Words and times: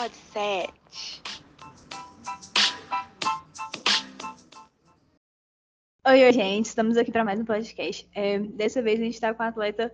Pod 0.00 0.16
7. 0.32 0.72
Oi, 6.06 6.24
oi, 6.24 6.32
gente. 6.32 6.64
Estamos 6.64 6.96
aqui 6.96 7.12
para 7.12 7.22
mais 7.22 7.38
um 7.38 7.44
podcast. 7.44 8.08
É, 8.14 8.38
dessa 8.38 8.80
vez 8.80 8.98
a 8.98 9.04
gente 9.04 9.12
está 9.12 9.34
com 9.34 9.42
a 9.42 9.48
atleta 9.48 9.92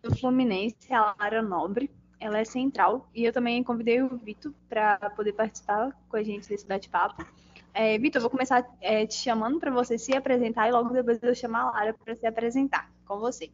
do 0.00 0.14
Fluminense, 0.16 0.76
a 0.94 1.12
Lara 1.18 1.42
Nobre. 1.42 1.90
Ela 2.20 2.38
é 2.38 2.44
central 2.44 3.10
e 3.12 3.24
eu 3.24 3.32
também 3.32 3.64
convidei 3.64 4.00
o 4.00 4.16
Vitor 4.18 4.54
para 4.68 4.96
poder 5.16 5.32
participar 5.32 5.90
com 6.08 6.16
a 6.16 6.22
gente 6.22 6.48
desse 6.48 6.64
bate-papo. 6.64 7.26
É, 7.74 7.98
Vitor, 7.98 8.18
eu 8.18 8.22
vou 8.22 8.30
começar 8.30 8.64
é, 8.80 9.06
te 9.06 9.16
chamando 9.16 9.58
para 9.58 9.72
você 9.72 9.98
se 9.98 10.16
apresentar 10.16 10.68
e 10.68 10.70
logo 10.70 10.90
depois 10.90 11.20
eu 11.20 11.34
chamar 11.34 11.62
a 11.62 11.70
Lara 11.72 11.94
para 11.94 12.14
se 12.14 12.24
apresentar 12.24 12.88
com 13.04 13.18
você. 13.18 13.50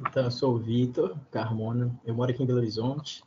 Então, 0.00 0.24
eu 0.24 0.30
sou 0.32 0.56
o 0.56 0.58
Vitor 0.58 1.16
Carmona, 1.30 1.96
eu 2.04 2.16
moro 2.16 2.32
aqui 2.32 2.42
em 2.42 2.46
Belo 2.46 2.58
Horizonte, 2.58 3.22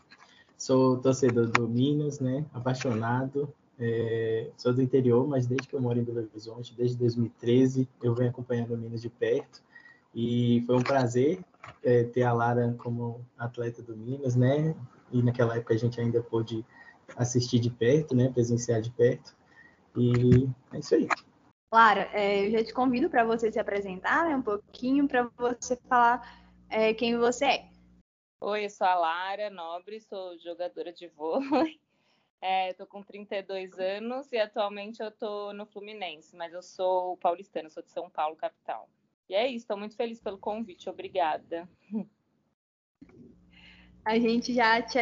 sou 0.62 0.98
torcedor 0.98 1.48
do 1.48 1.68
Minas, 1.68 2.20
né? 2.20 2.46
Apaixonado, 2.54 3.52
é, 3.80 4.52
sou 4.56 4.72
do 4.72 4.80
interior, 4.80 5.28
mas 5.28 5.48
desde 5.48 5.68
que 5.68 5.76
eu 5.76 5.82
moro 5.82 5.98
em 5.98 6.04
Belo 6.04 6.20
Horizonte, 6.20 6.76
desde 6.76 6.96
2013, 6.98 7.90
eu 8.04 8.14
venho 8.14 8.30
acompanhando 8.30 8.76
o 8.76 8.78
Minas 8.78 9.02
de 9.02 9.10
perto 9.10 9.64
e 10.14 10.64
foi 10.68 10.76
um 10.78 10.84
prazer 10.84 11.44
é, 11.84 12.04
ter 12.04 12.22
a 12.22 12.32
Lara 12.32 12.76
como 12.78 13.26
atleta 13.40 13.82
do 13.82 13.98
Minas, 13.98 14.36
né? 14.36 14.76
E 15.12 15.24
naquela 15.24 15.56
época 15.56 15.74
a 15.74 15.78
gente 15.78 16.00
ainda 16.00 16.22
pôde 16.22 16.64
assistir 17.18 17.58
de 17.58 17.72
perto, 17.72 18.16
né? 18.16 18.30
Presenciar 18.30 18.82
de 18.82 18.92
perto. 18.92 19.36
E 19.98 20.48
é 20.74 20.78
isso 20.78 20.94
aí. 20.94 21.08
Lara, 21.74 22.08
é, 22.14 22.46
eu 22.46 22.52
já 22.52 22.64
te 22.64 22.72
convido 22.72 23.10
para 23.10 23.24
você 23.24 23.52
se 23.52 23.58
apresentar 23.58 24.26
né, 24.26 24.36
um 24.36 24.44
pouquinho, 24.44 25.08
para 25.08 25.28
você 25.36 25.76
falar 25.90 26.22
é, 26.70 26.94
quem 26.94 27.18
você 27.18 27.46
é. 27.46 27.71
Oi, 28.44 28.66
eu 28.66 28.72
sou 28.72 28.88
a 28.88 28.96
Lara 28.96 29.52
Nobre, 29.52 30.02
sou 30.02 30.36
jogadora 30.40 30.92
de 30.92 31.08
vôlei. 31.08 31.80
É, 32.44 32.74
com 32.74 33.04
32 33.04 33.78
anos 33.78 34.32
e 34.32 34.38
atualmente 34.40 35.00
eu 35.00 35.10
estou 35.10 35.54
no 35.54 35.64
Fluminense, 35.64 36.36
mas 36.36 36.52
eu 36.52 36.64
sou 36.64 37.16
paulistana, 37.18 37.70
sou 37.70 37.84
de 37.84 37.92
São 37.92 38.10
Paulo, 38.10 38.36
capital. 38.36 38.90
E 39.30 39.36
é 39.36 39.46
isso, 39.46 39.58
estou 39.58 39.78
muito 39.78 39.96
feliz 39.96 40.20
pelo 40.20 40.40
convite, 40.40 40.90
obrigada. 40.90 41.70
A 44.04 44.18
gente 44.18 44.56
já 44.56 44.82
te 44.82 44.98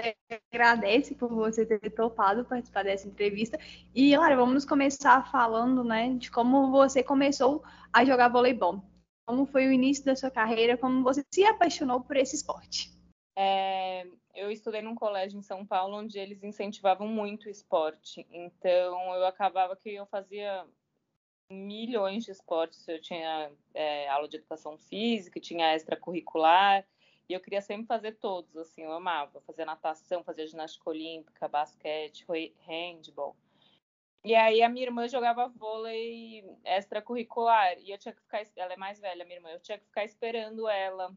agradece 0.51 1.15
por 1.15 1.29
você 1.29 1.65
ter 1.65 1.89
topado 1.91 2.43
participar 2.43 2.83
dessa 2.83 3.07
entrevista. 3.07 3.57
E, 3.95 4.17
Lara, 4.17 4.35
vamos 4.35 4.65
começar 4.65 5.31
falando 5.31 5.81
né, 5.81 6.13
de 6.15 6.29
como 6.29 6.69
você 6.69 7.01
começou 7.01 7.63
a 7.93 8.03
jogar 8.03 8.27
voleibol. 8.27 8.83
Como 9.25 9.45
foi 9.45 9.65
o 9.65 9.71
início 9.71 10.03
da 10.03 10.17
sua 10.17 10.29
carreira, 10.29 10.77
como 10.77 11.01
você 11.05 11.23
se 11.33 11.45
apaixonou 11.45 12.01
por 12.01 12.17
esse 12.17 12.35
esporte? 12.35 12.98
É, 13.41 14.05
eu 14.35 14.51
estudei 14.51 14.81
num 14.81 14.93
colégio 14.93 15.39
em 15.39 15.41
São 15.41 15.65
Paulo 15.65 15.95
onde 15.95 16.19
eles 16.19 16.43
incentivavam 16.43 17.07
muito 17.07 17.45
o 17.45 17.49
esporte. 17.49 18.27
Então, 18.29 19.15
eu 19.15 19.25
acabava 19.25 19.77
que 19.77 19.93
eu 19.93 20.05
fazia 20.05 20.67
milhões 21.49 22.25
de 22.25 22.31
esportes. 22.31 22.85
Eu 22.85 22.99
tinha 22.99 23.49
é, 23.73 24.09
aula 24.09 24.27
de 24.27 24.35
educação 24.35 24.77
física, 24.77 25.39
tinha 25.39 25.73
extracurricular, 25.73 26.85
e 27.29 27.33
eu 27.33 27.39
queria 27.39 27.61
sempre 27.61 27.87
fazer 27.87 28.17
todos, 28.17 28.57
assim, 28.57 28.83
eu 28.83 28.91
amava. 28.91 29.39
Fazer 29.47 29.63
natação, 29.63 30.21
fazer 30.21 30.45
ginástica 30.47 30.89
olímpica, 30.89 31.47
basquete, 31.47 32.25
handball. 32.67 33.37
E 34.21 34.35
aí 34.35 34.61
a 34.61 34.67
minha 34.67 34.85
irmã 34.85 35.07
jogava 35.07 35.47
vôlei 35.47 36.43
extracurricular 36.65 37.79
e 37.79 37.91
eu 37.91 37.97
tinha 37.97 38.13
que 38.13 38.21
ficar, 38.21 38.41
ela 38.57 38.73
é 38.73 38.77
mais 38.77 38.99
velha, 38.99 39.23
minha 39.23 39.37
irmã, 39.37 39.49
eu 39.49 39.61
tinha 39.61 39.77
que 39.77 39.85
ficar 39.85 40.03
esperando 40.03 40.67
ela 40.67 41.15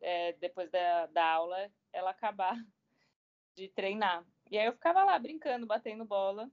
é, 0.00 0.32
depois 0.34 0.70
da, 0.70 1.06
da 1.06 1.24
aula 1.24 1.70
ela 1.92 2.10
acabar 2.10 2.54
de 3.54 3.68
treinar. 3.68 4.24
E 4.50 4.58
aí 4.58 4.66
eu 4.66 4.72
ficava 4.72 5.04
lá 5.04 5.18
brincando, 5.18 5.66
batendo 5.66 6.04
bola. 6.04 6.50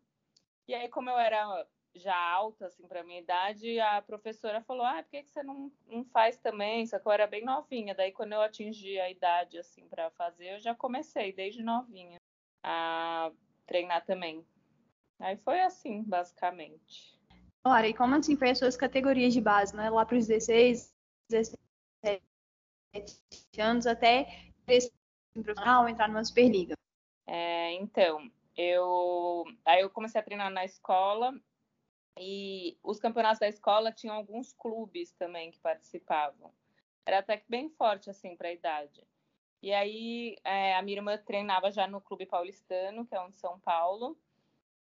E 0.68 0.74
aí 0.74 0.90
como 0.90 1.10
eu 1.10 1.18
era 1.18 1.68
já 1.94 2.18
alta 2.18 2.66
assim 2.66 2.88
para 2.88 3.04
minha 3.04 3.22
idade, 3.22 3.80
a 3.80 4.02
professora 4.02 4.62
falou: 4.62 4.86
"Ah, 4.86 5.02
por 5.02 5.12
que 5.12 5.24
que 5.24 5.32
você 5.32 5.44
não, 5.44 5.72
não 5.88 6.04
faz 6.06 6.38
também?" 6.38 6.86
Só 6.86 7.00
que 7.00 7.08
eu 7.08 7.12
era 7.12 7.28
bem 7.28 7.44
novinha. 7.46 7.96
Daí 7.96 8.12
quando 8.12 8.34
eu 8.34 8.42
atingi 8.42 9.00
a 9.00 9.10
idade 9.10 9.58
assim 9.58 9.88
para 9.88 10.10
fazer, 10.12 10.56
eu 10.56 10.60
já 10.60 10.76
comecei 10.76 11.32
desde 11.32 11.64
novinha 11.64 12.18
a 12.64 13.32
treinar 13.66 14.06
também. 14.06 14.46
Aí 15.20 15.38
foi 15.38 15.62
assim, 15.62 16.04
basicamente. 16.04 17.16
Ora, 17.64 17.88
e 17.88 17.94
como 17.94 18.16
assim 18.16 18.36
foi 18.36 18.50
as 18.50 18.60
suas 18.60 18.76
categorias 18.76 19.34
de 19.34 19.42
base, 19.42 19.76
né? 19.76 19.90
Lá 19.90 20.06
para 20.06 20.18
os 20.18 20.28
16, 20.28 20.94
17 21.30 21.56
anos 23.60 23.88
até 23.88 24.52
profissional, 24.66 25.88
entrar 25.88 26.08
numa 26.08 26.24
Superliga. 26.24 26.76
É, 27.28 27.74
então, 27.74 28.30
eu 28.56 29.44
aí 29.66 29.82
eu 29.82 29.90
comecei 29.90 30.20
a 30.20 30.24
treinar 30.24 30.52
na 30.52 30.64
escola 30.64 31.34
e 32.18 32.78
os 32.82 33.00
campeonatos 33.00 33.40
da 33.40 33.48
escola 33.48 33.92
tinham 33.92 34.16
alguns 34.16 34.54
clubes 34.54 35.12
também 35.14 35.52
que 35.52 35.60
participavam. 35.60 36.54
Era 37.06 37.20
até 37.20 37.38
que 37.38 37.46
bem 37.50 37.70
forte 37.70 38.10
assim 38.10 38.36
para 38.36 38.48
a 38.48 38.54
idade. 38.54 39.06
E 39.62 39.74
aí 39.74 40.38
é, 40.44 40.76
a 40.76 40.82
minha 40.82 40.98
irmã 40.98 41.18
treinava 41.18 41.72
já 41.72 41.88
no 41.88 42.00
clube 42.00 42.26
paulistano, 42.26 43.06
que 43.06 43.16
é 43.16 43.22
um 43.22 43.30
de 43.30 43.38
São 43.38 43.60
Paulo. 43.60 44.18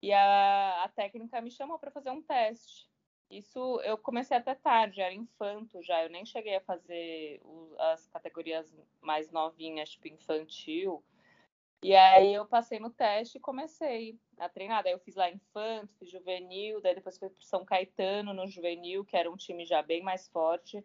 E 0.02 0.14
a, 0.14 0.84
a 0.84 0.90
técnica 0.90 1.42
me 1.42 1.52
chamou 1.52 1.80
para 1.80 1.92
fazer 1.92 2.12
um 2.12 2.22
teste. 2.22 2.88
Isso 3.30 3.82
eu 3.82 3.98
comecei 3.98 4.38
até 4.38 4.56
tarde, 4.56 5.02
era 5.02 5.14
infanto 5.14 5.82
já, 5.84 6.04
eu 6.04 6.10
nem 6.10 6.26
cheguei 6.26 6.56
a 6.56 6.62
fazer 6.62 7.42
as 7.78 8.08
categorias 8.08 8.74
mais 9.02 9.30
novinhas, 9.32 9.90
tipo 9.90 10.08
infantil. 10.08 11.04
E 11.84 11.96
aí 11.96 12.34
eu 12.34 12.46
passei 12.46 12.80
no 12.80 12.90
teste 12.90 13.38
e 13.38 13.42
comecei 13.42 14.18
a 14.40 14.50
treinar. 14.50 14.84
Daí 14.84 14.94
eu 14.94 15.00
fiz 15.00 15.16
lá 15.16 15.30
infanto, 15.30 15.94
fiz 15.96 16.10
juvenil, 16.10 16.82
daí 16.82 16.96
depois 16.96 17.20
fui 17.20 17.30
para 17.30 17.44
São 17.44 17.64
Caetano 17.64 18.34
no 18.34 18.48
juvenil, 18.48 19.06
que 19.06 19.16
era 19.16 19.30
um 19.30 19.38
time 19.38 19.64
já 19.66 19.82
bem 19.82 20.02
mais 20.02 20.28
forte. 20.28 20.84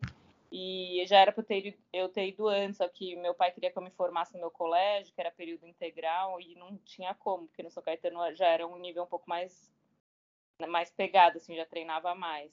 E 0.50 1.02
já 1.06 1.18
era 1.18 1.32
para 1.32 1.42
eu 1.94 2.08
ter 2.10 2.28
ido 2.28 2.46
antes, 2.46 2.76
só 2.76 2.86
que 2.86 3.16
meu 3.16 3.34
pai 3.34 3.50
queria 3.52 3.70
que 3.70 3.78
eu 3.78 3.82
me 3.82 3.90
formasse 3.90 4.34
no 4.34 4.40
meu 4.40 4.50
colégio, 4.50 5.14
que 5.14 5.20
era 5.20 5.30
período 5.30 5.66
integral, 5.66 6.38
e 6.38 6.54
não 6.56 6.76
tinha 6.76 7.14
como, 7.14 7.46
porque 7.46 7.62
no 7.62 7.70
São 7.70 7.82
Caetano 7.82 8.34
já 8.34 8.48
era 8.48 8.66
um 8.66 8.76
nível 8.78 9.04
um 9.04 9.06
pouco 9.06 9.26
mais, 9.26 9.72
mais 10.66 10.90
pegado, 10.90 11.38
assim, 11.38 11.56
já 11.56 11.66
treinava 11.66 12.14
mais. 12.14 12.52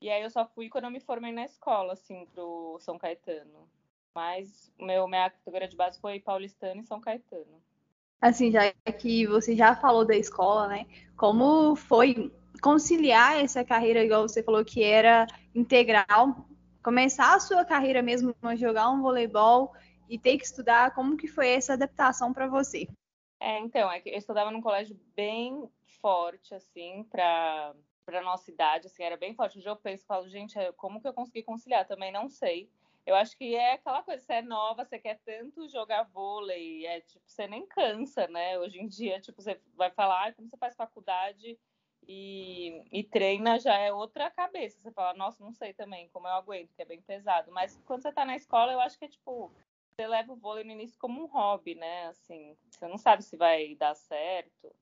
E 0.00 0.10
aí 0.10 0.22
eu 0.22 0.30
só 0.30 0.46
fui 0.46 0.68
quando 0.68 0.84
eu 0.84 0.90
me 0.90 1.00
formei 1.00 1.32
na 1.32 1.44
escola, 1.44 1.92
assim, 1.92 2.26
pro 2.26 2.78
São 2.80 2.98
Caetano. 2.98 3.68
Mas 4.14 4.72
meu, 4.78 5.06
minha 5.08 5.30
categoria 5.30 5.68
de 5.68 5.76
base 5.76 6.00
foi 6.00 6.20
paulistano 6.20 6.80
e 6.80 6.84
São 6.84 7.00
Caetano. 7.00 7.62
Assim, 8.20 8.50
já 8.50 8.72
que 8.98 9.26
você 9.26 9.54
já 9.54 9.76
falou 9.76 10.04
da 10.04 10.16
escola, 10.16 10.66
né? 10.66 10.86
Como 11.16 11.76
foi 11.76 12.32
conciliar 12.60 13.38
essa 13.38 13.64
carreira, 13.64 14.04
igual 14.04 14.22
você 14.28 14.42
falou 14.42 14.64
que 14.64 14.82
era 14.82 15.26
integral, 15.54 16.48
começar 16.82 17.34
a 17.34 17.40
sua 17.40 17.64
carreira 17.64 18.02
mesmo 18.02 18.34
jogar 18.56 18.90
um 18.90 19.02
voleibol 19.02 19.72
e 20.08 20.18
ter 20.18 20.36
que 20.38 20.44
estudar, 20.44 20.94
como 20.94 21.16
que 21.16 21.28
foi 21.28 21.48
essa 21.50 21.74
adaptação 21.74 22.32
para 22.32 22.48
você? 22.48 22.88
É, 23.40 23.58
então, 23.60 23.90
é 23.90 24.00
que 24.00 24.08
eu 24.08 24.18
estudava 24.18 24.50
num 24.50 24.60
colégio 24.60 24.98
bem 25.14 25.68
forte, 26.00 26.54
assim, 26.54 27.04
para 27.04 27.74
para 28.04 28.22
nossa 28.22 28.50
idade, 28.50 28.86
assim, 28.86 29.02
era 29.02 29.18
bem 29.18 29.34
forte. 29.34 29.58
Hoje 29.58 29.68
eu 29.68 29.76
penso, 29.76 30.06
falo, 30.06 30.26
gente, 30.30 30.54
como 30.78 30.98
que 30.98 31.06
eu 31.06 31.12
consegui 31.12 31.42
conciliar? 31.42 31.86
Também 31.86 32.10
não 32.10 32.26
sei. 32.26 32.70
Eu 33.04 33.14
acho 33.14 33.36
que 33.36 33.54
é 33.54 33.74
aquela 33.74 34.02
coisa, 34.02 34.22
você 34.24 34.32
é 34.34 34.42
nova, 34.42 34.82
você 34.84 34.98
quer 34.98 35.20
tanto 35.26 35.68
jogar 35.68 36.04
vôlei, 36.04 36.86
é 36.86 37.02
tipo, 37.02 37.22
você 37.26 37.46
nem 37.46 37.66
cansa, 37.66 38.26
né? 38.28 38.58
Hoje 38.58 38.78
em 38.78 38.88
dia, 38.88 39.20
tipo, 39.20 39.42
você 39.42 39.60
vai 39.74 39.90
falar, 39.90 40.28
ah, 40.28 40.32
como 40.32 40.48
você 40.48 40.56
faz 40.56 40.74
faculdade 40.74 41.58
e, 42.06 42.82
e, 42.90 43.04
treina 43.04 43.58
já 43.58 43.76
é 43.76 43.92
outra 43.92 44.30
cabeça. 44.30 44.80
Você 44.80 44.90
fala, 44.92 45.12
nossa, 45.12 45.44
não 45.44 45.52
sei 45.52 45.74
também 45.74 46.08
como 46.08 46.26
eu 46.26 46.32
aguento, 46.32 46.74
que 46.74 46.80
é 46.80 46.86
bem 46.86 47.02
pesado. 47.02 47.52
Mas 47.52 47.78
quando 47.84 48.02
você 48.02 48.12
tá 48.12 48.24
na 48.24 48.36
escola, 48.36 48.72
eu 48.72 48.80
acho 48.80 48.98
que 48.98 49.04
é 49.04 49.08
tipo, 49.08 49.52
você 49.90 50.06
leva 50.06 50.32
o 50.32 50.36
vôlei 50.36 50.64
no 50.64 50.72
início 50.72 50.98
como 50.98 51.22
um 51.22 51.26
hobby, 51.26 51.74
né? 51.74 52.06
Assim, 52.06 52.56
você 52.70 52.88
não 52.88 52.96
sabe 52.96 53.22
se 53.22 53.36
vai 53.36 53.74
dar 53.74 53.94
certo. 53.94 54.74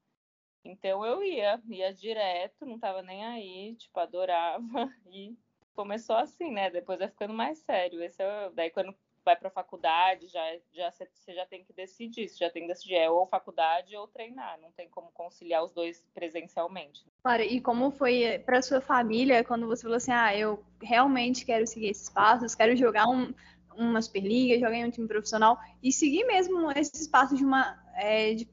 Então 0.66 1.04
eu 1.04 1.22
ia, 1.22 1.60
ia 1.68 1.94
direto, 1.94 2.66
não 2.66 2.78
tava 2.78 3.02
nem 3.02 3.24
aí, 3.24 3.74
tipo, 3.76 3.98
adorava. 3.98 4.62
E 5.10 5.36
começou 5.74 6.16
assim, 6.16 6.50
né? 6.50 6.70
Depois 6.70 6.98
vai 6.98 7.08
ficando 7.08 7.32
mais 7.34 7.58
sério. 7.58 8.02
Esse 8.02 8.22
é, 8.22 8.50
daí 8.50 8.70
quando 8.70 8.94
vai 9.26 9.34
para 9.34 9.50
faculdade, 9.50 10.28
já, 10.28 10.40
já 10.72 10.88
você 10.88 11.34
já 11.34 11.44
tem 11.44 11.64
que 11.64 11.72
decidir, 11.72 12.28
você 12.28 12.44
já 12.44 12.48
tem 12.48 12.62
que 12.62 12.68
decidir 12.68 12.94
é 12.94 13.10
ou 13.10 13.26
faculdade 13.26 13.96
ou 13.96 14.06
treinar, 14.06 14.56
não 14.60 14.70
tem 14.70 14.88
como 14.88 15.10
conciliar 15.12 15.64
os 15.64 15.72
dois 15.72 16.04
presencialmente. 16.14 17.04
Claro, 17.24 17.42
e 17.42 17.60
como 17.60 17.90
foi 17.90 18.38
para 18.46 18.62
sua 18.62 18.80
família 18.80 19.42
quando 19.42 19.66
você 19.66 19.82
falou 19.82 19.96
assim, 19.96 20.12
ah, 20.12 20.34
eu 20.36 20.64
realmente 20.80 21.44
quero 21.44 21.66
seguir 21.66 21.88
esses 21.88 22.08
passos, 22.08 22.54
quero 22.54 22.76
jogar 22.76 23.08
um, 23.08 23.34
uma 23.76 24.00
Superliga, 24.00 24.60
jogar 24.60 24.76
em 24.76 24.84
um 24.84 24.90
time 24.92 25.08
profissional 25.08 25.58
e 25.82 25.90
seguir 25.90 26.24
mesmo 26.24 26.70
esses 26.70 27.08
passos 27.08 27.36
de 27.36 27.44
uma 27.44 27.76
é, 27.96 28.32
de, 28.34 28.48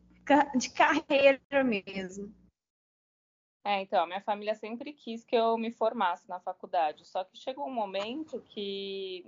de 0.55 0.69
carreira 0.71 1.63
mesmo. 1.63 2.33
É, 3.65 3.81
então, 3.81 4.05
minha 4.05 4.21
família 4.21 4.55
sempre 4.55 4.91
quis 4.91 5.23
que 5.23 5.35
eu 5.35 5.57
me 5.57 5.71
formasse 5.71 6.27
na 6.27 6.39
faculdade, 6.39 7.05
só 7.05 7.23
que 7.23 7.37
chegou 7.37 7.65
um 7.65 7.73
momento 7.73 8.41
que 8.49 9.25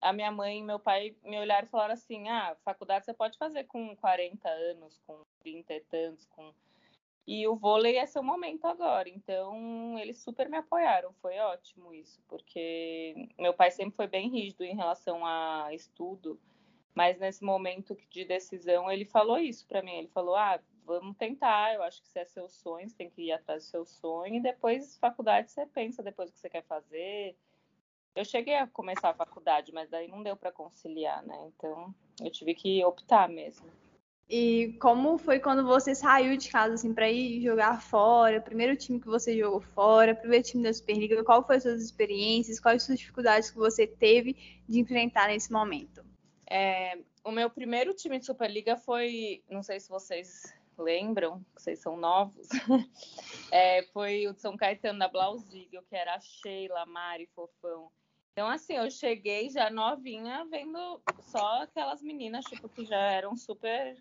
a 0.00 0.12
minha 0.12 0.30
mãe 0.30 0.58
e 0.58 0.62
meu 0.62 0.78
pai 0.78 1.14
me 1.22 1.38
olharam 1.38 1.66
e 1.66 1.70
falaram 1.70 1.94
assim: 1.94 2.28
ah, 2.28 2.56
faculdade 2.64 3.04
você 3.04 3.14
pode 3.14 3.38
fazer 3.38 3.64
com 3.64 3.94
40 3.96 4.48
anos, 4.48 5.00
com 5.06 5.20
30 5.40 5.74
e 5.74 5.80
tantos, 5.80 6.26
com. 6.26 6.52
E 7.26 7.46
o 7.48 7.56
vôlei 7.56 7.96
é 7.96 8.06
seu 8.06 8.22
momento 8.22 8.66
agora. 8.66 9.08
Então, 9.08 9.98
eles 9.98 10.18
super 10.18 10.48
me 10.48 10.56
apoiaram. 10.56 11.12
Foi 11.14 11.36
ótimo 11.38 11.92
isso, 11.92 12.22
porque 12.28 13.28
meu 13.38 13.52
pai 13.52 13.70
sempre 13.70 13.96
foi 13.96 14.06
bem 14.06 14.28
rígido 14.28 14.62
em 14.62 14.76
relação 14.76 15.26
a 15.26 15.72
estudo. 15.72 16.40
Mas 16.96 17.20
nesse 17.20 17.44
momento 17.44 17.96
de 18.10 18.24
decisão, 18.24 18.90
ele 18.90 19.04
falou 19.04 19.38
isso 19.38 19.64
para 19.68 19.82
mim. 19.82 19.92
Ele 19.92 20.08
falou: 20.08 20.34
ah, 20.34 20.58
vamos 20.84 21.16
tentar. 21.16 21.74
Eu 21.74 21.84
acho 21.84 22.02
que 22.02 22.08
se 22.08 22.18
é 22.18 22.24
seu 22.24 22.48
sonho, 22.48 22.88
você 22.88 22.96
tem 22.96 23.08
que 23.08 23.22
ir 23.22 23.32
atrás 23.32 23.64
do 23.64 23.70
seu 23.70 23.86
sonho. 23.86 24.34
E 24.34 24.40
depois, 24.40 24.98
faculdade, 24.98 25.52
você 25.52 25.64
pensa 25.66 26.02
depois 26.02 26.30
o 26.30 26.32
que 26.32 26.40
você 26.40 26.50
quer 26.50 26.64
fazer 26.64 27.36
eu 28.16 28.24
cheguei 28.24 28.56
a 28.56 28.66
começar 28.66 29.10
a 29.10 29.14
faculdade, 29.14 29.72
mas 29.72 29.90
daí 29.90 30.08
não 30.08 30.22
deu 30.22 30.34
para 30.34 30.50
conciliar, 30.50 31.22
né? 31.24 31.36
Então 31.54 31.94
eu 32.18 32.30
tive 32.30 32.54
que 32.54 32.82
optar 32.82 33.28
mesmo. 33.28 33.66
E 34.28 34.76
como 34.80 35.18
foi 35.18 35.38
quando 35.38 35.64
você 35.64 35.94
saiu 35.94 36.36
de 36.36 36.50
casa 36.50 36.74
assim 36.74 36.92
para 36.92 37.08
ir 37.08 37.42
jogar 37.42 37.80
fora? 37.80 38.40
Primeiro 38.40 38.74
time 38.74 38.98
que 38.98 39.06
você 39.06 39.38
jogou 39.38 39.60
fora, 39.60 40.16
primeiro 40.16 40.44
time 40.44 40.64
da 40.64 40.72
Superliga, 40.72 41.22
qual 41.22 41.42
foram 41.42 41.58
as 41.58 41.62
suas 41.62 41.82
experiências, 41.82 42.58
quais 42.58 42.90
as 42.90 42.98
dificuldades 42.98 43.50
que 43.50 43.58
você 43.58 43.86
teve 43.86 44.62
de 44.66 44.80
enfrentar 44.80 45.28
nesse 45.28 45.52
momento? 45.52 46.02
É, 46.48 46.98
o 47.24 47.30
meu 47.30 47.50
primeiro 47.50 47.92
time 47.94 48.18
de 48.18 48.26
Superliga 48.26 48.76
foi, 48.76 49.42
não 49.50 49.62
sei 49.62 49.80
se 49.80 49.88
vocês 49.88 50.54
lembram, 50.78 51.44
vocês 51.56 51.80
são 51.80 51.96
novos, 51.96 52.48
é, 53.50 53.82
foi 53.92 54.26
o 54.26 54.34
de 54.34 54.40
São 54.40 54.56
Caetano 54.56 54.98
da 54.98 55.08
Blausígio, 55.08 55.82
que 55.88 55.96
era 55.96 56.14
a 56.14 56.20
Sheila, 56.20 56.82
a 56.82 56.86
Mari, 56.86 57.26
Fofão. 57.34 57.90
Então, 58.32 58.48
assim, 58.48 58.74
eu 58.74 58.90
cheguei 58.90 59.48
já 59.48 59.70
novinha, 59.70 60.44
vendo 60.50 61.00
só 61.20 61.62
aquelas 61.62 62.02
meninas, 62.02 62.44
tipo, 62.44 62.68
que 62.68 62.84
já 62.84 62.98
eram 62.98 63.34
super 63.34 63.96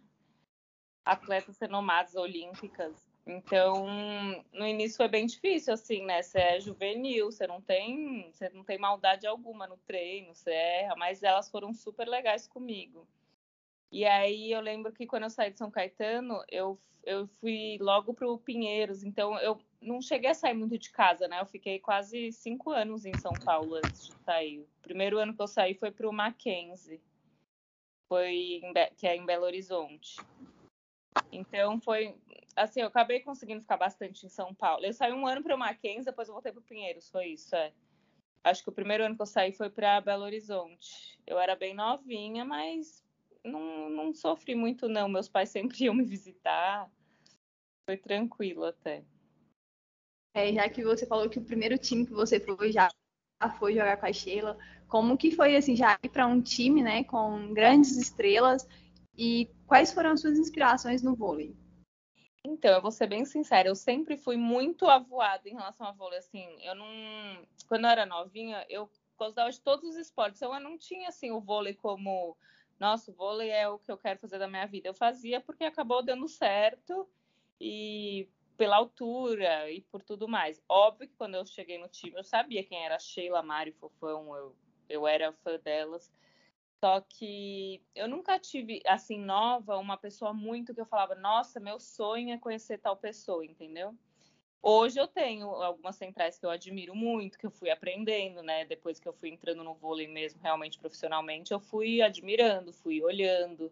atletas 1.06 1.58
renomadas 1.58 2.16
olímpicas. 2.16 3.05
Então, 3.28 3.88
no 4.54 4.68
início 4.68 4.98
foi 4.98 5.08
bem 5.08 5.26
difícil, 5.26 5.74
assim, 5.74 6.06
né? 6.06 6.22
Você 6.22 6.38
é 6.38 6.60
juvenil, 6.60 7.32
você 7.32 7.48
não 7.48 7.60
tem, 7.60 8.32
você 8.32 8.50
não 8.50 8.64
tem 8.64 8.78
maldade 8.78 9.26
alguma 9.26 9.66
no 9.66 9.78
treino, 9.78 10.36
você 10.36 10.52
erra, 10.52 10.96
mas 10.96 11.24
elas 11.24 11.50
foram 11.50 11.74
super 11.74 12.08
legais 12.08 12.48
comigo. 12.48 13.08
E 13.92 14.06
aí 14.06 14.52
eu 14.52 14.62
lembro 14.62 14.92
que 14.92 15.08
quando 15.08 15.24
eu 15.24 15.30
saí 15.30 15.52
de 15.52 15.58
São 15.58 15.72
Caetano, 15.72 16.44
eu, 16.52 16.80
eu 17.04 17.28
fui 17.40 17.78
logo 17.80 18.14
para 18.14 18.28
o 18.28 18.38
Pinheiros, 18.38 19.04
então 19.04 19.40
eu 19.40 19.60
não 19.82 20.02
cheguei 20.02 20.30
a 20.30 20.36
sair 20.36 20.54
muito 20.54 20.78
de 20.78 20.92
casa, 20.92 21.28
né? 21.28 21.42
Eu 21.42 21.46
fiquei 21.48 21.80
quase 21.80 22.32
cinco 22.32 22.70
anos 22.72 23.06
em 23.06 23.18
São 23.18 23.34
Paulo 23.34 23.76
antes 23.76 24.08
de 24.08 24.16
sair. 24.24 24.60
O 24.60 24.82
primeiro 24.84 25.18
ano 25.18 25.34
que 25.34 25.42
eu 25.42 25.48
saí 25.48 25.74
foi 25.74 25.92
para 25.92 26.08
o 26.08 26.14
Mackenzie, 26.14 27.02
foi 28.08 28.62
que 28.98 29.08
é 29.08 29.16
em 29.16 29.26
Belo 29.26 29.46
Horizonte. 29.46 30.18
Então 31.32 31.80
foi 31.80 32.16
assim, 32.56 32.82
eu 32.82 32.88
acabei 32.88 33.20
conseguindo 33.20 33.62
ficar 33.62 33.78
bastante 33.78 34.26
em 34.26 34.30
São 34.30 34.54
Paulo. 34.54 34.86
Eu 34.86 34.94
saí 34.94 35.12
um 35.12 35.28
ano 35.28 35.44
para 35.44 35.56
o 35.56 35.60
Mackenzie, 35.60 36.06
depois 36.06 36.28
eu 36.28 36.34
voltei 36.34 36.52
para 36.52 36.60
o 36.60 36.64
Pinheiros, 36.64 37.10
foi 37.10 37.28
isso, 37.28 37.56
é. 37.56 37.74
Acho 38.44 38.64
que 38.64 38.70
o 38.70 38.74
primeiro 38.74 39.04
ano 39.04 39.16
que 39.16 39.22
eu 39.22 39.26
saí 39.26 39.52
foi 39.52 39.70
para 39.70 40.00
Belo 40.02 40.24
Horizonte. 40.24 41.20
Eu 41.26 41.40
era 41.40 41.56
bem 41.56 41.74
novinha, 41.74 42.46
mas 42.46 43.04
não, 43.44 43.90
não 43.90 44.14
sofri 44.14 44.54
muito, 44.54 44.88
não. 44.88 45.10
Meus 45.10 45.28
pais 45.28 45.50
sempre 45.50 45.84
iam 45.84 45.96
me 45.96 46.04
visitar. 46.04 46.88
Foi 47.90 47.98
tranquilo 47.98 48.66
até. 48.66 49.04
É, 50.36 50.54
já 50.54 50.70
que 50.70 50.84
você 50.84 51.08
falou 51.08 51.28
que 51.28 51.40
o 51.40 51.44
primeiro 51.44 51.76
time 51.78 52.06
que 52.06 52.14
você 52.14 52.40
foi 52.40 52.72
já 52.72 52.88
foi 53.58 53.74
jogar 53.74 53.98
com 53.98 54.06
a 54.06 54.14
Sheila, 54.14 54.58
como 54.88 55.18
que 55.18 55.32
foi 55.32 55.56
assim, 55.56 55.76
já 55.76 55.98
ir 56.04 56.10
para 56.10 56.28
um 56.28 56.42
time, 56.42 56.84
né, 56.84 57.04
com 57.04 57.54
grandes 57.54 57.98
estrelas 57.98 58.68
e 59.18 59.50
quais 59.66 59.92
foram 59.94 60.12
as 60.12 60.22
suas 60.22 60.38
inspirações 60.38 61.02
no 61.02 61.16
vôlei? 61.16 61.56
Então, 62.46 62.72
eu 62.72 62.82
vou 62.82 62.92
ser 62.92 63.08
bem 63.08 63.26
sincera, 63.26 63.68
eu 63.68 63.76
sempre 63.76 64.18
fui 64.18 64.38
muito 64.38 64.88
avoada 64.88 65.50
em 65.50 65.54
relação 65.54 65.88
ao 65.88 65.96
vôlei, 65.96 66.20
assim, 66.20 66.48
eu 66.62 66.76
não, 66.76 66.86
quando 67.68 67.86
eu 67.86 67.90
era 67.90 68.06
novinha, 68.06 68.64
eu 68.70 68.90
gostava 69.18 69.50
de 69.50 69.60
todos 69.60 69.90
os 69.90 69.96
esportes, 69.96 70.40
então 70.40 70.54
eu 70.54 70.60
não 70.60 70.78
tinha, 70.78 71.10
assim, 71.10 71.32
o 71.32 71.42
vôlei 71.42 71.74
como 71.74 72.38
nossa, 72.80 73.10
o 73.10 73.14
vôlei 73.14 73.50
é 73.50 73.68
o 73.70 73.80
que 73.80 73.92
eu 73.92 73.98
quero 73.98 74.20
fazer 74.20 74.38
da 74.38 74.48
minha 74.48 74.66
vida. 74.68 74.90
Eu 74.90 74.94
fazia 74.94 75.40
porque 75.40 75.64
acabou 75.64 76.04
dando 76.04 76.28
certo 76.28 77.08
e 77.60 78.28
pela 78.58 78.76
altura 78.76 79.72
e 79.72 79.82
por 79.82 80.02
tudo 80.02 80.28
mais. 80.28 80.62
Óbvio 80.68 81.08
que 81.08 81.16
quando 81.16 81.36
eu 81.36 81.46
cheguei 81.46 81.78
no 81.78 81.88
time, 81.88 82.18
eu 82.18 82.24
sabia 82.24 82.64
quem 82.64 82.84
era 82.86 83.00
Sheila, 83.00 83.42
Mari, 83.42 83.72
Fofão, 83.72 84.36
eu, 84.36 84.56
eu 84.90 85.08
era 85.08 85.32
fã 85.32 85.58
delas. 85.58 86.12
Só 86.80 87.02
que 87.02 87.82
eu 87.96 88.08
nunca 88.08 88.38
tive, 88.38 88.82
assim, 88.86 89.20
nova, 89.20 89.78
uma 89.78 89.98
pessoa 89.98 90.34
muito 90.34 90.74
que 90.74 90.82
eu 90.82 90.86
falava, 90.86 91.16
nossa, 91.16 91.60
meu 91.60 91.80
sonho 91.80 92.34
é 92.34 92.38
conhecer 92.38 92.78
tal 92.78 92.98
pessoa, 92.98 93.46
entendeu? 93.46 93.96
Hoje 94.62 95.00
eu 95.00 95.08
tenho 95.08 95.48
algumas 95.48 95.96
centrais 95.96 96.40
que 96.40 96.46
eu 96.46 96.50
admiro 96.50 96.96
muito, 96.96 97.38
que 97.38 97.46
eu 97.46 97.52
fui 97.52 97.70
aprendendo, 97.70 98.42
né? 98.42 98.66
Depois 98.66 99.00
que 99.00 99.08
eu 99.08 99.14
fui 99.14 99.30
entrando 99.30 99.64
no 99.64 99.76
vôlei 99.76 100.08
mesmo, 100.08 100.42
realmente 100.42 100.80
profissionalmente, 100.80 101.54
eu 101.54 101.60
fui 101.60 102.02
admirando, 102.02 102.74
fui 102.74 103.02
olhando. 103.04 103.72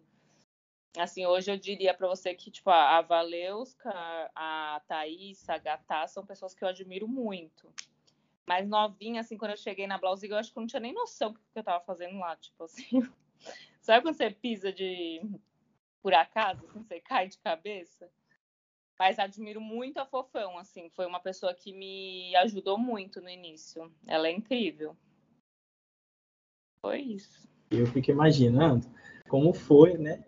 Assim, 0.96 1.26
hoje 1.26 1.50
eu 1.50 1.58
diria 1.58 1.92
para 1.92 2.06
você 2.06 2.32
que, 2.32 2.48
tipo, 2.48 2.70
a 2.70 3.00
Valeuska, 3.02 3.90
a 4.36 4.80
Thaís, 4.86 5.48
a 5.48 5.58
Gatá, 5.58 6.06
são 6.06 6.24
pessoas 6.24 6.54
que 6.54 6.62
eu 6.62 6.68
admiro 6.68 7.08
muito. 7.08 7.68
Mas 8.46 8.68
novinha, 8.68 9.20
assim, 9.20 9.36
quando 9.38 9.52
eu 9.52 9.56
cheguei 9.56 9.86
na 9.86 9.98
Blausiga, 9.98 10.34
eu 10.34 10.38
acho 10.38 10.52
que 10.52 10.58
eu 10.58 10.60
não 10.60 10.68
tinha 10.68 10.80
nem 10.80 10.92
noção 10.92 11.32
do 11.32 11.38
que 11.38 11.58
eu 11.58 11.64
tava 11.64 11.84
fazendo 11.84 12.18
lá, 12.18 12.36
tipo 12.36 12.64
assim. 12.64 12.84
Sabe 13.80 14.02
quando 14.02 14.16
você 14.16 14.30
pisa 14.30 14.72
de 14.72 15.22
por 16.02 16.12
acaso, 16.12 16.66
assim, 16.66 16.82
você 16.82 17.00
cai 17.00 17.28
de 17.28 17.38
cabeça? 17.38 18.10
Mas 18.98 19.18
admiro 19.18 19.60
muito 19.60 19.98
a 19.98 20.06
Fofão, 20.06 20.58
assim, 20.58 20.90
foi 20.90 21.06
uma 21.06 21.18
pessoa 21.18 21.54
que 21.54 21.72
me 21.72 22.36
ajudou 22.36 22.78
muito 22.78 23.20
no 23.20 23.28
início. 23.28 23.90
Ela 24.06 24.28
é 24.28 24.32
incrível. 24.32 24.94
Foi 26.80 27.00
isso. 27.00 27.48
Eu 27.70 27.86
fico 27.86 28.10
imaginando 28.10 28.86
como 29.28 29.54
foi, 29.54 29.96
né? 29.96 30.22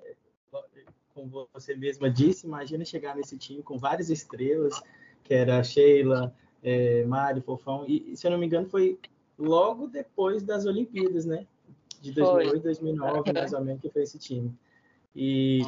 Como 1.12 1.48
você 1.52 1.76
mesma 1.76 2.10
disse, 2.10 2.46
imagina 2.46 2.84
chegar 2.84 3.14
nesse 3.14 3.38
time 3.38 3.62
com 3.62 3.78
várias 3.78 4.10
estrelas, 4.10 4.82
que 5.22 5.34
era 5.34 5.62
Sheila, 5.62 6.34
é, 6.66 7.04
Mari, 7.04 7.40
Fofão, 7.40 7.84
e 7.86 8.16
se 8.16 8.26
eu 8.26 8.30
não 8.32 8.38
me 8.38 8.46
engano 8.46 8.68
foi 8.68 8.98
logo 9.38 9.86
depois 9.86 10.42
das 10.42 10.66
Olimpíadas, 10.66 11.24
né? 11.24 11.46
De 12.00 12.10
2008, 12.10 12.50
foi. 12.50 12.60
2009, 12.60 13.32
mais 13.32 13.52
ou 13.52 13.60
menos, 13.64 13.80
que 13.80 13.88
foi 13.88 14.02
esse 14.02 14.18
time. 14.18 14.52
E 15.14 15.60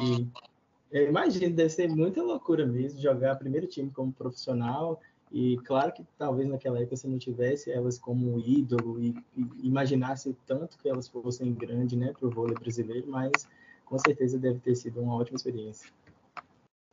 eu 0.91 1.07
imagino, 1.07 1.55
deve 1.55 1.69
ser 1.69 1.87
muita 1.87 2.21
loucura 2.21 2.65
mesmo 2.65 2.99
jogar 2.99 3.37
primeiro 3.37 3.65
time 3.65 3.89
como 3.89 4.11
profissional. 4.11 4.99
E 5.31 5.57
claro 5.59 5.93
que 5.93 6.03
talvez 6.17 6.49
naquela 6.49 6.79
época 6.79 6.97
você 6.97 7.07
não 7.07 7.17
tivesse 7.17 7.71
elas 7.71 7.97
como 7.97 8.37
ídolo 8.39 8.99
e, 8.99 9.15
e 9.37 9.67
imaginasse 9.67 10.35
tanto 10.45 10.77
que 10.79 10.89
elas 10.89 11.07
fossem 11.07 11.53
grandes 11.53 11.97
né, 11.97 12.11
para 12.11 12.27
o 12.27 12.31
vôlei 12.31 12.55
brasileiro, 12.55 13.07
mas 13.07 13.47
com 13.85 13.97
certeza 13.97 14.37
deve 14.37 14.59
ter 14.59 14.75
sido 14.75 14.99
uma 14.99 15.15
ótima 15.15 15.37
experiência. 15.37 15.89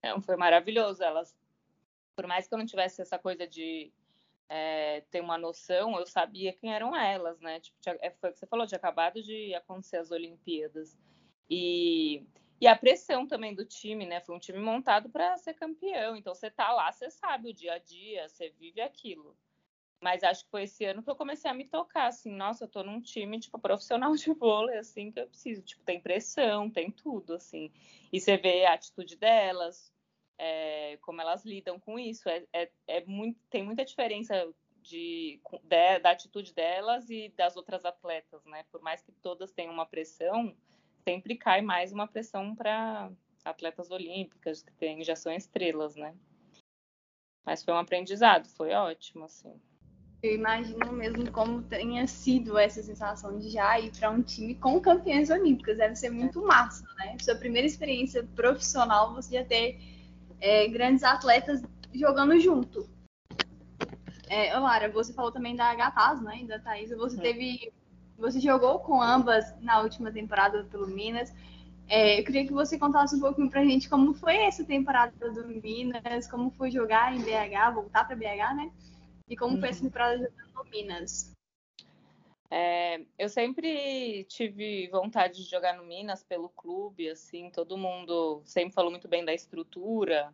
É, 0.00 0.18
foi 0.20 0.36
maravilhoso. 0.36 1.02
Elas, 1.02 1.34
por 2.14 2.26
mais 2.26 2.46
que 2.46 2.54
eu 2.54 2.58
não 2.58 2.66
tivesse 2.66 3.02
essa 3.02 3.18
coisa 3.18 3.48
de 3.48 3.90
é, 4.48 5.02
ter 5.10 5.20
uma 5.20 5.38
noção, 5.38 5.98
eu 5.98 6.06
sabia 6.06 6.52
quem 6.52 6.72
eram 6.72 6.94
elas, 6.94 7.40
né? 7.40 7.60
Tipo, 7.60 7.78
tinha, 7.80 7.98
é, 8.00 8.10
foi 8.10 8.30
o 8.30 8.32
que 8.32 8.38
você 8.38 8.46
falou, 8.46 8.66
tinha 8.66 8.78
acabado 8.78 9.22
de 9.22 9.54
acontecer 9.54 9.96
as 9.98 10.10
Olimpíadas. 10.10 10.96
E 11.48 12.26
e 12.60 12.66
a 12.66 12.74
pressão 12.74 13.26
também 13.26 13.54
do 13.54 13.64
time, 13.66 14.06
né? 14.06 14.20
Foi 14.20 14.34
um 14.34 14.38
time 14.38 14.58
montado 14.58 15.10
para 15.10 15.36
ser 15.36 15.54
campeão. 15.54 16.16
Então 16.16 16.34
você 16.34 16.50
tá 16.50 16.72
lá, 16.72 16.90
você 16.90 17.10
sabe 17.10 17.50
o 17.50 17.54
dia 17.54 17.74
a 17.74 17.78
dia, 17.78 18.28
você 18.28 18.48
vive 18.50 18.80
aquilo. 18.80 19.36
Mas 20.00 20.22
acho 20.22 20.44
que 20.44 20.50
foi 20.50 20.62
esse 20.64 20.84
ano 20.84 21.02
que 21.02 21.10
eu 21.10 21.16
comecei 21.16 21.50
a 21.50 21.54
me 21.54 21.64
tocar, 21.64 22.06
assim, 22.06 22.30
nossa, 22.30 22.64
eu 22.64 22.68
tô 22.68 22.82
num 22.82 23.00
time, 23.00 23.40
tipo, 23.40 23.58
profissional 23.58 24.14
de 24.14 24.32
vôlei, 24.32 24.78
assim, 24.78 25.10
que 25.10 25.20
eu 25.20 25.26
preciso. 25.26 25.62
Tipo, 25.62 25.84
tem 25.84 26.00
pressão, 26.00 26.70
tem 26.70 26.90
tudo, 26.90 27.34
assim. 27.34 27.70
E 28.12 28.20
você 28.20 28.36
vê 28.36 28.64
a 28.66 28.74
atitude 28.74 29.16
delas, 29.16 29.92
é, 30.38 30.98
como 31.00 31.20
elas 31.20 31.44
lidam 31.44 31.78
com 31.78 31.98
isso. 31.98 32.28
É, 32.28 32.44
é, 32.52 32.70
é, 32.86 33.04
muito, 33.04 33.38
tem 33.50 33.64
muita 33.64 33.84
diferença 33.84 34.48
de, 34.82 35.40
de, 35.42 36.00
da 36.00 36.10
atitude 36.10 36.54
delas 36.54 37.08
e 37.10 37.32
das 37.36 37.56
outras 37.56 37.84
atletas, 37.84 38.44
né? 38.44 38.64
Por 38.70 38.80
mais 38.80 39.02
que 39.02 39.12
todas 39.12 39.52
tenham 39.52 39.72
uma 39.72 39.86
pressão, 39.86 40.54
sempre 41.04 41.36
cai 41.36 41.60
mais 41.60 41.92
uma 41.92 42.06
pressão 42.06 42.54
para 42.54 43.10
atletas 43.44 43.90
olímpicas 43.90 44.62
que 44.62 44.72
tem, 44.72 45.02
já 45.04 45.16
são 45.16 45.32
estrelas, 45.32 45.96
né? 45.96 46.14
Mas 47.44 47.62
foi 47.62 47.72
um 47.74 47.78
aprendizado, 47.78 48.48
foi 48.48 48.72
ótimo, 48.72 49.24
assim. 49.24 49.60
Eu 50.22 50.34
imagino 50.34 50.92
mesmo 50.92 51.30
como 51.30 51.62
tenha 51.62 52.06
sido 52.08 52.58
essa 52.58 52.82
sensação 52.82 53.38
de 53.38 53.50
já 53.50 53.78
ir 53.78 53.92
para 53.92 54.10
um 54.10 54.22
time 54.22 54.56
com 54.56 54.80
campeões 54.80 55.30
olímpicos. 55.30 55.76
Deve 55.76 55.94
ser 55.94 56.10
muito 56.10 56.42
massa, 56.42 56.84
né? 56.96 57.16
Sua 57.20 57.36
primeira 57.36 57.66
experiência 57.66 58.24
profissional, 58.34 59.14
você 59.14 59.36
já 59.38 59.44
ter 59.44 59.78
é, 60.40 60.68
grandes 60.68 61.02
atletas 61.02 61.62
jogando 61.94 62.38
junto. 62.38 62.88
É, 64.28 64.56
Lara, 64.58 64.90
você 64.90 65.12
falou 65.12 65.30
também 65.30 65.54
da 65.54 65.74
Gataz, 65.74 66.20
né? 66.20 66.40
E 66.42 66.46
da 66.46 66.58
Thaís. 66.58 66.90
Você 66.90 67.16
teve 67.16 67.72
você 68.18 68.40
jogou 68.40 68.78
com 68.80 69.00
ambas 69.00 69.54
na 69.60 69.80
última 69.80 70.10
temporada 70.10 70.64
pelo 70.64 70.86
Minas. 70.86 71.32
É, 71.88 72.18
eu 72.18 72.24
queria 72.24 72.46
que 72.46 72.52
você 72.52 72.78
contasse 72.78 73.14
um 73.14 73.20
pouquinho 73.20 73.50
pra 73.50 73.64
gente 73.64 73.88
como 73.88 74.14
foi 74.14 74.36
essa 74.36 74.64
temporada 74.64 75.30
do 75.30 75.46
Minas, 75.46 76.26
como 76.28 76.50
foi 76.50 76.70
jogar 76.70 77.14
em 77.14 77.20
BH, 77.20 77.74
voltar 77.74 78.04
para 78.06 78.16
BH, 78.16 78.56
né? 78.56 78.70
E 79.28 79.36
como 79.36 79.54
uhum. 79.54 79.60
foi 79.60 79.68
essa 79.68 79.80
uhum. 79.80 79.88
temporada 79.88 80.16
jogando 80.16 80.54
no 80.54 80.70
Minas. 80.70 81.35
É, 82.50 83.04
eu 83.18 83.28
sempre 83.28 84.24
tive 84.24 84.88
vontade 84.88 85.42
de 85.44 85.50
jogar 85.50 85.76
no 85.76 85.84
Minas 85.84 86.22
pelo 86.22 86.48
clube, 86.48 87.08
assim, 87.08 87.50
todo 87.50 87.76
mundo 87.76 88.42
sempre 88.44 88.74
falou 88.74 88.90
muito 88.90 89.08
bem 89.08 89.24
da 89.24 89.34
estrutura. 89.34 90.32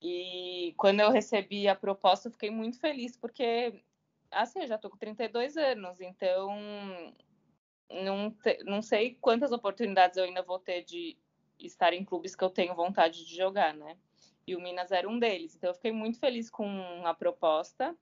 E 0.00 0.74
quando 0.76 1.00
eu 1.00 1.10
recebi 1.10 1.68
a 1.68 1.76
proposta, 1.76 2.28
eu 2.28 2.32
fiquei 2.32 2.50
muito 2.50 2.78
feliz, 2.78 3.16
porque, 3.16 3.82
assim, 4.30 4.60
eu 4.60 4.66
já 4.66 4.78
tô 4.78 4.90
com 4.90 4.96
32 4.96 5.56
anos, 5.56 6.00
então 6.00 6.50
não, 7.90 8.30
te, 8.30 8.62
não 8.64 8.82
sei 8.82 9.16
quantas 9.20 9.52
oportunidades 9.52 10.16
eu 10.16 10.24
ainda 10.24 10.42
vou 10.42 10.58
ter 10.58 10.82
de 10.82 11.16
estar 11.58 11.92
em 11.92 12.04
clubes 12.04 12.34
que 12.34 12.42
eu 12.42 12.50
tenho 12.50 12.74
vontade 12.74 13.24
de 13.24 13.36
jogar, 13.36 13.74
né? 13.74 13.96
E 14.46 14.56
o 14.56 14.60
Minas 14.60 14.90
era 14.90 15.08
um 15.08 15.18
deles. 15.18 15.54
Então 15.54 15.70
eu 15.70 15.74
fiquei 15.74 15.92
muito 15.92 16.18
feliz 16.18 16.50
com 16.50 16.66
a 17.06 17.14
proposta. 17.14 17.96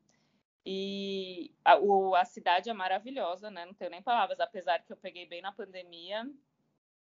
E 0.64 1.54
a, 1.64 1.78
o, 1.78 2.14
a 2.14 2.24
cidade 2.24 2.68
é 2.68 2.72
maravilhosa, 2.72 3.50
né? 3.50 3.64
Não 3.64 3.74
tenho 3.74 3.90
nem 3.90 4.02
palavras, 4.02 4.40
apesar 4.40 4.82
que 4.84 4.92
eu 4.92 4.96
peguei 4.96 5.26
bem 5.26 5.40
na 5.40 5.52
pandemia. 5.52 6.28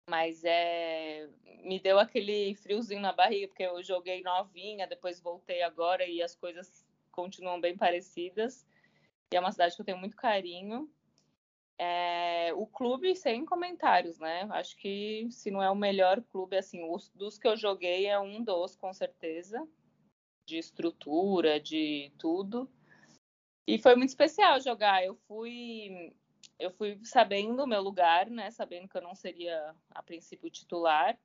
Mas 0.09 0.43
é, 0.45 1.29
me 1.65 1.79
deu 1.79 1.99
aquele 1.99 2.55
friozinho 2.57 3.01
na 3.01 3.13
barriga, 3.13 3.49
porque 3.49 3.63
eu 3.63 3.83
joguei 3.83 4.23
novinha, 4.23 4.87
depois 4.87 5.21
voltei 5.21 5.63
agora 5.63 6.05
e 6.05 6.23
as 6.23 6.35
coisas 6.35 6.85
continuam 7.11 7.61
bem 7.61 7.77
parecidas. 7.77 8.67
E 9.33 9.37
é 9.37 9.41
uma 9.41 9.53
cidade 9.53 9.75
que 9.75 9.81
eu 9.81 9.87
tenho 9.87 9.99
muito 9.99 10.17
carinho. 10.17 10.91
É, 11.79 12.53
o 12.55 12.67
clube 12.67 13.15
sem 13.17 13.45
comentários, 13.45 14.19
né? 14.19 14.47
Acho 14.51 14.77
que 14.77 15.27
se 15.31 15.51
não 15.51 15.63
é 15.63 15.71
o 15.71 15.75
melhor 15.75 16.23
clube, 16.23 16.57
assim, 16.57 16.83
os, 16.89 17.09
dos 17.11 17.39
que 17.39 17.49
eu 17.49 17.57
joguei 17.57 18.07
é 18.07 18.19
um 18.21 18.43
dos, 18.43 18.77
com 18.77 18.93
certeza, 18.93 19.67
de 20.47 20.59
estrutura, 20.59 21.59
de 21.59 22.13
tudo. 22.19 22.71
E 23.67 23.79
foi 23.79 23.95
muito 23.95 24.11
especial 24.11 24.61
jogar. 24.61 25.05
Eu 25.05 25.15
fui, 25.15 26.13
eu 26.59 26.71
fui 26.71 26.99
sabendo 27.05 27.63
o 27.63 27.67
meu 27.67 27.81
lugar, 27.81 28.29
né? 28.29 28.51
Sabendo 28.51 28.89
que 28.89 28.97
eu 28.97 29.03
não 29.03 29.15
seria 29.15 29.75
a 29.91 30.03
princípio 30.03 30.51
titular. 30.51 31.19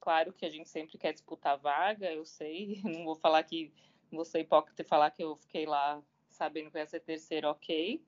Claro 0.00 0.32
que 0.32 0.46
a 0.46 0.50
gente 0.50 0.68
sempre 0.68 0.98
quer 0.98 1.12
disputar 1.12 1.58
vaga, 1.58 2.10
eu 2.12 2.24
sei. 2.24 2.80
Não 2.84 3.04
vou 3.04 3.16
falar 3.16 3.42
que, 3.42 3.72
vou 4.10 4.24
ser 4.24 4.40
hipócrita 4.40 4.82
e 4.82 4.84
falar 4.84 5.10
que 5.10 5.22
eu 5.22 5.36
fiquei 5.36 5.66
lá 5.66 6.02
sabendo 6.28 6.70
que 6.70 6.78
ia 6.78 6.86
ser 6.86 7.00
terceiro, 7.00 7.48
ok. 7.48 8.02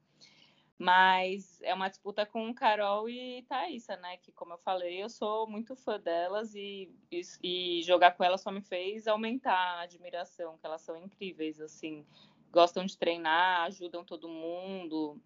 Mas 0.78 1.58
é 1.62 1.72
uma 1.72 1.88
disputa 1.88 2.26
com 2.26 2.52
Carol 2.52 3.08
e 3.08 3.42
Thaisa, 3.48 3.96
né? 3.96 4.18
Que, 4.18 4.30
como 4.30 4.52
eu 4.52 4.58
falei, 4.58 5.02
eu 5.02 5.08
sou 5.08 5.48
muito 5.48 5.74
fã 5.74 5.98
delas 5.98 6.54
e, 6.54 6.90
e, 7.10 7.22
e, 7.42 7.82
jogar 7.82 8.10
com 8.12 8.22
elas 8.22 8.42
só 8.42 8.50
me 8.50 8.60
fez 8.60 9.06
aumentar 9.06 9.56
a 9.56 9.80
admiração, 9.82 10.58
que 10.58 10.66
elas 10.66 10.82
são 10.82 10.96
incríveis, 10.98 11.60
assim. 11.62 12.04
Gostam 12.50 12.84
de 12.84 12.96
treinar, 12.96 13.62
ajudam 13.66 14.04
todo 14.04 14.28
mundo. 14.28 15.20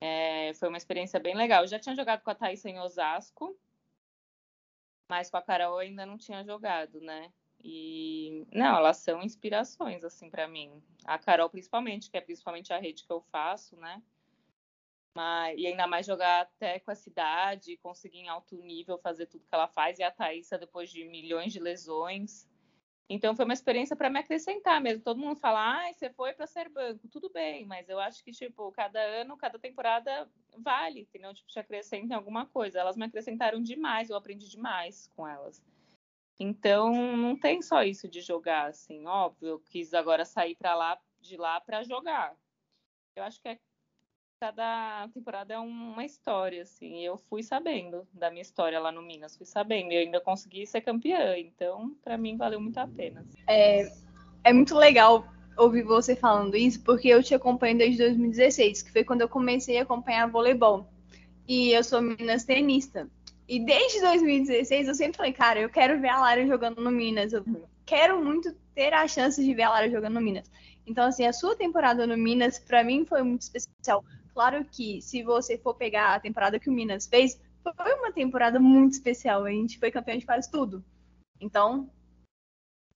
É, 0.00 0.52
foi 0.54 0.68
uma 0.68 0.78
experiência 0.78 1.20
bem 1.20 1.34
legal. 1.34 1.62
Eu 1.62 1.68
já 1.68 1.78
tinha 1.78 1.94
jogado 1.94 2.22
com 2.22 2.30
a 2.30 2.34
Thaisa 2.34 2.68
em 2.68 2.78
Osasco, 2.80 3.56
mas 5.08 5.30
com 5.30 5.36
a 5.36 5.42
Carol 5.42 5.78
ainda 5.78 6.04
não 6.04 6.18
tinha 6.18 6.42
jogado, 6.44 7.00
né? 7.00 7.32
E 7.62 8.44
não, 8.52 8.76
elas 8.76 8.96
são 8.96 9.22
inspirações 9.22 10.02
assim 10.02 10.28
para 10.28 10.48
mim. 10.48 10.82
A 11.04 11.18
Carol 11.18 11.48
principalmente, 11.48 12.10
que 12.10 12.16
é 12.16 12.20
principalmente 12.20 12.72
a 12.72 12.78
rede 12.78 13.04
que 13.04 13.12
eu 13.12 13.20
faço, 13.20 13.76
né? 13.76 14.02
Mas, 15.14 15.58
e 15.58 15.66
ainda 15.66 15.86
mais 15.86 16.06
jogar 16.06 16.42
até 16.42 16.80
com 16.80 16.90
a 16.90 16.94
cidade, 16.94 17.76
conseguir 17.76 18.18
em 18.20 18.28
alto 18.28 18.56
nível 18.56 18.98
fazer 18.98 19.26
tudo 19.26 19.44
que 19.46 19.54
ela 19.54 19.68
faz. 19.68 19.98
E 19.98 20.02
a 20.02 20.10
Thaísa, 20.10 20.58
depois 20.58 20.90
de 20.90 21.04
milhões 21.04 21.52
de 21.52 21.60
lesões. 21.60 22.48
Então, 23.08 23.34
foi 23.34 23.44
uma 23.44 23.54
experiência 23.54 23.94
para 23.94 24.08
me 24.08 24.18
acrescentar 24.18 24.80
mesmo. 24.80 25.02
Todo 25.02 25.20
mundo 25.20 25.38
fala, 25.38 25.80
ah, 25.80 25.92
você 25.92 26.08
foi 26.10 26.32
para 26.32 26.46
ser 26.46 26.68
banco. 26.68 27.08
Tudo 27.08 27.30
bem, 27.30 27.66
mas 27.66 27.88
eu 27.88 28.00
acho 28.00 28.24
que, 28.24 28.32
tipo, 28.32 28.72
cada 28.72 29.00
ano, 29.00 29.36
cada 29.36 29.58
temporada 29.58 30.30
vale, 30.56 31.00
entendeu? 31.00 31.34
Tipo, 31.34 31.48
te 31.48 31.58
acrescenta 31.58 32.14
em 32.14 32.16
alguma 32.16 32.46
coisa. 32.46 32.80
Elas 32.80 32.96
me 32.96 33.04
acrescentaram 33.04 33.60
demais, 33.62 34.08
eu 34.08 34.16
aprendi 34.16 34.48
demais 34.48 35.08
com 35.14 35.26
elas. 35.28 35.62
Então, 36.38 36.92
não 37.16 37.36
tem 37.36 37.60
só 37.60 37.82
isso 37.82 38.08
de 38.08 38.20
jogar, 38.20 38.68
assim. 38.68 39.06
Óbvio, 39.06 39.48
eu 39.48 39.60
quis 39.60 39.92
agora 39.92 40.24
sair 40.24 40.54
para 40.56 40.74
lá, 40.74 40.98
de 41.20 41.36
lá 41.36 41.60
para 41.60 41.82
jogar. 41.82 42.34
Eu 43.14 43.24
acho 43.24 43.40
que 43.40 43.48
é 43.48 43.60
cada 44.42 45.08
temporada 45.14 45.54
é 45.54 45.58
uma 45.58 46.04
história, 46.04 46.62
assim. 46.62 46.98
Eu 46.98 47.16
fui 47.16 47.44
sabendo 47.44 48.04
da 48.12 48.28
minha 48.28 48.42
história 48.42 48.80
lá 48.80 48.90
no 48.90 49.00
Minas, 49.00 49.36
fui 49.36 49.46
sabendo. 49.46 49.92
E 49.92 49.96
ainda 49.98 50.20
consegui 50.20 50.66
ser 50.66 50.80
campeã, 50.80 51.38
então 51.38 51.94
para 52.02 52.18
mim 52.18 52.36
valeu 52.36 52.60
muito 52.60 52.76
a 52.78 52.88
pena. 52.88 53.24
É, 53.46 53.88
é 54.42 54.52
muito 54.52 54.76
legal 54.76 55.28
ouvir 55.56 55.84
você 55.84 56.16
falando 56.16 56.56
isso, 56.56 56.82
porque 56.82 57.06
eu 57.06 57.22
te 57.22 57.36
acompanho 57.36 57.78
desde 57.78 57.98
2016, 57.98 58.82
que 58.82 58.90
foi 58.90 59.04
quando 59.04 59.20
eu 59.20 59.28
comecei 59.28 59.78
a 59.78 59.82
acompanhar 59.84 60.28
voleibol. 60.28 60.88
E 61.46 61.70
eu 61.70 61.84
sou 61.84 62.02
Minas 62.02 62.42
tenista. 62.42 63.08
E 63.46 63.64
desde 63.64 64.00
2016 64.00 64.88
eu 64.88 64.94
sempre 64.96 65.18
falei, 65.18 65.32
cara, 65.32 65.60
eu 65.60 65.70
quero 65.70 66.00
ver 66.00 66.08
a 66.08 66.18
Lara 66.18 66.44
jogando 66.44 66.82
no 66.82 66.90
Minas. 66.90 67.32
Eu 67.32 67.44
quero 67.86 68.20
muito 68.20 68.52
ter 68.74 68.92
a 68.92 69.06
chance 69.06 69.40
de 69.40 69.54
ver 69.54 69.62
a 69.62 69.70
Lara 69.70 69.88
jogando 69.88 70.14
no 70.14 70.20
Minas. 70.20 70.50
Então, 70.84 71.04
assim, 71.04 71.24
a 71.24 71.32
sua 71.32 71.54
temporada 71.54 72.08
no 72.08 72.16
Minas, 72.16 72.58
para 72.58 72.82
mim, 72.82 73.04
foi 73.06 73.22
muito 73.22 73.42
especial. 73.42 74.04
Claro 74.34 74.64
que 74.64 75.00
se 75.02 75.22
você 75.22 75.58
for 75.58 75.74
pegar 75.74 76.14
a 76.14 76.20
temporada 76.20 76.58
que 76.58 76.70
o 76.70 76.72
Minas 76.72 77.06
fez, 77.06 77.40
foi 77.62 77.94
uma 77.94 78.12
temporada 78.12 78.58
muito 78.58 78.92
especial. 78.92 79.44
A 79.44 79.50
gente 79.50 79.78
foi 79.78 79.90
campeão 79.90 80.18
de 80.18 80.26
quase 80.26 80.50
tudo. 80.50 80.84
Então, 81.40 81.90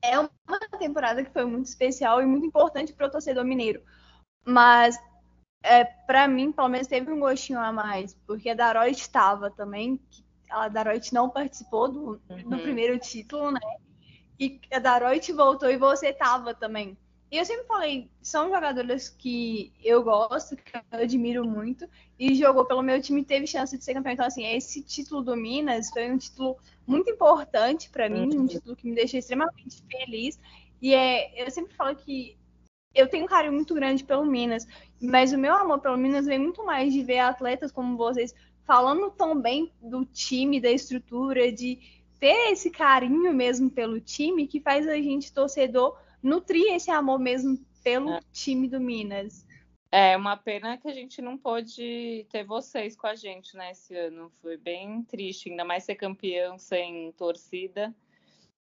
é 0.03 0.19
uma 0.19 0.61
temporada 0.79 1.25
que 1.25 1.33
foi 1.33 1.45
muito 1.45 1.67
especial 1.67 2.23
e 2.23 2.27
muito 2.27 2.47
importante 2.47 2.93
para 2.93 3.07
o 3.07 3.11
torcedor 3.11 3.45
mineiro. 3.45 3.83
Mas, 4.45 4.99
é, 5.63 5.85
para 5.85 6.27
mim, 6.29 6.53
pelo 6.53 6.69
menos 6.69 6.87
teve 6.87 7.11
um 7.11 7.21
gostinho 7.21 7.59
a 7.59 7.73
mais, 7.73 8.15
porque 8.27 8.51
a 8.51 8.55
Daroit 8.55 9.01
estava 9.01 9.51
também. 9.51 10.01
A 10.49 10.69
Daroit 10.69 11.13
não 11.13 11.29
participou 11.29 11.91
do, 11.91 12.21
uhum. 12.29 12.49
do 12.49 12.59
primeiro 12.59 12.99
título, 12.99 13.51
né? 13.51 13.61
E 14.39 14.61
a 14.73 14.79
Daroit 14.79 15.33
voltou 15.33 15.71
e 15.71 15.77
você 15.77 16.09
estava 16.09 16.55
também. 16.55 16.97
E 17.31 17.39
eu 17.39 17.45
sempre 17.45 17.67
falei, 17.67 18.09
são 18.23 18.51
jogadoras 18.51 19.09
que 19.09 19.73
eu 19.83 20.03
gosto, 20.03 20.55
que 20.57 20.77
eu 20.77 21.01
admiro 21.01 21.45
muito, 21.45 21.89
e 22.19 22.35
jogou 22.35 22.65
pelo 22.65 22.83
meu 22.83 23.03
time 23.03 23.21
e 23.21 23.25
teve 23.25 23.47
chance 23.47 23.77
de 23.77 23.83
ser 23.83 23.95
campeão. 23.95 24.13
Então, 24.13 24.27
assim, 24.27 24.47
esse 24.47 24.81
título 24.83 25.23
do 25.23 25.37
Minas 25.37 25.91
foi 25.91 26.11
um 26.11 26.17
título 26.17 26.57
muito 26.87 27.11
importante 27.11 27.91
para 27.91 28.09
mim, 28.09 28.29
um 28.33 28.41
uhum. 28.41 28.47
título 28.47 28.77
que 28.77 28.89
me 28.89 28.95
deixou 28.95 29.19
extremamente 29.19 29.83
feliz. 29.91 30.39
E 30.81 30.95
é, 30.95 31.43
eu 31.43 31.51
sempre 31.51 31.75
falo 31.75 31.97
que 31.97 32.37
eu 32.95 33.09
tenho 33.09 33.25
um 33.25 33.29
carinho 33.29 33.53
muito 33.53 33.75
grande 33.75 34.05
pelo 34.05 34.25
Minas, 34.25 34.67
mas 35.01 35.33
o 35.33 35.39
meu 35.39 35.55
amor 35.55 35.81
pelo 35.81 35.97
Minas 35.97 36.27
vem 36.27 36.39
muito 36.39 36.65
mais 36.65 36.93
de 36.93 37.03
ver 37.03 37.19
atletas 37.19 37.73
como 37.73 37.97
vocês 37.97 38.33
falando 38.65 39.11
tão 39.11 39.41
bem 39.41 39.73
do 39.83 40.05
time, 40.05 40.61
da 40.61 40.71
estrutura, 40.71 41.53
de 41.53 41.79
ter 42.19 42.53
esse 42.53 42.71
carinho 42.71 43.33
mesmo 43.35 43.71
pelo 43.71 44.01
time 44.01 44.47
que 44.47 44.61
faz 44.61 44.89
a 44.89 44.95
gente 44.95 45.33
torcedor 45.33 45.97
nutrir 46.27 46.75
esse 46.75 46.91
amor 46.91 47.19
mesmo 47.19 47.57
pelo 47.83 48.15
é. 48.15 48.21
time 48.33 48.69
do 48.69 48.81
Minas. 48.81 49.47
É 49.93 50.17
uma 50.17 50.37
pena 50.37 50.77
que 50.77 50.89
a 50.89 50.93
gente 50.93 51.23
não 51.23 51.39
pôde 51.39 52.27
ter 52.29 52.45
vocês 52.45 52.97
com 52.97 53.07
a 53.07 53.15
gente, 53.15 53.57
né, 53.57 53.71
esse 53.71 53.97
ano. 53.97 54.33
Foi 54.43 54.57
bem 54.57 55.03
triste, 55.05 55.49
ainda 55.49 55.65
mais 55.65 55.85
ser 55.85 55.95
campeão 55.95 56.59
sem 56.59 57.13
torcida. 57.13 57.95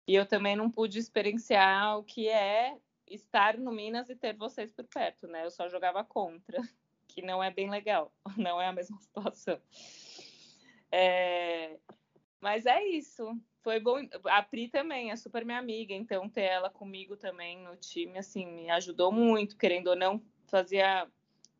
E 0.06 0.14
eu 0.14 0.24
também 0.24 0.56
não 0.56 0.70
pude 0.70 0.98
experienciar 0.98 1.98
o 1.98 2.04
que 2.04 2.28
é 2.28 2.78
estar 3.06 3.58
no 3.58 3.72
Minas 3.72 4.08
e 4.08 4.14
ter 4.14 4.34
vocês 4.36 4.70
por 4.70 4.86
perto, 4.86 5.26
né? 5.26 5.44
Eu 5.44 5.50
só 5.50 5.68
jogava 5.68 6.04
contra, 6.04 6.62
que 7.08 7.20
não 7.20 7.42
é 7.42 7.50
bem 7.50 7.68
legal, 7.68 8.12
não 8.36 8.60
é 8.60 8.68
a 8.68 8.72
mesma 8.72 8.98
situação. 9.00 9.60
É... 10.92 11.76
Mas 12.40 12.66
é 12.66 12.84
isso 12.84 13.38
foi 13.68 13.80
bom. 13.80 13.98
A 14.24 14.42
Pri 14.42 14.68
também 14.68 15.10
é 15.10 15.16
super 15.16 15.44
minha 15.44 15.58
amiga, 15.58 15.92
então 15.92 16.26
ter 16.26 16.42
ela 16.42 16.70
comigo 16.70 17.18
também 17.18 17.62
no 17.62 17.76
time, 17.76 18.18
assim, 18.18 18.46
me 18.46 18.70
ajudou 18.70 19.12
muito, 19.12 19.58
querendo 19.58 19.88
ou 19.88 19.96
não, 19.96 20.22
fazia 20.46 21.06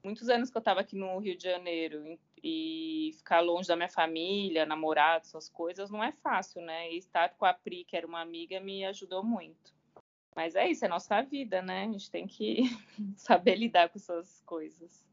muitos 0.02 0.30
anos 0.30 0.50
que 0.50 0.56
eu 0.56 0.60
estava 0.60 0.80
aqui 0.80 0.96
no 0.96 1.18
Rio 1.18 1.36
de 1.36 1.44
Janeiro 1.44 2.18
e 2.42 3.10
ficar 3.18 3.40
longe 3.40 3.68
da 3.68 3.76
minha 3.76 3.90
família, 3.90 4.64
namorado, 4.64 5.26
essas 5.26 5.50
coisas, 5.50 5.90
não 5.90 6.02
é 6.02 6.12
fácil, 6.12 6.62
né? 6.62 6.90
E 6.92 6.96
estar 6.96 7.28
com 7.36 7.44
a 7.44 7.52
Pri, 7.52 7.84
que 7.84 7.94
era 7.94 8.06
uma 8.06 8.22
amiga, 8.22 8.58
me 8.58 8.86
ajudou 8.86 9.22
muito. 9.22 9.76
Mas 10.34 10.54
é 10.54 10.70
isso, 10.70 10.86
é 10.86 10.88
nossa 10.88 11.20
vida, 11.20 11.60
né? 11.60 11.84
A 11.84 11.92
gente 11.92 12.10
tem 12.10 12.26
que 12.26 12.62
saber 13.16 13.56
lidar 13.56 13.90
com 13.90 13.98
essas 13.98 14.40
coisas. 14.46 15.04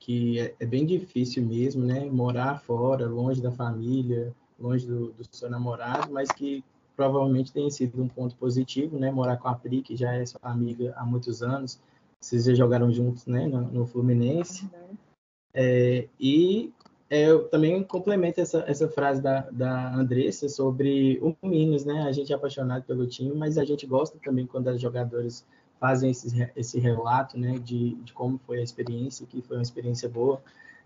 Que 0.00 0.40
é, 0.40 0.56
é 0.58 0.66
bem 0.66 0.84
difícil 0.84 1.46
mesmo, 1.46 1.84
né? 1.84 2.06
Morar 2.06 2.60
fora, 2.62 3.06
longe 3.06 3.42
da 3.42 3.52
família, 3.52 4.34
longe 4.60 4.86
do, 4.86 5.12
do, 5.12 5.24
seu 5.30 5.50
namorado, 5.50 6.12
mas 6.12 6.30
que 6.30 6.62
provavelmente 6.96 7.52
tenha 7.52 7.70
sido 7.70 8.02
um 8.02 8.08
ponto 8.08 8.36
positivo, 8.36 8.98
né? 8.98 9.10
Morar 9.10 9.36
com 9.38 9.48
a 9.48 9.54
Pri, 9.54 9.82
que 9.82 9.96
já 9.96 10.12
é 10.12 10.26
sua 10.26 10.40
amiga 10.42 10.94
há 10.96 11.04
muitos 11.04 11.42
anos, 11.42 11.80
vocês 12.20 12.44
já 12.44 12.54
jogaram 12.54 12.92
juntos, 12.92 13.26
né? 13.26 13.46
No, 13.46 13.62
no 13.62 13.86
Fluminense. 13.86 14.64
Uhum. 14.64 14.96
É, 15.54 16.06
e 16.18 16.72
é, 17.08 17.24
eu 17.28 17.48
também 17.48 17.82
complemento 17.82 18.40
essa, 18.40 18.64
essa 18.68 18.88
frase 18.88 19.20
da, 19.20 19.40
da 19.50 19.94
Andressa 19.94 20.48
sobre 20.48 21.18
o 21.20 21.34
Minas, 21.44 21.84
né? 21.84 22.02
A 22.02 22.12
gente 22.12 22.32
é 22.32 22.36
apaixonado 22.36 22.84
pelo 22.84 23.06
time, 23.06 23.34
mas 23.34 23.58
a 23.58 23.64
gente 23.64 23.86
gosta 23.86 24.18
também 24.22 24.46
quando 24.46 24.68
as 24.68 24.80
jogadoras 24.80 25.44
fazem 25.80 26.10
esse, 26.10 26.50
esse 26.54 26.78
relato, 26.78 27.38
né? 27.38 27.58
De, 27.58 27.94
de 27.96 28.12
como 28.12 28.38
foi 28.46 28.60
a 28.60 28.62
experiência, 28.62 29.26
que 29.26 29.42
foi 29.42 29.56
uma 29.56 29.62
experiência 29.62 30.08
boa. 30.08 30.40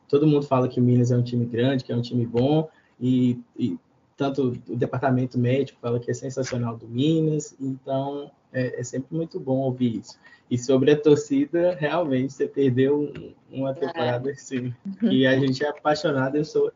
Todo 0.08 0.26
mundo 0.26 0.46
fala 0.46 0.68
que 0.68 0.80
o 0.80 0.82
Minas 0.82 1.10
é 1.10 1.16
um 1.16 1.22
time 1.22 1.44
grande, 1.44 1.84
que 1.84 1.92
é 1.92 1.96
um 1.96 2.02
time 2.02 2.24
bom, 2.24 2.70
e, 3.00 3.40
e 3.58 3.78
tanto 4.16 4.60
o 4.68 4.76
departamento 4.76 5.38
médico 5.38 5.80
fala 5.80 5.98
que 5.98 6.10
é 6.10 6.14
sensacional 6.14 6.76
do 6.76 6.86
Minas, 6.86 7.56
então 7.60 8.30
é, 8.52 8.80
é 8.80 8.84
sempre 8.84 9.14
muito 9.16 9.40
bom 9.40 9.58
ouvir 9.58 9.98
isso. 9.98 10.18
E 10.50 10.58
sobre 10.58 10.92
a 10.92 11.00
torcida, 11.00 11.74
realmente 11.74 12.32
você 12.32 12.46
perdeu 12.46 13.12
uma 13.50 13.70
é. 13.70 13.74
temporada 13.74 14.30
assim, 14.30 14.74
que 15.00 15.26
a 15.26 15.38
gente 15.38 15.64
é 15.64 15.68
apaixonado. 15.68 16.36
Eu 16.36 16.44
sou, 16.44 16.70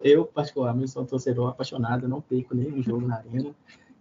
eu 0.00 0.24
particularmente 0.24 0.90
sou 0.90 1.02
um 1.02 1.06
torcedor 1.06 1.50
apaixonado, 1.50 2.08
não 2.08 2.20
perco 2.20 2.54
nenhum 2.54 2.82
jogo 2.82 3.06
na 3.06 3.16
arena. 3.16 3.54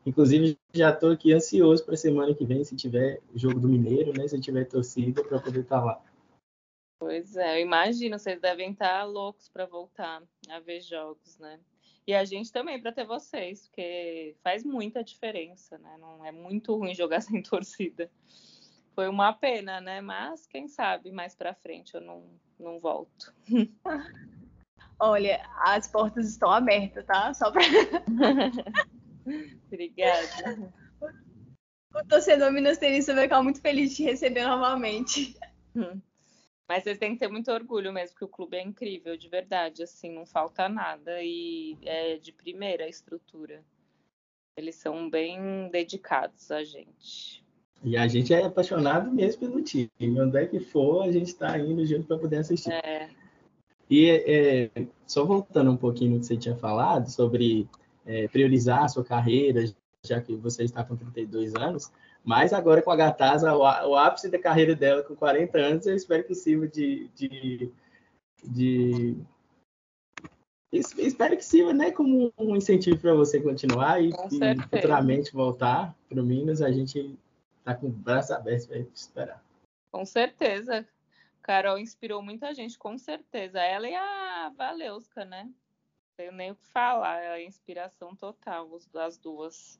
Inclusive, 0.06 0.58
já 0.74 0.92
estou 0.92 1.12
aqui 1.12 1.34
ansioso 1.34 1.84
para 1.84 1.96
a 1.96 1.98
semana 1.98 2.34
que 2.34 2.46
vem, 2.46 2.64
se 2.64 2.76
tiver 2.76 3.20
jogo 3.36 3.60
do 3.60 3.68
Mineiro, 3.68 4.14
né? 4.18 4.26
Se 4.26 4.40
tiver 4.40 4.64
torcida, 4.64 5.22
para 5.22 5.40
poder 5.40 5.62
estar 5.62 5.80
tá 5.80 5.84
lá. 5.86 6.02
Pois 7.00 7.36
é, 7.36 7.58
eu 7.58 7.62
imagino, 7.62 8.18
vocês 8.18 8.42
devem 8.42 8.72
estar 8.72 9.00
tá 9.00 9.04
loucos 9.04 9.50
para 9.50 9.66
voltar 9.66 10.24
a 10.50 10.60
ver 10.60 10.82
jogos, 10.82 11.38
né? 11.38 11.60
E 12.08 12.14
a 12.14 12.24
gente 12.24 12.52
também 12.52 12.82
para 12.82 12.92
ter 12.92 13.06
vocês, 13.06 13.68
porque 13.68 14.36
faz 14.44 14.64
muita 14.64 15.04
diferença, 15.04 15.78
né? 15.78 15.98
Não 16.00 16.26
é 16.26 16.32
muito 16.32 16.76
ruim 16.76 16.96
jogar 16.96 17.20
sem 17.22 17.42
torcida 17.42 18.10
foi 18.98 19.08
uma 19.08 19.32
pena, 19.32 19.80
né? 19.80 20.02
Mas 20.02 20.48
quem 20.48 20.68
sabe 20.68 21.12
mais 21.12 21.36
para 21.36 21.54
frente 21.54 21.94
eu 21.94 22.02
não, 22.02 22.24
não 22.60 22.80
volto. 22.80 23.32
Olha, 25.00 25.40
as 25.60 25.88
portas 25.88 26.28
estão 26.28 26.50
abertas, 26.50 27.06
tá? 27.06 27.32
Só 27.32 27.52
para. 27.52 27.62
Obrigada. 29.68 30.74
O 31.94 32.04
torcedor 32.08 32.52
Tenista 32.80 33.14
vai 33.14 33.26
ficar 33.26 33.44
muito 33.44 33.62
feliz 33.62 33.92
de 33.92 33.98
te 33.98 34.04
receber 34.04 34.48
novamente. 34.48 35.38
Mas 36.68 36.84
vocês 36.84 36.98
têm 36.98 37.14
que 37.14 37.20
ter 37.20 37.30
muito 37.30 37.52
orgulho 37.52 37.94
mesmo, 37.94 38.18
que 38.18 38.26
o 38.26 38.28
clube 38.28 38.58
é 38.58 38.62
incrível, 38.62 39.16
de 39.16 39.30
verdade, 39.30 39.84
assim, 39.84 40.12
não 40.12 40.26
falta 40.26 40.68
nada 40.68 41.24
e 41.24 41.78
é 41.84 42.18
de 42.18 42.32
primeira 42.34 42.84
a 42.84 42.90
estrutura. 42.90 43.64
Eles 44.58 44.76
são 44.76 45.10
bem 45.10 45.70
dedicados 45.72 46.52
a 46.52 46.64
gente. 46.64 47.46
E 47.84 47.96
a 47.96 48.08
gente 48.08 48.34
é 48.34 48.44
apaixonado 48.44 49.10
mesmo 49.12 49.40
pelo 49.40 49.62
time. 49.62 49.90
Onde 50.02 50.38
é 50.38 50.48
que 50.48 50.60
for, 50.60 51.04
a 51.04 51.12
gente 51.12 51.28
está 51.28 51.58
indo 51.58 51.86
junto 51.86 52.08
para 52.08 52.18
poder 52.18 52.38
assistir. 52.38 52.72
É. 52.72 53.10
E 53.90 54.10
é, 54.10 54.72
só 55.06 55.24
voltando 55.24 55.72
um 55.72 55.78
pouquinho 55.78 56.16
no 56.16 56.20
que 56.20 56.26
você 56.26 56.36
tinha 56.36 56.56
falado 56.56 57.10
sobre 57.10 57.70
é, 58.06 58.28
priorizar 58.28 58.84
a 58.84 58.88
sua 58.88 59.06
carreira, 59.06 59.64
já 60.04 60.20
que 60.20 60.36
você 60.36 60.64
está 60.64 60.84
com 60.84 60.96
32 60.96 61.56
anos, 61.56 61.92
mas 62.28 62.52
agora 62.52 62.82
com 62.82 62.92
a 62.92 62.96
Gatasa, 62.98 63.56
o, 63.56 63.96
ápice 63.96 64.30
da 64.30 64.38
carreira 64.38 64.76
dela 64.76 65.02
com 65.02 65.16
40 65.16 65.58
anos, 65.58 65.88
eu 65.88 65.96
espero 65.96 66.26
que 66.26 66.36
sirva 66.36 66.68
de, 66.68 67.08
de, 67.16 67.72
de 68.44 69.16
espero 70.70 71.38
que 71.38 71.46
sirva 71.46 71.74
né, 71.74 71.90
como 71.90 72.34
um 72.38 72.54
incentivo 72.54 73.00
para 73.00 73.14
você 73.14 73.40
continuar 73.40 74.04
e, 74.04 74.10
e 74.10 74.62
futuramente 74.70 75.32
voltar 75.32 75.96
para 76.10 76.22
o 76.22 76.26
Minas. 76.26 76.62
A 76.62 76.70
gente 76.70 77.18
tá 77.64 77.74
com 77.74 77.88
o 77.88 77.92
braço 77.92 78.34
aberto 78.34 78.68
para 78.68 78.80
esperar. 78.80 79.42
Com 79.90 80.06
certeza. 80.06 80.86
Carol 81.42 81.78
inspirou 81.78 82.22
muita 82.22 82.54
gente, 82.54 82.78
com 82.78 82.98
certeza. 82.98 83.62
Ela 83.62 83.88
e 83.88 83.96
a 83.96 84.52
Valeuska, 84.54 85.24
né? 85.24 85.44
Não 85.46 85.54
tenho 86.18 86.34
nem 86.34 86.52
o 86.52 86.56
que 86.56 86.68
falar, 86.68 87.24
é 87.24 87.30
a 87.30 87.42
inspiração 87.42 88.14
total, 88.18 88.70
as 88.96 89.18
duas. 89.18 89.80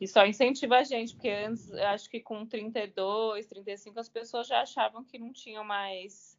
E 0.00 0.08
só 0.08 0.26
incentiva 0.26 0.78
a 0.78 0.84
gente, 0.84 1.14
porque 1.14 1.30
antes, 1.30 1.72
acho 1.72 2.10
que 2.10 2.20
com 2.20 2.44
32, 2.44 3.46
35, 3.46 4.00
as 4.00 4.08
pessoas 4.08 4.46
já 4.46 4.60
achavam 4.60 5.04
que 5.04 5.18
não 5.18 5.32
tinham 5.32 5.64
mais 5.64 6.38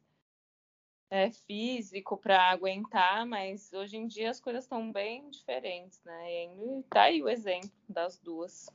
é, 1.10 1.30
físico 1.30 2.16
para 2.16 2.50
aguentar, 2.50 3.26
mas 3.26 3.72
hoje 3.72 3.96
em 3.96 4.06
dia 4.06 4.30
as 4.30 4.40
coisas 4.40 4.64
estão 4.64 4.92
bem 4.92 5.28
diferentes, 5.30 6.00
né? 6.04 6.44
E 6.44 6.82
tá 6.90 7.02
aí 7.02 7.22
o 7.22 7.28
exemplo 7.28 7.70
das 7.88 8.18
duas. 8.18 8.68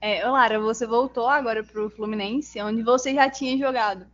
É, 0.00 0.26
Lara, 0.26 0.60
você 0.60 0.86
voltou 0.86 1.26
agora 1.26 1.64
para 1.64 1.82
o 1.82 1.88
Fluminense, 1.90 2.60
onde 2.60 2.82
você 2.82 3.14
já 3.14 3.30
tinha 3.30 3.56
jogado. 3.56 4.06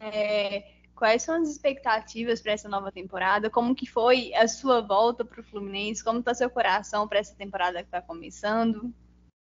É, 0.00 0.71
quais 1.02 1.24
são 1.24 1.42
as 1.42 1.48
expectativas 1.48 2.40
para 2.40 2.52
essa 2.52 2.68
nova 2.68 2.92
temporada? 2.92 3.50
Como 3.50 3.74
que 3.74 3.86
foi 3.86 4.32
a 4.34 4.46
sua 4.46 4.80
volta 4.80 5.24
para 5.24 5.40
o 5.40 5.42
Fluminense? 5.42 6.04
Como 6.04 6.20
está 6.20 6.32
seu 6.32 6.48
coração 6.48 7.08
para 7.08 7.18
essa 7.18 7.34
temporada 7.34 7.80
que 7.82 7.88
está 7.88 8.00
começando? 8.00 8.94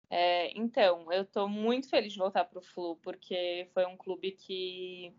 É, 0.10 0.52
então, 0.58 1.06
eu 1.14 1.22
estou 1.22 1.48
muito 1.48 1.88
feliz 1.88 2.14
de 2.14 2.18
voltar 2.18 2.46
para 2.46 2.58
o 2.58 2.64
Flu, 2.64 2.96
porque 2.96 3.70
foi 3.76 3.86
um 3.86 3.96
clube 3.96 4.32
que 4.32 5.14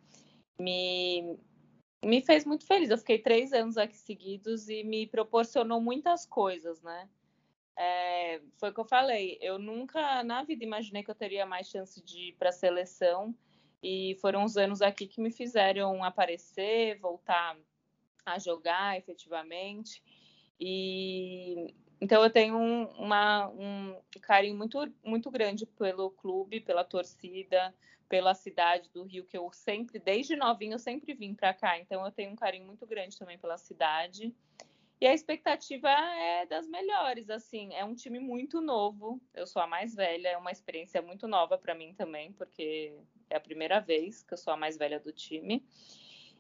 me, 0.59 1.39
me 2.05 2.21
fez 2.21 2.45
muito 2.45 2.67
feliz. 2.67 2.91
Eu 2.91 2.99
fiquei 2.99 3.21
três 3.21 3.53
anos 3.53 3.77
aqui 3.77 3.97
seguidos 3.97 4.69
e 4.69 4.83
me 4.83 5.07
proporcionou 5.07 5.81
muitas 5.81 6.27
coisas, 6.27 6.83
né? 6.83 7.09
É, 7.79 8.41
foi 8.59 8.71
o 8.71 8.75
que 8.75 8.81
eu 8.81 8.85
falei. 8.85 9.39
Eu 9.41 9.61
nunca 9.61 10.25
na 10.25 10.43
vida 10.43 10.65
imaginei 10.65 11.05
que 11.05 11.11
eu 11.13 11.15
teria 11.15 11.47
mais 11.47 11.69
chance 11.69 12.03
de 12.03 12.31
ir 12.31 12.33
para 12.33 12.49
a 12.49 12.53
seleção. 12.53 13.33
E 13.89 14.17
foram 14.17 14.43
os 14.43 14.57
anos 14.57 14.83
aqui 14.83 15.07
que 15.07 15.21
me 15.21 15.31
fizeram 15.31 16.03
aparecer, 16.03 16.99
voltar 16.99 17.57
a 18.25 18.37
jogar 18.37 18.99
efetivamente. 18.99 20.03
E 20.59 21.73
então 22.01 22.21
eu 22.21 22.29
tenho 22.29 22.57
um, 22.57 22.87
uma, 22.99 23.47
um 23.51 23.97
carinho 24.21 24.57
muito, 24.57 24.93
muito 25.05 25.31
grande 25.31 25.65
pelo 25.65 26.11
clube, 26.11 26.61
pela 26.61 26.83
torcida, 26.83 27.73
pela 28.09 28.35
cidade 28.35 28.91
do 28.91 29.05
Rio, 29.05 29.25
que 29.25 29.39
eu 29.39 29.49
sempre, 29.53 30.01
desde 30.01 30.35
novinho, 30.35 30.75
eu 30.75 30.81
sempre 30.81 31.15
vim 31.15 31.33
para 31.33 31.55
cá. 31.55 31.79
Então 31.79 32.05
eu 32.05 32.11
tenho 32.11 32.33
um 32.33 32.37
carinho 32.37 32.67
muito 32.67 32.85
grande 32.89 33.17
também 33.17 33.39
pela 33.39 33.57
cidade. 33.57 34.35
E 35.01 35.07
a 35.07 35.15
expectativa 35.15 35.89
é 35.89 36.45
das 36.47 36.67
melhores, 36.67 37.31
assim, 37.31 37.73
é 37.73 37.85
um 37.85 37.95
time 37.95 38.19
muito 38.19 38.61
novo. 38.61 39.21
Eu 39.33 39.47
sou 39.47 39.63
a 39.63 39.67
mais 39.69 39.95
velha, 39.95 40.31
é 40.31 40.37
uma 40.37 40.51
experiência 40.51 41.01
muito 41.01 41.29
nova 41.29 41.57
para 41.57 41.73
mim 41.73 41.95
também, 41.95 42.33
porque 42.33 42.93
é 43.31 43.37
a 43.37 43.41
primeira 43.41 43.81
vez 43.81 44.23
que 44.23 44.35
eu 44.35 44.39
sou 44.39 44.53
a 44.53 44.57
mais 44.57 44.77
velha 44.77 45.01
do 45.01 45.13
time. 45.13 45.65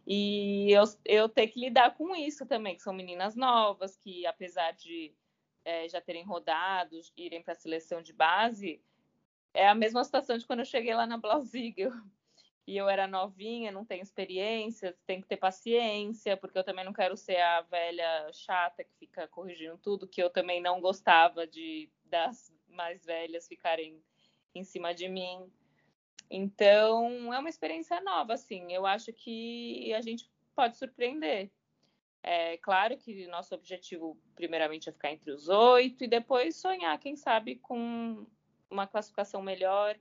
E 0.06 0.70
eu, 0.70 0.84
eu 1.04 1.28
tenho 1.28 1.50
que 1.50 1.60
lidar 1.60 1.96
com 1.96 2.14
isso 2.14 2.46
também, 2.46 2.76
que 2.76 2.82
são 2.82 2.92
meninas 2.92 3.34
novas, 3.34 3.96
que 3.96 4.24
apesar 4.24 4.72
de 4.72 5.12
é, 5.64 5.88
já 5.88 6.00
terem 6.00 6.24
rodado, 6.24 7.00
irem 7.16 7.42
para 7.42 7.52
a 7.52 7.56
seleção 7.56 8.00
de 8.00 8.12
base, 8.12 8.80
é 9.52 9.66
a 9.66 9.74
mesma 9.74 10.04
situação 10.04 10.38
de 10.38 10.46
quando 10.46 10.60
eu 10.60 10.64
cheguei 10.64 10.94
lá 10.94 11.06
na 11.06 11.18
Blausiegel 11.18 11.90
e 12.66 12.76
eu 12.76 12.88
era 12.88 13.06
novinha, 13.06 13.70
não 13.70 13.84
tenho 13.84 14.02
experiência, 14.02 14.96
tem 15.06 15.20
que 15.20 15.26
ter 15.26 15.36
paciência, 15.36 16.36
porque 16.36 16.58
eu 16.58 16.64
também 16.64 16.84
não 16.84 16.92
quero 16.92 17.16
ser 17.16 17.40
a 17.40 17.62
velha 17.62 18.30
chata 18.32 18.82
que 18.84 18.94
fica 18.98 19.28
corrigindo 19.28 19.78
tudo, 19.78 20.06
que 20.06 20.22
eu 20.22 20.28
também 20.30 20.60
não 20.60 20.80
gostava 20.80 21.46
de 21.46 21.88
das 22.04 22.52
mais 22.68 23.04
velhas 23.04 23.48
ficarem 23.48 24.02
em 24.54 24.64
cima 24.64 24.92
de 24.92 25.08
mim. 25.08 25.50
Então, 26.30 27.32
é 27.32 27.38
uma 27.38 27.48
experiência 27.48 28.00
nova, 28.00 28.34
assim. 28.34 28.72
Eu 28.72 28.84
acho 28.84 29.12
que 29.12 29.92
a 29.94 30.00
gente 30.00 30.30
pode 30.54 30.76
surpreender. 30.76 31.50
É 32.22 32.56
claro 32.58 32.96
que 32.96 33.26
nosso 33.28 33.54
objetivo, 33.54 34.18
primeiramente, 34.34 34.88
é 34.88 34.92
ficar 34.92 35.12
entre 35.12 35.30
os 35.30 35.48
oito 35.48 36.02
e 36.04 36.08
depois 36.08 36.56
sonhar, 36.56 36.98
quem 36.98 37.14
sabe, 37.14 37.56
com 37.56 38.26
uma 38.68 38.86
classificação 38.86 39.40
melhor 39.40 39.96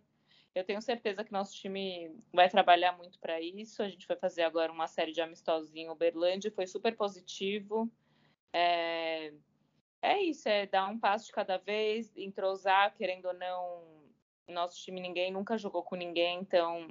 eu 0.56 0.64
tenho 0.64 0.82
certeza 0.82 1.22
que 1.22 1.34
nosso 1.34 1.54
time 1.54 2.16
vai 2.32 2.50
trabalhar 2.50 2.94
muito 2.94 3.20
para 3.20 3.42
isso. 3.42 3.84
A 3.84 3.90
gente 3.90 4.08
vai 4.08 4.16
fazer 4.16 4.44
agora 4.44 4.72
uma 4.72 4.88
série 4.88 5.12
de 5.12 5.20
amistosos 5.20 5.76
em 5.76 5.90
Uberlândia, 5.90 6.50
foi 6.50 6.66
super 6.66 6.96
positivo. 6.96 7.92
É, 8.54 9.34
é 10.02 10.22
isso, 10.22 10.48
é 10.48 10.66
dar 10.66 10.88
um 10.88 10.98
passo 10.98 11.26
de 11.26 11.34
cada 11.34 11.58
vez, 11.58 12.16
entrosar, 12.16 12.96
querendo 12.96 13.26
ou 13.26 13.34
não. 13.34 14.05
Nosso 14.48 14.82
time 14.84 15.02
ninguém 15.02 15.32
nunca 15.32 15.58
jogou 15.58 15.84
com 15.84 15.96
ninguém, 15.96 16.40
então 16.40 16.88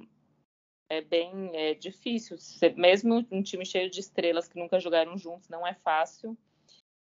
é 0.89 1.01
bem 1.01 1.51
é 1.55 1.73
difícil. 1.73 2.37
Mesmo 2.75 3.25
um 3.31 3.41
time 3.41 3.65
cheio 3.65 3.89
de 3.89 3.99
estrelas 3.99 4.47
que 4.47 4.59
nunca 4.59 4.79
jogaram 4.79 5.17
juntos, 5.17 5.49
não 5.49 5.65
é 5.65 5.73
fácil. 5.73 6.37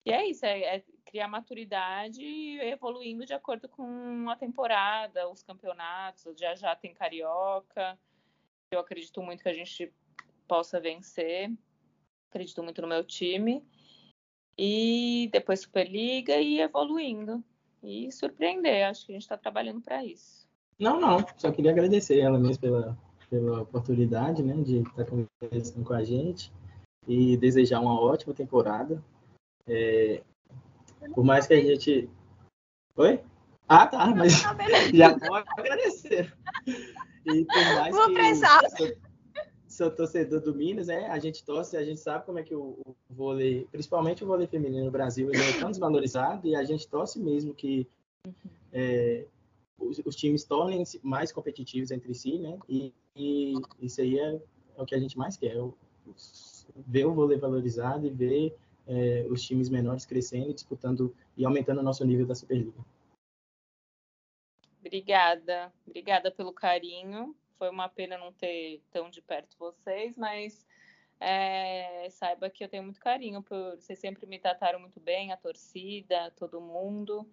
E 0.05 0.12
é 0.12 0.26
isso, 0.26 0.46
é, 0.46 0.76
é 0.76 0.85
criar 1.05 1.29
maturidade 1.29 2.22
e 2.22 2.59
evoluindo 2.61 3.26
de 3.26 3.35
acordo 3.35 3.68
com 3.68 4.31
a 4.31 4.37
temporada, 4.37 5.29
os 5.29 5.42
campeonatos. 5.42 6.38
Já 6.38 6.55
já 6.55 6.74
tem 6.74 6.94
Carioca. 6.94 7.98
Eu 8.72 8.81
acredito 8.81 9.20
muito 9.22 9.42
que 9.42 9.48
a 9.48 9.55
gente 9.55 9.92
possa 10.48 10.81
vencer. 10.81 11.53
Acredito 12.31 12.62
muito 12.62 12.81
no 12.81 12.88
meu 12.88 13.05
time. 13.05 13.62
E 14.57 15.29
depois 15.33 15.61
Superliga 15.61 16.37
e 16.37 16.61
evoluindo. 16.61 17.44
E 17.82 18.10
surpreender. 18.12 18.86
Acho 18.86 19.06
que 19.06 19.12
a 19.12 19.14
gente 19.14 19.22
está 19.22 19.36
trabalhando 19.36 19.80
para 19.80 20.04
isso. 20.04 20.48
Não, 20.78 21.00
não. 21.00 21.24
Só 21.36 21.50
queria 21.50 21.70
agradecer 21.70 22.18
ela 22.18 22.38
mesmo 22.38 22.60
pela, 22.60 22.98
pela 23.28 23.62
oportunidade 23.62 24.42
né, 24.42 24.54
de 24.62 24.78
estar 24.78 25.04
conversando 25.04 25.84
com 25.84 25.94
a 25.94 26.04
gente. 26.04 26.52
e 27.08 27.36
desejar 27.36 27.80
uma 27.80 27.98
ótima 28.00 28.34
temporada. 28.34 29.02
É, 29.66 30.22
por 31.14 31.24
mais 31.24 31.46
que 31.46 31.54
a 31.54 31.60
gente. 31.60 32.08
Oi? 32.96 33.20
Ah, 33.68 33.86
tá, 33.86 34.06
mas 34.08 34.32
já 34.92 35.18
pode 35.18 35.48
agradecer. 35.56 36.36
E 36.66 37.44
por 37.44 37.64
mais 37.76 37.94
Vou 37.94 38.08
que 38.08 38.14
pressar. 38.14 38.60
Sou, 39.80 39.90
torcedor 39.90 40.42
do 40.42 40.54
Minas, 40.54 40.90
é, 40.90 41.08
a 41.08 41.18
gente 41.18 41.42
torce, 41.42 41.74
a 41.74 41.82
gente 41.82 42.00
sabe 42.00 42.26
como 42.26 42.38
é 42.38 42.42
que 42.42 42.54
o, 42.54 42.76
o 42.84 42.94
vôlei, 43.08 43.66
principalmente 43.72 44.22
o 44.22 44.26
vôlei 44.26 44.46
feminino 44.46 44.84
no 44.84 44.90
Brasil, 44.90 45.30
ele 45.30 45.42
é 45.42 45.58
tão 45.58 45.70
desvalorizado 45.70 46.46
e 46.46 46.54
a 46.54 46.62
gente 46.62 46.86
torce 46.86 47.18
mesmo 47.18 47.54
que 47.54 47.88
é, 48.74 49.24
os, 49.78 49.98
os, 50.04 50.14
times 50.14 50.44
tornem-se 50.44 51.00
mais 51.02 51.32
competitivos 51.32 51.90
entre 51.90 52.12
si, 52.12 52.38
né? 52.38 52.58
E, 52.68 52.92
e 53.16 53.54
isso 53.80 54.02
aí 54.02 54.18
é, 54.18 54.34
é, 54.76 54.82
o 54.82 54.84
que 54.84 54.94
a 54.94 54.98
gente 54.98 55.16
mais 55.16 55.38
quer, 55.38 55.56
é 55.56 55.70
ver 56.86 57.06
o 57.06 57.14
vôlei 57.14 57.38
valorizado 57.38 58.06
e 58.06 58.10
ver 58.10 58.54
é, 58.86 59.26
os 59.30 59.40
times 59.40 59.70
menores 59.70 60.04
crescendo, 60.04 60.52
disputando 60.52 61.16
e 61.38 61.46
aumentando 61.46 61.80
o 61.80 61.82
nosso 61.82 62.04
nível 62.04 62.26
da 62.26 62.34
Superliga. 62.34 62.84
Obrigada, 64.78 65.72
obrigada 65.86 66.30
pelo 66.30 66.52
carinho. 66.52 67.34
Foi 67.61 67.68
uma 67.68 67.90
pena 67.90 68.16
não 68.16 68.33
ter 68.33 68.83
tão 68.90 69.11
de 69.11 69.20
perto 69.20 69.55
vocês, 69.59 70.16
mas 70.16 70.66
é, 71.20 72.09
saiba 72.09 72.49
que 72.49 72.64
eu 72.64 72.68
tenho 72.70 72.83
muito 72.83 72.99
carinho 72.99 73.42
por 73.42 73.77
vocês 73.77 73.99
sempre 73.99 74.27
me 74.27 74.38
trataram 74.38 74.81
muito 74.81 74.99
bem, 74.99 75.31
a 75.31 75.37
torcida, 75.37 76.31
todo 76.38 76.59
mundo. 76.59 77.31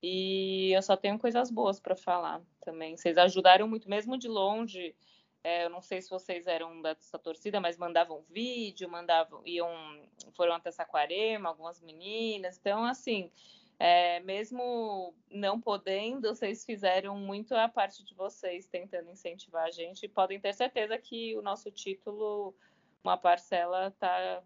E 0.00 0.70
eu 0.70 0.80
só 0.82 0.96
tenho 0.96 1.18
coisas 1.18 1.50
boas 1.50 1.80
para 1.80 1.96
falar 1.96 2.40
também. 2.60 2.96
Vocês 2.96 3.18
ajudaram 3.18 3.66
muito, 3.66 3.90
mesmo 3.90 4.16
de 4.16 4.28
longe. 4.28 4.94
É, 5.42 5.64
eu 5.64 5.70
não 5.70 5.82
sei 5.82 6.00
se 6.00 6.10
vocês 6.10 6.46
eram 6.46 6.80
dessa 6.80 7.18
torcida, 7.18 7.58
mas 7.58 7.76
mandavam 7.76 8.22
vídeo, 8.30 8.88
mandavam, 8.88 9.42
iam, 9.44 9.68
foram 10.34 10.54
até 10.54 10.70
Saquarema, 10.70 11.48
algumas 11.48 11.80
meninas. 11.80 12.56
Então, 12.56 12.84
assim, 12.84 13.32
é, 13.78 14.20
mesmo 14.20 15.14
não 15.30 15.60
podendo, 15.60 16.34
vocês 16.34 16.64
fizeram 16.64 17.16
muito 17.18 17.54
a 17.54 17.68
parte 17.68 18.02
de 18.04 18.14
vocês 18.14 18.66
tentando 18.66 19.10
incentivar 19.10 19.66
a 19.66 19.70
gente. 19.70 20.08
Podem 20.08 20.40
ter 20.40 20.54
certeza 20.54 20.96
que 20.98 21.36
o 21.36 21.42
nosso 21.42 21.70
título, 21.70 22.54
uma 23.04 23.16
parcela, 23.16 23.90
tá 23.92 24.42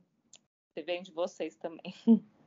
vem 0.85 1.03
de 1.03 1.12
vocês 1.12 1.57
também. 1.57 1.95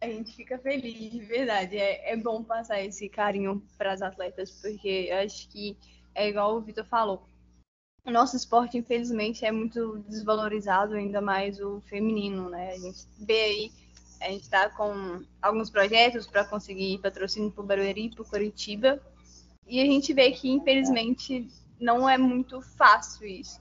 A 0.00 0.06
gente 0.06 0.36
fica 0.36 0.58
feliz, 0.58 1.12
de 1.12 1.20
verdade. 1.20 1.78
É, 1.78 2.12
é 2.12 2.16
bom 2.16 2.44
passar 2.44 2.82
esse 2.82 3.08
carinho 3.08 3.66
para 3.78 3.90
as 3.90 4.02
atletas, 4.02 4.50
porque 4.60 5.06
eu 5.08 5.16
acho 5.16 5.48
que 5.48 5.78
é 6.14 6.28
igual 6.28 6.56
o 6.56 6.60
Vitor 6.60 6.84
falou. 6.84 7.26
O 8.04 8.10
nosso 8.10 8.36
esporte, 8.36 8.76
infelizmente, 8.76 9.46
é 9.46 9.50
muito 9.50 10.00
desvalorizado, 10.00 10.94
ainda 10.94 11.22
mais 11.22 11.58
o 11.58 11.80
feminino, 11.80 12.50
né? 12.50 12.72
A 12.72 12.78
gente 12.78 13.06
vê 13.18 13.44
aí 13.44 13.72
a 14.24 14.30
gente 14.30 14.44
está 14.44 14.70
com 14.70 15.22
alguns 15.42 15.68
projetos 15.68 16.26
para 16.26 16.44
conseguir 16.44 16.98
patrocínio 16.98 17.50
para 17.50 17.62
o 17.62 17.66
Barueri 17.66 18.10
para 18.10 18.24
Curitiba. 18.24 19.00
E 19.66 19.80
a 19.80 19.84
gente 19.84 20.12
vê 20.14 20.30
que, 20.32 20.50
infelizmente, 20.50 21.46
não 21.78 22.08
é 22.08 22.16
muito 22.16 22.62
fácil 22.62 23.26
isso. 23.26 23.60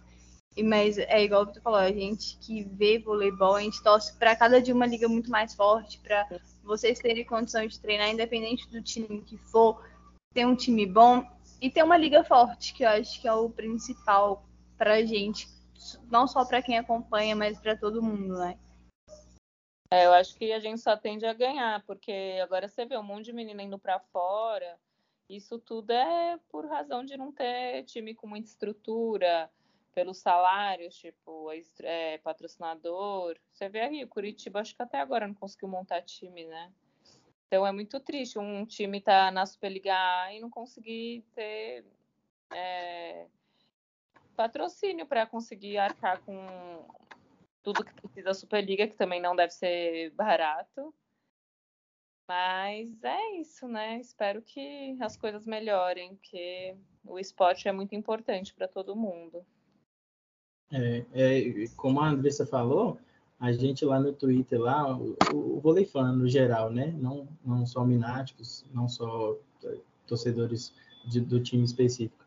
Mas 0.63 0.97
é 0.97 1.23
igual 1.23 1.47
tu 1.47 1.61
falou, 1.61 1.79
a 1.79 1.91
gente 1.91 2.37
que 2.37 2.63
vê 2.63 2.99
voleibol, 2.99 3.55
a 3.55 3.61
gente 3.61 3.81
torce 3.83 4.13
para 4.17 4.35
cada 4.35 4.61
dia 4.61 4.73
uma 4.73 4.85
liga 4.85 5.07
muito 5.09 5.29
mais 5.29 5.53
forte, 5.53 5.99
para 5.99 6.25
vocês 6.63 6.99
terem 6.99 7.25
condição 7.25 7.65
de 7.65 7.79
treinar, 7.79 8.09
independente 8.09 8.69
do 8.69 8.81
time 8.81 9.21
que 9.21 9.37
for, 9.37 9.83
ter 10.33 10.45
um 10.45 10.55
time 10.55 10.85
bom 10.85 11.25
e 11.59 11.69
ter 11.69 11.83
uma 11.83 11.97
liga 11.97 12.23
forte, 12.23 12.73
que 12.73 12.83
eu 12.83 12.89
acho 12.89 13.19
que 13.19 13.27
é 13.27 13.33
o 13.33 13.49
principal 13.49 14.47
para 14.77 14.95
a 14.95 15.05
gente, 15.05 15.47
não 16.09 16.27
só 16.27 16.45
para 16.45 16.61
quem 16.61 16.77
acompanha, 16.77 17.35
mas 17.35 17.59
para 17.59 17.75
todo 17.75 18.01
mundo, 18.01 18.37
né? 18.37 18.57
É, 19.93 20.07
eu 20.07 20.13
acho 20.13 20.35
que 20.35 20.51
a 20.51 20.57
gente 20.57 20.81
só 20.81 20.97
tende 20.97 21.23
a 21.23 21.33
ganhar, 21.33 21.83
porque 21.85 22.39
agora 22.41 22.67
você 22.67 22.83
vê 22.83 22.97
um 22.97 23.03
monte 23.03 23.25
de 23.25 23.33
menina 23.33 23.61
indo 23.61 23.77
para 23.77 23.99
fora. 23.99 24.79
Isso 25.29 25.59
tudo 25.59 25.91
é 25.91 26.39
por 26.49 26.65
razão 26.65 27.05
de 27.05 27.15
não 27.15 27.31
ter 27.31 27.83
time 27.83 28.15
com 28.15 28.25
muita 28.25 28.47
estrutura, 28.47 29.51
pelos 29.93 30.17
salários, 30.17 30.95
tipo, 30.95 31.47
é, 31.83 32.17
patrocinador. 32.17 33.37
Você 33.51 33.69
vê 33.69 33.81
aí, 33.81 34.03
o 34.03 34.07
Curitiba 34.07 34.61
acho 34.61 34.75
que 34.75 34.81
até 34.81 34.99
agora 34.99 35.27
não 35.27 35.35
conseguiu 35.35 35.67
montar 35.67 36.01
time, 36.01 36.43
né? 36.47 36.71
Então 37.45 37.67
é 37.67 37.71
muito 37.71 37.99
triste 37.99 38.39
um 38.39 38.65
time 38.65 38.99
tá 38.99 39.29
na 39.29 39.45
Superliga 39.45 39.93
e 40.33 40.39
não 40.39 40.49
conseguir 40.49 41.23
ter 41.35 41.85
é, 42.51 43.27
patrocínio 44.35 45.05
para 45.05 45.27
conseguir 45.27 45.77
arcar 45.77 46.19
com 46.21 46.83
tudo 47.63 47.83
que 47.83 47.93
precisa 47.93 48.25
da 48.25 48.33
Superliga, 48.33 48.87
que 48.87 48.95
também 48.95 49.21
não 49.21 49.35
deve 49.35 49.53
ser 49.53 50.11
barato. 50.11 50.93
Mas 52.27 53.03
é 53.03 53.37
isso, 53.37 53.67
né? 53.67 53.99
Espero 53.99 54.41
que 54.41 54.97
as 55.01 55.17
coisas 55.17 55.45
melhorem, 55.45 56.15
porque 56.15 56.75
o 57.05 57.19
esporte 57.19 57.67
é 57.67 57.71
muito 57.71 57.95
importante 57.95 58.53
para 58.53 58.67
todo 58.67 58.95
mundo. 58.95 59.45
É, 60.71 61.05
é, 61.13 61.67
como 61.75 61.99
a 61.99 62.09
Andressa 62.09 62.45
falou, 62.45 62.97
a 63.39 63.51
gente 63.51 63.83
lá 63.83 63.99
no 63.99 64.13
Twitter, 64.13 64.59
lá, 64.59 64.97
o, 64.97 65.17
o 65.33 65.59
vôlei 65.59 65.85
fã 65.85 66.11
no 66.11 66.27
geral, 66.27 66.69
né? 66.71 66.87
Não, 66.97 67.27
não 67.45 67.65
só 67.65 67.83
mináticos, 67.83 68.65
não 68.73 68.87
só 68.87 69.37
torcedores 70.07 70.73
de, 71.05 71.19
do 71.19 71.41
time 71.41 71.63
específico. 71.63 72.22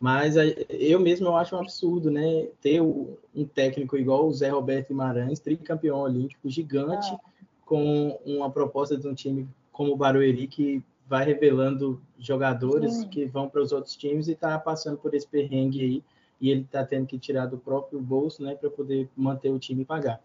Mas 0.00 0.36
eu 0.68 1.00
mesmo 1.00 1.26
eu 1.26 1.36
acho 1.36 1.56
um 1.56 1.60
absurdo, 1.60 2.10
né? 2.10 2.46
Ter 2.60 2.80
um 2.80 3.16
técnico 3.52 3.96
igual 3.96 4.28
o 4.28 4.32
Zé 4.32 4.50
Roberto 4.50 4.88
Guimarães, 4.88 5.40
tricampeão 5.40 5.98
olímpico, 5.98 6.48
gigante, 6.48 7.12
ah. 7.12 7.18
com 7.66 8.18
uma 8.24 8.48
proposta 8.48 8.96
de 8.96 9.08
um 9.08 9.14
time 9.14 9.48
como 9.72 9.92
o 9.92 9.96
Barueri, 9.96 10.46
que 10.46 10.82
vai 11.08 11.24
revelando 11.24 12.00
jogadores 12.18 12.94
Sim. 12.94 13.08
que 13.08 13.24
vão 13.24 13.48
para 13.48 13.62
os 13.62 13.72
outros 13.72 13.96
times 13.96 14.28
e 14.28 14.32
está 14.32 14.58
passando 14.58 14.98
por 14.98 15.14
esse 15.14 15.26
perrengue 15.26 15.80
aí. 15.80 16.04
E 16.40 16.50
ele 16.50 16.60
está 16.60 16.84
tendo 16.84 17.06
que 17.06 17.18
tirar 17.18 17.46
do 17.46 17.58
próprio 17.58 18.00
bolso, 18.00 18.42
né, 18.42 18.54
para 18.54 18.70
poder 18.70 19.08
manter 19.16 19.50
o 19.50 19.58
time 19.58 19.82
e 19.82 19.84
pagar. 19.84 20.20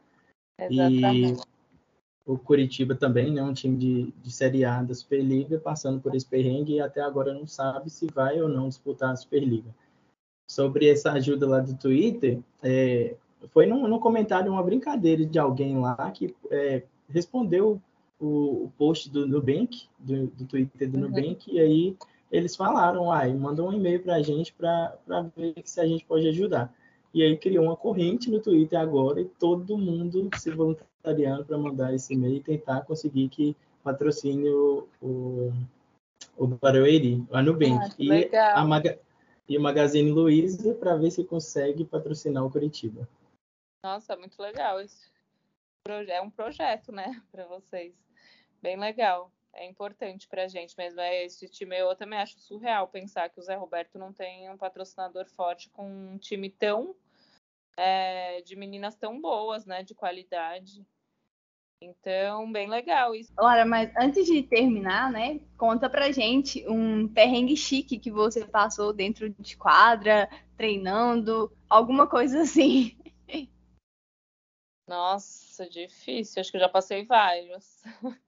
Exatamente. 0.59 1.41
E 1.41 1.52
o 2.25 2.37
Curitiba 2.37 2.95
também, 2.95 3.31
né, 3.31 3.43
um 3.43 3.53
time 3.53 3.77
de, 3.77 4.13
de 4.21 4.31
Série 4.31 4.63
A 4.63 4.81
da 4.81 4.93
Superliga, 4.93 5.59
passando 5.59 5.99
por 5.99 6.15
esse 6.15 6.25
perrengue 6.25 6.75
e 6.75 6.81
até 6.81 7.01
agora 7.01 7.33
não 7.33 7.45
sabe 7.45 7.89
se 7.89 8.07
vai 8.07 8.41
ou 8.41 8.47
não 8.47 8.69
disputar 8.69 9.11
a 9.11 9.15
Superliga. 9.15 9.69
Sobre 10.47 10.87
essa 10.87 11.11
ajuda 11.11 11.47
lá 11.47 11.59
do 11.59 11.75
Twitter, 11.75 12.39
é, 12.61 13.15
foi 13.51 13.65
num, 13.65 13.87
num, 13.87 13.99
comentário, 13.99 14.51
uma 14.51 14.63
brincadeira 14.63 15.25
de 15.25 15.37
alguém 15.37 15.77
lá 15.79 16.11
que 16.11 16.33
é, 16.49 16.83
respondeu 17.09 17.81
o, 18.19 18.65
o, 18.65 18.71
post 18.77 19.09
do 19.09 19.27
Nubank, 19.27 19.87
do, 19.99 20.27
do 20.27 20.45
Twitter 20.45 20.89
do 20.89 20.97
uhum. 20.97 21.03
Nubank, 21.03 21.51
e 21.51 21.59
aí 21.59 21.97
eles 22.31 22.55
falaram, 22.55 23.11
ah, 23.11 23.27
mandou 23.29 23.69
um 23.69 23.73
e-mail 23.73 24.01
para 24.01 24.15
a 24.15 24.21
gente 24.21 24.53
para 24.53 24.97
ver 25.35 25.55
se 25.65 25.79
a 25.79 25.85
gente 25.85 26.05
pode 26.05 26.27
ajudar. 26.27 26.73
E 27.13 27.21
aí 27.21 27.37
criou 27.37 27.65
uma 27.65 27.77
corrente 27.77 28.31
no 28.31 28.39
Twitter 28.39 28.79
agora 28.79 29.21
e 29.21 29.25
todo 29.25 29.77
mundo 29.77 30.29
se 30.37 30.49
voluntariando 31.03 31.45
para 31.45 31.57
mandar 31.57 31.93
esse 31.93 32.13
e-mail 32.13 32.37
e 32.37 32.43
tentar 32.43 32.85
conseguir 32.85 33.27
que 33.29 33.55
patrocine 33.83 34.49
o, 34.49 34.87
o, 35.01 35.51
o 36.37 36.47
Barueri, 36.47 37.25
a 37.31 37.41
Nubank. 37.41 37.77
Ah, 37.77 37.95
e, 37.99 38.35
a 38.35 38.63
Maga, 38.63 38.99
e 39.47 39.57
o 39.57 39.61
Magazine 39.61 40.09
Luiza 40.09 40.73
para 40.75 40.95
ver 40.95 41.11
se 41.11 41.23
consegue 41.25 41.83
patrocinar 41.83 42.45
o 42.45 42.49
Curitiba. 42.49 43.07
Nossa, 43.83 44.15
muito 44.15 44.41
legal 44.41 44.79
isso. 44.79 45.11
É 46.07 46.21
um 46.21 46.29
projeto, 46.29 46.93
né, 46.93 47.21
para 47.31 47.45
vocês. 47.45 47.93
Bem 48.61 48.79
legal. 48.79 49.29
É 49.55 49.67
importante 49.67 50.27
para 50.27 50.45
a 50.45 50.47
gente 50.47 50.75
mesmo. 50.77 50.99
É 50.99 51.25
esse 51.25 51.47
time 51.47 51.77
eu 51.77 51.95
também 51.95 52.17
acho 52.17 52.39
surreal 52.39 52.87
pensar 52.87 53.29
que 53.29 53.39
o 53.39 53.43
Zé 53.43 53.55
Roberto 53.55 53.99
não 53.99 54.11
tem 54.11 54.49
um 54.49 54.57
patrocinador 54.57 55.27
forte 55.27 55.69
com 55.69 55.85
um 55.85 56.17
time 56.17 56.49
tão 56.49 56.95
é, 57.77 58.41
de 58.41 58.55
meninas 58.55 58.95
tão 58.95 59.19
boas, 59.19 59.65
né, 59.65 59.83
de 59.83 59.93
qualidade. 59.93 60.83
Então, 61.81 62.49
bem 62.51 62.69
legal 62.69 63.13
isso. 63.13 63.33
Laura, 63.37 63.65
mas 63.65 63.91
antes 63.97 64.25
de 64.25 64.41
terminar, 64.43 65.11
né, 65.11 65.39
conta 65.57 65.89
pra 65.89 66.11
gente 66.11 66.65
um 66.67 67.07
perrengue 67.07 67.57
chique 67.57 67.99
que 67.99 68.09
você 68.09 68.45
passou 68.45 68.93
dentro 68.93 69.29
de 69.29 69.57
quadra, 69.57 70.29
treinando, 70.55 71.51
alguma 71.69 72.07
coisa 72.07 72.41
assim. 72.41 72.97
Nossa, 74.87 75.69
difícil. 75.69 76.39
Acho 76.39 76.51
que 76.51 76.57
eu 76.57 76.61
já 76.61 76.69
passei 76.69 77.05
vários. 77.05 77.81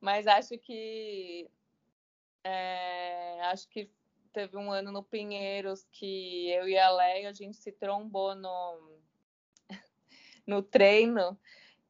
Mas 0.00 0.26
acho 0.26 0.58
que 0.58 1.48
é, 2.44 3.40
acho 3.46 3.68
que 3.68 3.90
teve 4.32 4.56
um 4.56 4.70
ano 4.70 4.92
no 4.92 5.02
Pinheiros 5.02 5.86
que 5.90 6.50
eu 6.50 6.68
e 6.68 6.78
a 6.78 6.90
Leia 6.90 7.30
a 7.30 7.32
gente 7.32 7.56
se 7.56 7.72
trombou 7.72 8.34
no, 8.34 9.00
no 10.46 10.62
treino. 10.62 11.38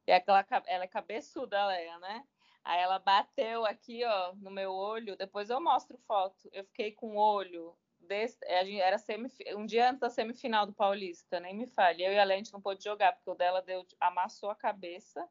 E 0.07 0.11
aquela, 0.11 0.45
ela 0.65 0.85
é 0.85 0.87
cabeçuda, 0.87 1.65
Leia, 1.67 1.99
né? 1.99 2.25
Aí 2.63 2.79
ela 2.81 2.97
bateu 2.97 3.65
aqui, 3.65 4.03
ó, 4.05 4.33
no 4.35 4.49
meu 4.49 4.71
olho. 4.73 5.17
Depois 5.17 5.49
eu 5.49 5.61
mostro 5.61 5.97
foto. 5.97 6.49
Eu 6.53 6.63
fiquei 6.65 6.91
com 6.91 7.15
o 7.15 7.19
olho 7.19 7.75
desse, 7.99 8.37
era 8.45 8.97
semif... 8.97 9.37
um 9.55 9.65
dia 9.65 9.89
antes 9.89 9.99
da 9.99 10.09
semifinal 10.09 10.65
do 10.65 10.73
Paulista, 10.73 11.39
nem 11.39 11.53
me 11.53 11.67
fale. 11.67 12.03
Eu 12.03 12.13
e 12.13 12.19
a 12.19 12.23
Lente 12.23 12.53
não 12.53 12.61
pôde 12.61 12.83
jogar, 12.83 13.13
porque 13.13 13.29
o 13.29 13.35
dela 13.35 13.61
deu, 13.61 13.85
amassou 13.99 14.49
a 14.49 14.55
cabeça 14.55 15.27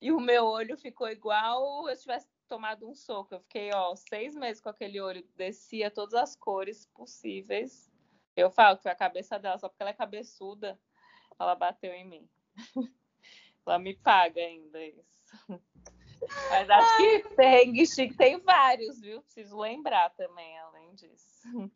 e 0.00 0.10
o 0.10 0.18
meu 0.18 0.44
olho 0.44 0.76
ficou 0.76 1.08
igual 1.08 1.88
eu 1.88 1.96
tivesse 1.96 2.28
tomado 2.48 2.88
um 2.88 2.94
soco. 2.94 3.34
Eu 3.34 3.40
fiquei, 3.40 3.70
ó, 3.72 3.94
seis 3.94 4.34
meses 4.34 4.60
com 4.60 4.68
aquele 4.68 5.00
olho, 5.00 5.26
descia 5.36 5.90
todas 5.90 6.14
as 6.14 6.34
cores 6.34 6.86
possíveis. 6.86 7.90
Eu 8.34 8.50
falo 8.50 8.76
que 8.76 8.82
foi 8.82 8.92
a 8.92 8.96
cabeça 8.96 9.38
dela, 9.38 9.58
só 9.58 9.68
porque 9.68 9.82
ela 9.82 9.90
é 9.90 9.94
cabeçuda, 9.94 10.80
ela 11.38 11.54
bateu 11.54 11.92
em 11.92 12.04
mim. 12.04 12.28
ela 13.66 13.78
me 13.78 13.94
paga 13.96 14.40
ainda 14.40 14.84
isso. 14.84 15.20
Mas 16.50 16.68
acho 16.68 16.96
que 16.98 17.28
perrengue 17.34 17.86
chique 17.86 18.14
tem 18.16 18.38
vários, 18.40 19.00
viu? 19.00 19.22
Preciso 19.22 19.58
lembrar 19.58 20.10
também, 20.10 20.58
além 20.58 20.94
disso. 20.94 21.72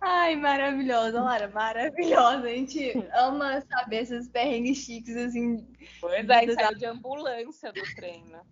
Ai, 0.00 0.36
maravilhosa, 0.36 1.22
Lara, 1.22 1.48
maravilhosa. 1.48 2.46
A 2.46 2.54
gente 2.54 2.92
ama 3.14 3.62
saber 3.62 4.02
esses 4.02 4.28
perrengues 4.28 4.78
chiques, 4.78 5.16
assim. 5.16 5.66
Pois 6.00 6.28
é, 6.28 6.54
saiu 6.54 6.76
de 6.76 6.84
ambulância 6.84 7.72
do 7.72 7.82
treino. 7.94 8.46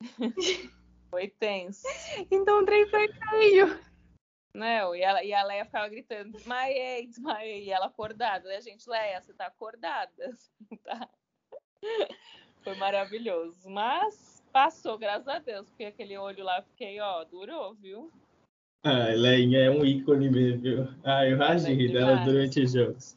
Foi 1.10 1.28
tenso. 1.28 1.86
Então 2.30 2.60
o 2.60 2.64
trem 2.64 2.88
foi 2.88 3.06
feio. 3.12 3.78
Não, 4.54 4.94
e, 4.94 5.02
ela, 5.02 5.24
e 5.24 5.34
a 5.34 5.42
Leia 5.42 5.64
ficava 5.64 5.88
gritando, 5.88 6.30
desmaiei, 6.30 7.08
desmaiei. 7.08 7.64
E 7.64 7.70
ela 7.72 7.86
acordada. 7.86 8.48
E 8.52 8.56
a 8.56 8.60
gente, 8.60 8.88
Leia, 8.88 9.20
você 9.20 9.34
tá 9.34 9.46
acordada. 9.46 10.12
Tá? 10.84 11.08
Foi 12.62 12.74
maravilhoso. 12.76 13.68
Mas 13.68 14.42
passou, 14.52 14.96
graças 14.96 15.28
a 15.28 15.38
Deus, 15.38 15.68
porque 15.68 15.84
aquele 15.84 16.16
olho 16.16 16.44
lá 16.44 16.62
fiquei, 16.62 16.98
ó, 17.00 17.24
durou, 17.24 17.74
viu? 17.74 18.10
Ah, 18.82 19.08
Leinha 19.14 19.58
é 19.58 19.70
um 19.70 19.84
ícone 19.84 20.30
mesmo, 20.30 20.62
viu? 20.62 20.88
Ah, 21.02 21.26
eu 21.26 21.36
ragi 21.36 21.92
dela 21.92 22.16
durante 22.24 22.60
os 22.60 22.72
jogos. 22.72 23.16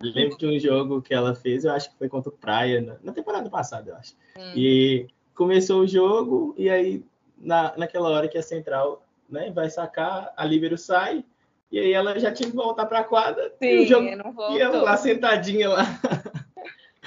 lembro 0.00 0.38
de 0.38 0.46
um 0.46 0.58
jogo 0.58 1.02
que 1.02 1.12
ela 1.12 1.34
fez, 1.34 1.64
eu 1.64 1.72
acho 1.72 1.90
que 1.90 1.98
foi 1.98 2.08
contra 2.08 2.30
o 2.30 2.36
Praia, 2.36 2.80
na, 2.80 2.96
na 3.02 3.12
temporada 3.12 3.50
passada, 3.50 3.90
eu 3.90 3.96
acho. 3.96 4.14
Hum. 4.38 4.52
E 4.54 5.08
começou 5.34 5.82
o 5.82 5.86
jogo, 5.86 6.54
e 6.56 6.70
aí, 6.70 7.04
na, 7.36 7.76
naquela 7.76 8.10
hora 8.10 8.28
que 8.28 8.38
a 8.38 8.42
central 8.42 9.05
né, 9.28 9.50
vai 9.50 9.70
sacar, 9.70 10.32
a 10.36 10.44
Líbero 10.44 10.78
sai, 10.78 11.24
e 11.70 11.78
aí 11.78 11.92
ela 11.92 12.18
já 12.18 12.32
tinha 12.32 12.50
que 12.50 12.56
voltar 12.56 12.86
para 12.86 13.00
a 13.00 13.04
quadra. 13.04 13.54
Sim, 13.58 13.66
e 13.66 13.78
o 13.80 13.86
jogo 13.86 14.16
não 14.16 14.32
voltou. 14.32 14.82
lá 14.82 14.96
sentadinha 14.96 15.68
lá. 15.68 15.82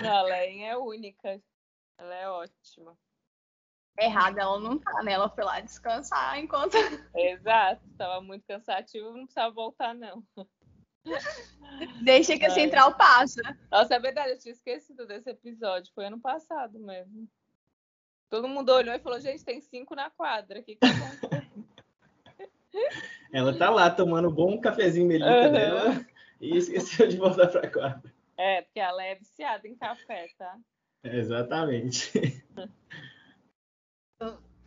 Não, 0.02 0.16
a 0.16 0.22
Leinha 0.22 0.70
é 0.70 0.78
única. 0.78 1.42
Ela 1.98 2.16
é 2.16 2.30
ótima. 2.30 2.98
Errada 4.00 4.40
ela 4.40 4.58
não 4.60 4.80
tá, 4.80 5.04
né? 5.04 5.12
Ela 5.12 5.30
foi 5.30 5.44
lá 5.44 5.60
descansar 5.60 6.40
enquanto. 6.40 6.76
Exato, 7.14 7.82
tava 7.98 8.22
muito 8.22 8.46
cansativo, 8.48 9.12
não 9.12 9.26
precisava 9.26 9.54
voltar, 9.54 9.94
não. 9.94 10.24
Deixa 12.02 12.38
que 12.38 12.46
a 12.46 12.50
central 12.50 12.96
passa. 12.96 13.42
Nossa, 13.70 13.96
é 13.96 14.00
verdade, 14.00 14.32
eu 14.32 14.40
tinha 14.40 14.54
esquecido 14.54 15.06
desse 15.06 15.30
episódio. 15.30 15.92
Foi 15.94 16.06
ano 16.06 16.20
passado 16.20 16.80
mesmo. 16.80 17.28
Todo 18.30 18.48
mundo 18.48 18.70
olhou 18.70 18.96
e 18.96 19.00
falou, 19.00 19.20
gente, 19.20 19.44
tem 19.44 19.60
cinco 19.60 19.96
na 19.96 20.10
quadra. 20.10 20.60
O 20.60 20.64
que, 20.64 20.76
que 20.76 20.88
Ela 23.32 23.58
tá 23.58 23.70
lá 23.70 23.90
tomando 23.90 24.30
um 24.30 24.34
bom 24.34 24.60
cafezinho 24.60 25.08
melita 25.08 25.48
uhum. 25.48 25.52
dela 25.52 26.06
e 26.42 26.58
esqueceu 26.58 27.08
de 27.08 27.18
voltar 27.18 27.48
pra 27.48 27.70
quadra. 27.70 28.14
É, 28.38 28.62
porque 28.62 28.80
ela 28.80 29.04
é 29.04 29.16
viciada 29.16 29.68
em 29.68 29.76
café, 29.76 30.28
tá? 30.38 30.58
Exatamente. 31.04 32.44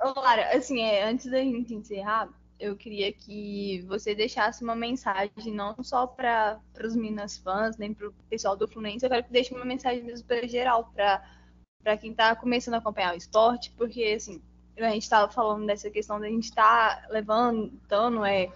Lara, 0.01 0.57
assim, 0.57 0.81
é, 0.81 1.05
antes 1.05 1.31
da 1.31 1.39
gente 1.39 1.75
encerrar, 1.75 2.29
eu 2.59 2.77
queria 2.77 3.13
que 3.13 3.83
você 3.89 4.15
deixasse 4.15 4.63
uma 4.63 4.77
mensagem 4.77 5.53
não 5.53 5.83
só 5.83 6.07
para 6.07 6.61
os 6.83 6.95
Minas 6.95 7.37
fãs, 7.39 7.77
nem 7.77 7.93
para 7.93 8.09
o 8.09 8.13
pessoal 8.29 8.57
do 8.57 8.69
Fluminense, 8.69 9.05
eu 9.05 9.11
quero 9.11 9.25
que 9.25 9.33
deixe 9.33 9.55
uma 9.55 9.65
mensagem 9.65 10.03
mesmo 10.03 10.27
para 10.27 10.47
geral, 10.47 10.93
para 10.93 11.97
quem 11.97 12.13
está 12.13 12.37
começando 12.37 12.75
a 12.75 12.79
acompanhar 12.79 13.15
o 13.15 13.17
esporte, 13.19 13.73
porque 13.73 14.05
assim, 14.05 14.43
a 14.77 14.91
gente 14.91 15.03
estava 15.03 15.31
falando 15.31 15.67
dessa 15.67 15.91
questão 15.91 16.19
da 16.19 16.29
gente 16.29 16.45
estar 16.45 17.03
tá 17.03 17.09
levantando 17.11 18.25
é 18.25 18.51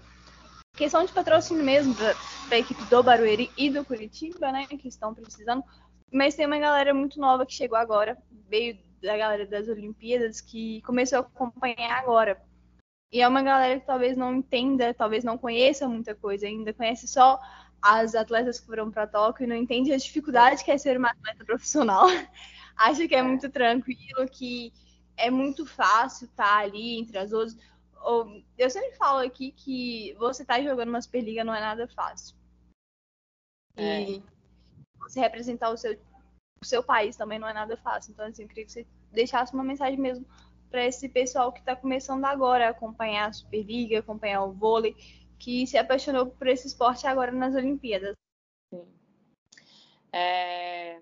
questão 0.76 1.04
de 1.04 1.12
patrocínio 1.12 1.64
mesmo 1.64 1.94
para 1.94 2.14
a 2.52 2.58
equipe 2.58 2.84
do 2.84 3.02
Barueri 3.02 3.50
e 3.56 3.70
do 3.70 3.84
Curitiba, 3.84 4.52
né, 4.52 4.66
que 4.66 4.88
estão 4.88 5.14
precisando. 5.14 5.64
Mas 6.12 6.34
tem 6.34 6.46
uma 6.46 6.58
galera 6.58 6.92
muito 6.92 7.18
nova 7.18 7.46
que 7.46 7.54
chegou 7.54 7.78
agora, 7.78 8.16
veio 8.48 8.78
da 9.02 9.16
galera 9.16 9.46
das 9.46 9.68
Olimpíadas, 9.68 10.40
que 10.40 10.82
começou 10.82 11.18
a 11.18 11.20
acompanhar 11.22 11.98
agora. 11.98 12.40
E 13.10 13.20
é 13.20 13.28
uma 13.28 13.42
galera 13.42 13.80
que 13.80 13.86
talvez 13.86 14.16
não 14.16 14.34
entenda, 14.34 14.92
talvez 14.92 15.24
não 15.24 15.38
conheça 15.38 15.88
muita 15.88 16.14
coisa 16.14 16.46
ainda, 16.46 16.72
conhece 16.72 17.08
só 17.08 17.40
as 17.80 18.14
atletas 18.14 18.60
que 18.60 18.66
foram 18.66 18.90
para 18.90 19.06
Tóquio 19.06 19.44
e 19.44 19.46
não 19.46 19.56
entende 19.56 19.92
a 19.92 19.96
dificuldade 19.96 20.64
que 20.64 20.70
é 20.70 20.78
ser 20.78 20.98
uma 20.98 21.10
atleta 21.10 21.44
profissional. 21.44 22.06
Acha 22.76 23.08
que 23.08 23.14
é 23.14 23.22
muito 23.22 23.48
tranquilo, 23.48 24.28
que 24.30 24.72
é 25.16 25.30
muito 25.30 25.66
fácil 25.66 26.26
estar 26.26 26.44
tá 26.44 26.58
ali 26.58 26.98
entre 26.98 27.18
as 27.18 27.32
outras. 27.32 27.56
Eu 28.56 28.70
sempre 28.70 28.96
falo 28.96 29.18
aqui 29.18 29.52
que 29.52 30.14
você 30.18 30.44
tá 30.44 30.62
jogando 30.62 30.90
uma 30.90 31.02
Superliga 31.02 31.42
não 31.42 31.54
é 31.54 31.60
nada 31.60 31.88
fácil. 31.88 32.36
É. 33.76 34.02
E 34.02 34.24
você 34.98 35.20
representar 35.20 35.70
o 35.70 35.76
seu, 35.76 35.98
o 36.60 36.64
seu 36.64 36.82
país 36.82 37.16
também 37.16 37.38
não 37.38 37.48
é 37.48 37.52
nada 37.52 37.76
fácil. 37.76 38.12
Então, 38.12 38.26
assim, 38.26 38.42
eu 38.42 38.48
queria 38.48 38.64
que 38.64 38.72
você 38.72 38.86
deixasse 39.12 39.54
uma 39.54 39.64
mensagem 39.64 39.98
mesmo 39.98 40.26
para 40.70 40.84
esse 40.84 41.08
pessoal 41.08 41.52
que 41.52 41.60
está 41.60 41.74
começando 41.74 42.24
agora 42.24 42.66
a 42.66 42.70
acompanhar 42.70 43.28
a 43.28 43.32
Superliga, 43.32 43.98
acompanhar 43.98 44.44
o 44.44 44.52
vôlei, 44.52 44.94
que 45.38 45.66
se 45.66 45.78
apaixonou 45.78 46.26
por 46.26 46.46
esse 46.46 46.66
esporte 46.66 47.06
agora 47.06 47.32
nas 47.32 47.54
Olimpíadas. 47.54 48.14
Sim. 48.72 48.86
É, 50.12 51.00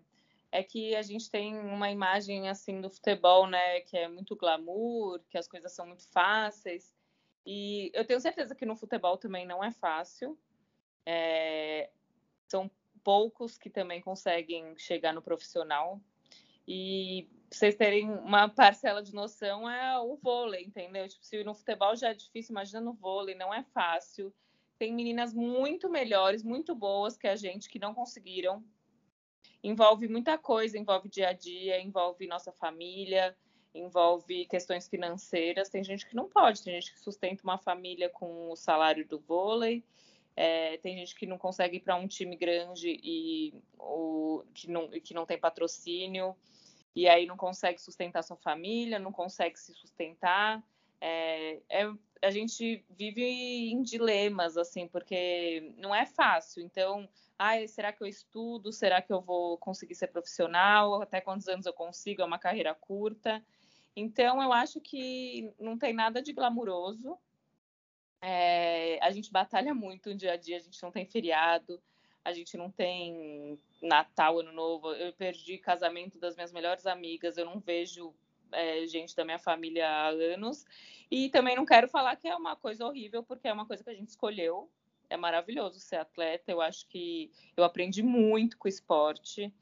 é 0.54 0.62
que 0.62 0.94
a 0.94 1.02
gente 1.02 1.28
tem 1.28 1.58
uma 1.58 1.90
imagem 1.90 2.48
assim 2.48 2.80
do 2.80 2.88
futebol, 2.88 3.44
né, 3.48 3.80
que 3.80 3.96
é 3.96 4.06
muito 4.06 4.36
glamour, 4.36 5.20
que 5.28 5.36
as 5.36 5.48
coisas 5.48 5.72
são 5.72 5.84
muito 5.84 6.06
fáceis. 6.10 6.94
E 7.44 7.90
eu 7.92 8.04
tenho 8.04 8.20
certeza 8.20 8.54
que 8.54 8.64
no 8.64 8.76
futebol 8.76 9.18
também 9.18 9.44
não 9.44 9.64
é 9.64 9.72
fácil. 9.72 10.38
É, 11.04 11.90
são 12.46 12.70
poucos 13.02 13.58
que 13.58 13.68
também 13.68 14.00
conseguem 14.00 14.78
chegar 14.78 15.12
no 15.12 15.20
profissional. 15.20 16.00
E 16.68 17.28
vocês 17.50 17.74
terem 17.74 18.08
uma 18.08 18.48
parcela 18.48 19.02
de 19.02 19.12
noção, 19.12 19.68
é 19.68 19.98
o 19.98 20.14
vôlei, 20.14 20.62
entendeu? 20.62 21.08
Tipo, 21.08 21.24
se 21.24 21.42
no 21.42 21.52
futebol 21.52 21.96
já 21.96 22.10
é 22.10 22.14
difícil, 22.14 22.52
imagina 22.52 22.80
no 22.80 22.92
vôlei, 22.92 23.34
não 23.34 23.52
é 23.52 23.64
fácil. 23.74 24.32
Tem 24.78 24.94
meninas 24.94 25.34
muito 25.34 25.90
melhores, 25.90 26.44
muito 26.44 26.76
boas 26.76 27.16
que 27.16 27.26
a 27.26 27.34
gente 27.34 27.68
que 27.68 27.80
não 27.80 27.92
conseguiram. 27.92 28.64
Envolve 29.64 30.06
muita 30.08 30.36
coisa, 30.36 30.76
envolve 30.76 31.08
dia 31.08 31.30
a 31.30 31.32
dia, 31.32 31.80
envolve 31.80 32.26
nossa 32.26 32.52
família, 32.52 33.34
envolve 33.74 34.44
questões 34.44 34.86
financeiras. 34.86 35.70
Tem 35.70 35.82
gente 35.82 36.06
que 36.06 36.14
não 36.14 36.28
pode, 36.28 36.62
tem 36.62 36.74
gente 36.74 36.92
que 36.92 37.00
sustenta 37.00 37.42
uma 37.42 37.56
família 37.56 38.10
com 38.10 38.50
o 38.50 38.56
salário 38.56 39.08
do 39.08 39.18
vôlei. 39.18 39.82
É, 40.36 40.76
tem 40.78 40.98
gente 40.98 41.14
que 41.14 41.24
não 41.26 41.38
consegue 41.38 41.78
ir 41.78 41.80
para 41.80 41.96
um 41.96 42.06
time 42.06 42.36
grande 42.36 43.00
e 43.02 43.54
o, 43.78 44.44
que, 44.52 44.70
não, 44.70 44.88
que 44.88 45.14
não 45.14 45.24
tem 45.24 45.38
patrocínio, 45.38 46.36
e 46.94 47.08
aí 47.08 47.24
não 47.24 47.36
consegue 47.36 47.80
sustentar 47.80 48.22
sua 48.22 48.36
família, 48.36 48.98
não 48.98 49.12
consegue 49.12 49.58
se 49.58 49.72
sustentar. 49.72 50.62
É, 51.00 51.60
é, 51.70 51.90
a 52.20 52.30
gente 52.30 52.84
vive 52.90 53.24
em 53.24 53.80
dilemas, 53.82 54.58
assim, 54.58 54.86
porque 54.88 55.72
não 55.78 55.94
é 55.94 56.04
fácil. 56.04 56.62
Então, 56.62 57.08
ah, 57.38 57.66
será 57.66 57.92
que 57.92 58.02
eu 58.02 58.06
estudo? 58.06 58.72
Será 58.72 59.02
que 59.02 59.12
eu 59.12 59.20
vou 59.20 59.58
conseguir 59.58 59.94
ser 59.94 60.08
profissional? 60.08 61.02
Até 61.02 61.20
quantos 61.20 61.48
anos 61.48 61.66
eu 61.66 61.72
consigo? 61.72 62.22
É 62.22 62.24
uma 62.24 62.38
carreira 62.38 62.74
curta. 62.74 63.44
Então, 63.96 64.42
eu 64.42 64.52
acho 64.52 64.80
que 64.80 65.52
não 65.58 65.78
tem 65.78 65.92
nada 65.92 66.22
de 66.22 66.32
glamuroso. 66.32 67.18
É, 68.20 68.98
a 69.02 69.10
gente 69.10 69.30
batalha 69.30 69.74
muito 69.74 70.10
no 70.10 70.16
dia 70.16 70.32
a 70.32 70.36
dia, 70.36 70.56
a 70.56 70.60
gente 70.60 70.82
não 70.82 70.90
tem 70.90 71.04
feriado, 71.04 71.80
a 72.24 72.32
gente 72.32 72.56
não 72.56 72.70
tem 72.70 73.58
Natal, 73.82 74.40
Ano 74.40 74.52
Novo. 74.52 74.92
Eu 74.94 75.12
perdi 75.12 75.58
casamento 75.58 76.18
das 76.18 76.34
minhas 76.34 76.52
melhores 76.52 76.86
amigas, 76.86 77.36
eu 77.36 77.44
não 77.44 77.60
vejo 77.60 78.14
é, 78.52 78.86
gente 78.86 79.14
da 79.14 79.24
minha 79.24 79.38
família 79.38 79.88
há 79.88 80.08
anos. 80.08 80.64
E 81.10 81.28
também 81.28 81.54
não 81.56 81.66
quero 81.66 81.88
falar 81.88 82.16
que 82.16 82.28
é 82.28 82.34
uma 82.34 82.56
coisa 82.56 82.86
horrível, 82.86 83.22
porque 83.22 83.48
é 83.48 83.52
uma 83.52 83.66
coisa 83.66 83.84
que 83.84 83.90
a 83.90 83.94
gente 83.94 84.08
escolheu. 84.08 84.70
É 85.08 85.16
maravilhoso 85.16 85.80
ser 85.80 85.96
atleta. 85.96 86.50
Eu 86.50 86.60
acho 86.60 86.86
que 86.88 87.30
eu 87.56 87.64
aprendi 87.64 88.02
muito 88.02 88.58
com 88.58 88.68
esporte. 88.68 89.52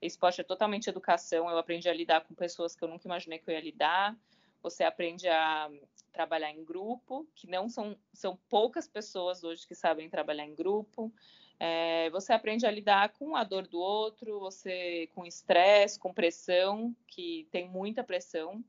Esporte 0.00 0.40
é 0.40 0.44
totalmente 0.44 0.88
educação. 0.88 1.48
Eu 1.48 1.58
aprendi 1.58 1.88
a 1.88 1.94
lidar 1.94 2.22
com 2.22 2.34
pessoas 2.34 2.74
que 2.74 2.82
eu 2.82 2.88
nunca 2.88 3.06
imaginei 3.06 3.38
que 3.38 3.50
eu 3.50 3.54
ia 3.54 3.60
lidar. 3.60 4.16
Você 4.62 4.84
aprende 4.84 5.28
a 5.28 5.70
trabalhar 6.12 6.50
em 6.50 6.64
grupo, 6.64 7.26
que 7.34 7.46
não 7.46 7.68
são, 7.68 7.96
são 8.12 8.38
poucas 8.48 8.86
pessoas 8.86 9.42
hoje 9.42 9.66
que 9.66 9.74
sabem 9.74 10.10
trabalhar 10.10 10.44
em 10.44 10.54
grupo. 10.54 11.12
É, 11.58 12.08
você 12.10 12.32
aprende 12.32 12.66
a 12.66 12.70
lidar 12.70 13.10
com 13.10 13.36
a 13.36 13.44
dor 13.44 13.66
do 13.66 13.78
outro, 13.78 14.40
você 14.40 15.08
com 15.14 15.26
estresse, 15.26 15.98
com 15.98 16.12
pressão, 16.12 16.94
que 17.06 17.46
tem 17.50 17.68
muita 17.68 18.02
pressão. 18.02 18.64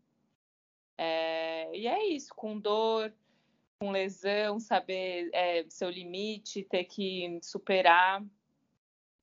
É, 0.98 1.76
e 1.76 1.88
é 1.88 2.06
isso, 2.08 2.34
com 2.36 2.60
dor, 2.60 3.14
com 3.82 3.90
lesão, 3.90 4.60
saber 4.60 5.32
é, 5.34 5.66
seu 5.68 5.90
limite, 5.90 6.64
ter 6.64 6.84
que 6.84 7.40
superar, 7.42 8.24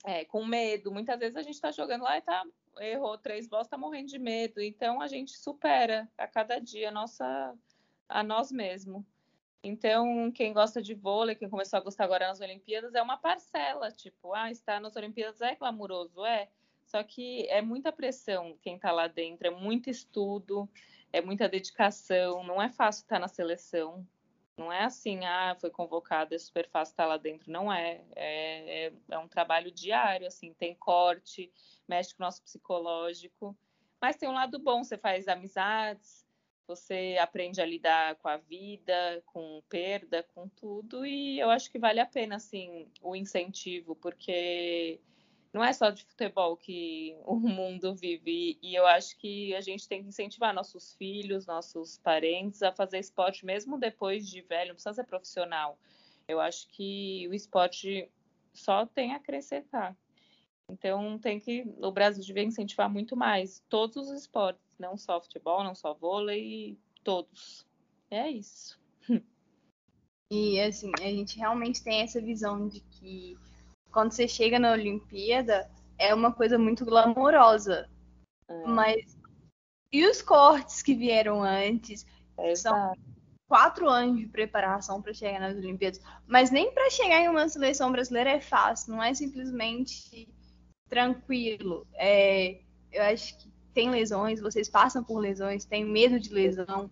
é, 0.04 0.24
com 0.24 0.44
medo. 0.44 0.90
Muitas 0.90 1.16
vezes 1.16 1.36
a 1.36 1.42
gente 1.42 1.54
está 1.54 1.70
jogando 1.70 2.02
lá 2.02 2.18
e 2.18 2.22
tá, 2.22 2.44
errou 2.80 3.16
três 3.16 3.46
bolas, 3.46 3.68
está 3.68 3.78
morrendo 3.78 4.08
de 4.08 4.18
medo. 4.18 4.60
Então 4.60 5.00
a 5.00 5.06
gente 5.06 5.30
supera 5.38 6.10
a 6.18 6.26
cada 6.26 6.58
dia 6.58 6.88
a, 6.88 6.90
nossa, 6.90 7.54
a 8.08 8.24
nós 8.24 8.50
mesmos. 8.50 9.04
Então, 9.62 10.32
quem 10.32 10.52
gosta 10.52 10.82
de 10.82 10.92
vôlei, 10.92 11.36
quem 11.36 11.48
começou 11.48 11.76
a 11.76 11.82
gostar 11.82 12.02
agora 12.02 12.26
nas 12.26 12.40
Olimpíadas, 12.40 12.96
é 12.96 13.02
uma 13.02 13.16
parcela, 13.16 13.92
tipo, 13.92 14.34
ah, 14.34 14.50
estar 14.50 14.80
nas 14.80 14.96
Olimpíadas 14.96 15.40
é 15.40 15.54
glamouroso, 15.54 16.24
é. 16.24 16.48
Só 16.84 17.00
que 17.04 17.46
é 17.48 17.62
muita 17.62 17.92
pressão 17.92 18.58
quem 18.60 18.74
está 18.74 18.90
lá 18.90 19.06
dentro, 19.06 19.46
é 19.46 19.50
muito 19.50 19.88
estudo, 19.88 20.68
é 21.12 21.20
muita 21.20 21.48
dedicação, 21.48 22.42
não 22.42 22.60
é 22.60 22.68
fácil 22.68 23.02
estar 23.02 23.20
na 23.20 23.28
seleção. 23.28 24.04
Não 24.58 24.72
é 24.72 24.84
assim, 24.84 25.24
ah, 25.24 25.56
foi 25.60 25.70
convocado, 25.70 26.34
é 26.34 26.38
super 26.38 26.68
fácil 26.68 26.92
estar 26.92 27.06
lá 27.06 27.16
dentro. 27.16 27.50
Não 27.50 27.72
é. 27.72 28.02
É, 28.16 28.86
é, 28.86 28.92
é 29.10 29.18
um 29.18 29.28
trabalho 29.28 29.70
diário, 29.70 30.26
assim, 30.26 30.52
tem 30.52 30.74
corte, 30.74 31.50
mexe 31.88 32.14
com 32.14 32.22
o 32.22 32.26
nosso 32.26 32.42
psicológico. 32.42 33.56
Mas 34.00 34.16
tem 34.16 34.28
um 34.28 34.32
lado 34.34 34.58
bom, 34.58 34.82
você 34.82 34.98
faz 34.98 35.28
amizades, 35.28 36.26
você 36.66 37.16
aprende 37.20 37.60
a 37.60 37.66
lidar 37.66 38.16
com 38.16 38.28
a 38.28 38.36
vida, 38.36 39.22
com 39.26 39.62
perda, 39.68 40.22
com 40.34 40.48
tudo, 40.48 41.06
e 41.06 41.40
eu 41.40 41.50
acho 41.50 41.70
que 41.70 41.78
vale 41.78 41.98
a 41.98 42.06
pena, 42.06 42.36
assim, 42.36 42.86
o 43.00 43.16
incentivo, 43.16 43.96
porque 43.96 45.00
não 45.52 45.64
é 45.64 45.72
só 45.72 45.90
de 45.90 46.04
futebol 46.04 46.56
que 46.56 47.16
o 47.24 47.36
mundo 47.40 47.94
vive. 47.94 48.58
E 48.62 48.74
eu 48.74 48.86
acho 48.86 49.16
que 49.18 49.54
a 49.54 49.60
gente 49.60 49.88
tem 49.88 50.02
que 50.02 50.08
incentivar 50.08 50.54
nossos 50.54 50.94
filhos, 50.94 51.46
nossos 51.46 51.98
parentes 51.98 52.62
a 52.62 52.72
fazer 52.72 52.98
esporte 52.98 53.44
mesmo 53.44 53.78
depois 53.78 54.28
de 54.28 54.42
velho, 54.42 54.68
não 54.68 54.74
precisa 54.74 54.94
ser 54.94 55.04
profissional. 55.04 55.78
Eu 56.26 56.40
acho 56.40 56.68
que 56.68 57.26
o 57.28 57.34
esporte 57.34 58.10
só 58.52 58.84
tem 58.84 59.12
a 59.12 59.16
acrescentar. 59.16 59.96
Então 60.70 61.18
tem 61.18 61.40
que 61.40 61.64
o 61.80 61.90
Brasil 61.90 62.22
devia 62.22 62.42
incentivar 62.42 62.90
muito 62.90 63.16
mais 63.16 63.62
todos 63.70 63.96
os 63.96 64.20
esportes, 64.20 64.62
não 64.78 64.98
só 64.98 65.18
futebol, 65.20 65.64
não 65.64 65.74
só 65.74 65.94
vôlei, 65.94 66.78
todos. 67.02 67.66
É 68.10 68.30
isso. 68.30 68.78
E 70.30 70.60
assim, 70.60 70.92
a 71.00 71.04
gente 71.04 71.38
realmente 71.38 71.82
tem 71.82 72.02
essa 72.02 72.20
visão 72.20 72.68
de 72.68 72.80
que 72.80 73.38
quando 73.92 74.12
você 74.12 74.28
chega 74.28 74.58
na 74.58 74.72
Olimpíada, 74.72 75.70
é 75.98 76.14
uma 76.14 76.32
coisa 76.32 76.58
muito 76.58 76.84
glamourosa. 76.84 77.88
É. 78.48 78.66
Mas. 78.66 79.18
E 79.92 80.06
os 80.06 80.20
cortes 80.20 80.82
que 80.82 80.94
vieram 80.94 81.42
antes? 81.42 82.06
É 82.36 82.54
são 82.54 82.92
quatro 83.48 83.88
anos 83.88 84.20
de 84.20 84.26
preparação 84.26 85.00
para 85.00 85.14
chegar 85.14 85.40
nas 85.40 85.56
Olimpíadas. 85.56 86.00
Mas 86.26 86.50
nem 86.50 86.72
para 86.72 86.90
chegar 86.90 87.20
em 87.20 87.28
uma 87.28 87.48
seleção 87.48 87.90
brasileira 87.90 88.30
é 88.30 88.40
fácil, 88.40 88.92
não 88.92 89.02
é 89.02 89.14
simplesmente 89.14 90.28
tranquilo. 90.88 91.86
É, 91.94 92.60
eu 92.92 93.02
acho 93.04 93.38
que 93.38 93.50
tem 93.72 93.90
lesões, 93.90 94.40
vocês 94.40 94.68
passam 94.68 95.02
por 95.02 95.18
lesões, 95.18 95.64
tem 95.64 95.84
medo 95.84 96.20
de 96.20 96.32
lesão. 96.32 96.90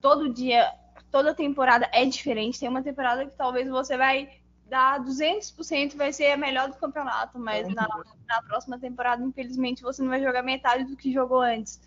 Todo 0.00 0.32
dia, 0.32 0.72
toda 1.10 1.34
temporada 1.34 1.88
é 1.92 2.06
diferente. 2.06 2.58
Tem 2.58 2.68
uma 2.68 2.82
temporada 2.82 3.26
que 3.26 3.36
talvez 3.36 3.68
você 3.68 3.96
vai 3.96 4.39
dar 4.70 5.00
200% 5.00 5.96
vai 5.96 6.12
ser 6.12 6.30
a 6.30 6.36
melhor 6.36 6.68
do 6.68 6.76
campeonato, 6.76 7.40
mas 7.40 7.66
na, 7.74 7.88
na, 8.28 8.42
próxima 8.42 8.78
temporada, 8.78 9.22
infelizmente, 9.22 9.82
você 9.82 10.00
não 10.00 10.08
vai 10.08 10.22
jogar 10.22 10.44
metade 10.44 10.84
do 10.84 10.96
que 10.96 11.12
jogou 11.12 11.40
antes. 11.40 11.80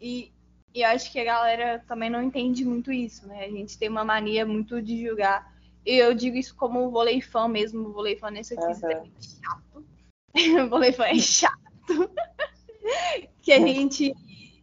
E, 0.00 0.32
e 0.74 0.82
acho 0.82 1.12
que 1.12 1.20
a 1.20 1.24
galera 1.24 1.84
também 1.86 2.08
não 2.08 2.22
entende 2.22 2.64
muito 2.64 2.90
isso, 2.90 3.28
né? 3.28 3.44
A 3.44 3.50
gente 3.50 3.78
tem 3.78 3.90
uma 3.90 4.06
mania 4.06 4.46
muito 4.46 4.80
de 4.80 5.06
julgar. 5.06 5.54
E 5.84 5.96
eu 5.96 6.14
digo 6.14 6.38
isso 6.38 6.56
como 6.56 6.90
vôlei 6.90 7.20
fã 7.20 7.46
mesmo, 7.46 7.92
vôlei 7.92 8.16
fã 8.16 8.30
nesse 8.30 8.54
aqui 8.54 8.64
uhum. 8.64 8.90
é 8.90 9.04
chato. 9.20 9.86
vôlei 10.70 10.92
fã 10.92 11.04
é 11.04 11.18
chato. 11.18 11.58
que 13.42 13.52
a 13.52 13.60
gente 13.60 14.14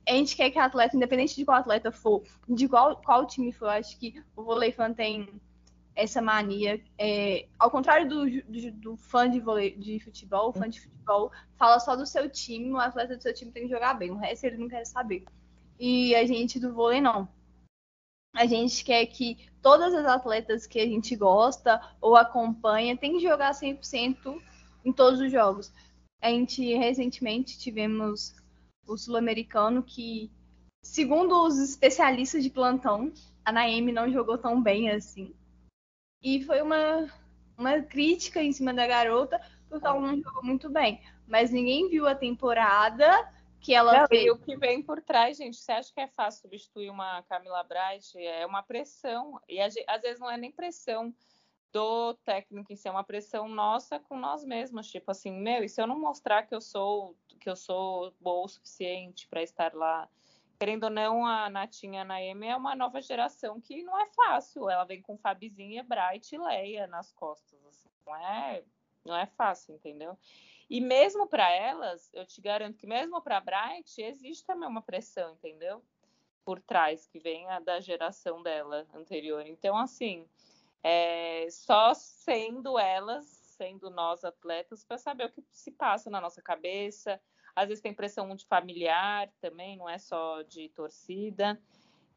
a 0.07 0.13
gente 0.13 0.35
quer 0.35 0.51
que 0.51 0.59
a 0.59 0.65
atleta, 0.65 0.95
independente 0.95 1.35
de 1.35 1.45
qual 1.45 1.57
atleta 1.57 1.91
for, 1.91 2.23
de 2.47 2.67
qual, 2.67 2.95
qual 2.97 3.25
time 3.25 3.51
for, 3.51 3.69
acho 3.69 3.97
que 3.97 4.23
o 4.35 4.43
vôlei 4.43 4.71
fã 4.71 4.93
tem 4.93 5.27
essa 5.95 6.21
mania. 6.21 6.81
É, 6.97 7.47
ao 7.57 7.71
contrário 7.71 8.07
do, 8.07 8.41
do, 8.41 8.71
do, 8.71 8.97
fã 8.97 9.29
de, 9.29 9.39
de 9.77 9.99
futebol, 9.99 10.49
o 10.49 10.53
fã 10.53 10.69
de 10.69 10.81
futebol 10.81 11.31
fala 11.57 11.79
só 11.79 11.95
do 11.95 12.05
seu 12.05 12.29
time, 12.29 12.71
o 12.71 12.77
atleta 12.77 13.15
do 13.15 13.23
seu 13.23 13.33
time 13.33 13.51
tem 13.51 13.63
que 13.63 13.73
jogar 13.73 13.93
bem, 13.93 14.11
o 14.11 14.17
resto 14.17 14.43
ele 14.45 14.57
não 14.57 14.67
quer 14.67 14.85
saber. 14.85 15.23
E 15.79 16.13
a 16.15 16.25
gente 16.25 16.59
do 16.59 16.73
vôlei 16.73 17.01
não. 17.01 17.27
A 18.35 18.45
gente 18.45 18.83
quer 18.83 19.05
que 19.05 19.49
todas 19.61 19.93
as 19.93 20.05
atletas 20.05 20.67
que 20.67 20.79
a 20.79 20.85
gente 20.85 21.15
gosta 21.15 21.81
ou 22.01 22.17
acompanha 22.17 22.97
tem 22.97 23.13
que 23.13 23.23
jogar 23.23 23.51
100% 23.51 24.41
em 24.83 24.91
todos 24.91 25.21
os 25.21 25.31
jogos. 25.31 25.71
A 26.21 26.29
gente 26.29 26.73
recentemente 26.75 27.57
tivemos 27.57 28.35
o 28.85 28.97
sul-americano 28.97 29.81
que, 29.81 30.31
segundo 30.83 31.45
os 31.45 31.57
especialistas 31.57 32.43
de 32.43 32.49
plantão, 32.49 33.13
a 33.43 33.51
Naemi 33.51 33.91
não 33.91 34.11
jogou 34.11 34.37
tão 34.37 34.61
bem 34.61 34.89
assim. 34.89 35.33
E 36.25 36.43
foi 36.43 36.59
uma, 36.59 37.07
uma 37.55 37.79
crítica 37.83 38.41
em 38.41 38.51
cima 38.51 38.73
da 38.73 38.87
garota, 38.87 39.39
porque 39.69 39.85
ela 39.85 40.01
não 40.01 40.19
jogou 40.19 40.43
muito 40.43 40.67
bem. 40.71 40.99
Mas 41.27 41.51
ninguém 41.51 41.87
viu 41.87 42.07
a 42.07 42.15
temporada 42.15 43.31
que 43.61 43.75
ela 43.75 43.99
não, 43.99 44.07
fez. 44.07 44.25
E 44.25 44.31
o 44.31 44.39
que 44.39 44.57
vem 44.57 44.81
por 44.81 45.03
trás, 45.03 45.37
gente, 45.37 45.55
você 45.55 45.71
acha 45.71 45.93
que 45.93 46.01
é 46.01 46.07
fácil 46.07 46.41
substituir 46.41 46.89
uma 46.89 47.21
Camila 47.29 47.63
Bright? 47.63 48.17
É 48.17 48.43
uma 48.43 48.63
pressão. 48.63 49.39
E 49.47 49.61
às 49.61 49.75
vezes 50.01 50.19
não 50.19 50.31
é 50.31 50.35
nem 50.35 50.51
pressão 50.51 51.13
do 51.71 52.15
técnico 52.25 52.73
em 52.73 52.75
si, 52.75 52.87
é 52.87 52.91
uma 52.91 53.03
pressão 53.03 53.47
nossa 53.47 53.99
com 53.99 54.17
nós 54.17 54.43
mesmos. 54.43 54.89
Tipo 54.89 55.11
assim, 55.11 55.31
meu, 55.31 55.63
e 55.63 55.69
se 55.69 55.79
eu 55.79 55.85
não 55.85 55.99
mostrar 55.99 56.41
que 56.41 56.55
eu 56.55 56.61
sou 56.61 57.15
que 57.39 57.47
eu 57.47 57.55
sou 57.55 58.11
boa 58.19 58.45
o 58.45 58.47
suficiente 58.47 59.27
para 59.27 59.43
estar 59.43 59.75
lá? 59.75 60.09
Querendo 60.57 60.85
ou 60.85 60.89
não, 60.89 61.25
a 61.25 61.49
Natinha 61.49 62.03
Naemi 62.03 62.47
é 62.47 62.55
uma 62.55 62.75
nova 62.75 63.01
geração 63.01 63.59
que 63.59 63.83
não 63.83 63.99
é 63.99 64.07
fácil. 64.07 64.69
Ela 64.69 64.83
vem 64.83 65.01
com 65.01 65.17
Fabizinha, 65.17 65.83
Bright 65.83 66.33
e 66.33 66.37
Leia 66.37 66.87
nas 66.87 67.11
costas. 67.11 67.63
Assim. 67.65 67.89
Não, 68.05 68.15
é, 68.15 68.63
não 69.05 69.15
é 69.15 69.25
fácil, 69.25 69.75
entendeu? 69.75 70.17
E 70.69 70.81
mesmo 70.81 71.27
para 71.27 71.49
elas, 71.51 72.09
eu 72.13 72.25
te 72.25 72.41
garanto 72.41 72.77
que 72.77 72.87
mesmo 72.87 73.21
para 73.21 73.39
Bright, 73.39 74.01
existe 74.01 74.45
também 74.45 74.67
uma 74.67 74.81
pressão, 74.81 75.33
entendeu? 75.33 75.83
Por 76.43 76.59
trás, 76.61 77.07
que 77.07 77.19
vem 77.19 77.47
a 77.49 77.59
da 77.59 77.79
geração 77.79 78.41
dela 78.41 78.87
anterior. 78.93 79.45
Então, 79.45 79.77
assim, 79.77 80.27
é, 80.83 81.47
só 81.49 81.93
sendo 81.93 82.79
elas, 82.79 83.25
sendo 83.25 83.89
nós 83.89 84.23
atletas, 84.23 84.83
para 84.83 84.97
saber 84.97 85.25
o 85.25 85.31
que 85.31 85.43
se 85.51 85.71
passa 85.71 86.09
na 86.09 86.21
nossa 86.21 86.41
cabeça, 86.41 87.21
às 87.55 87.69
vezes 87.69 87.81
tem 87.81 87.93
pressão 87.93 88.35
de 88.35 88.45
familiar 88.45 89.31
também, 89.39 89.77
não 89.77 89.89
é 89.89 89.97
só 89.97 90.41
de 90.41 90.69
torcida. 90.69 91.59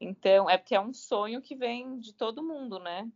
Então, 0.01 0.51
é 0.51 0.59
porque 0.59 0.74
é 0.74 0.81
um 0.81 0.92
sonho 0.92 1.40
que 1.40 1.55
vem 1.55 1.98
de 1.98 2.12
todo 2.12 2.42
mundo, 2.42 2.79
né? 2.79 3.09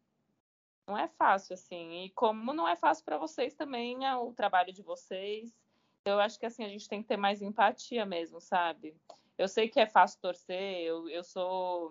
Não 0.86 0.96
é 0.96 1.08
fácil, 1.08 1.54
assim. 1.54 2.04
E 2.04 2.10
como 2.10 2.52
não 2.52 2.66
é 2.66 2.76
fácil 2.76 3.04
para 3.04 3.18
vocês 3.18 3.54
também 3.54 4.04
é 4.06 4.16
o 4.16 4.32
trabalho 4.32 4.72
de 4.72 4.82
vocês. 4.82 5.52
Eu 6.04 6.20
acho 6.20 6.38
que, 6.38 6.46
assim, 6.46 6.64
a 6.64 6.68
gente 6.68 6.88
tem 6.88 7.02
que 7.02 7.08
ter 7.08 7.16
mais 7.16 7.42
empatia 7.42 8.04
mesmo, 8.04 8.40
sabe? 8.40 8.94
Eu 9.38 9.48
sei 9.48 9.68
que 9.68 9.80
é 9.80 9.86
fácil 9.86 10.20
torcer, 10.20 10.80
eu, 10.80 11.08
eu 11.08 11.24
sou. 11.24 11.90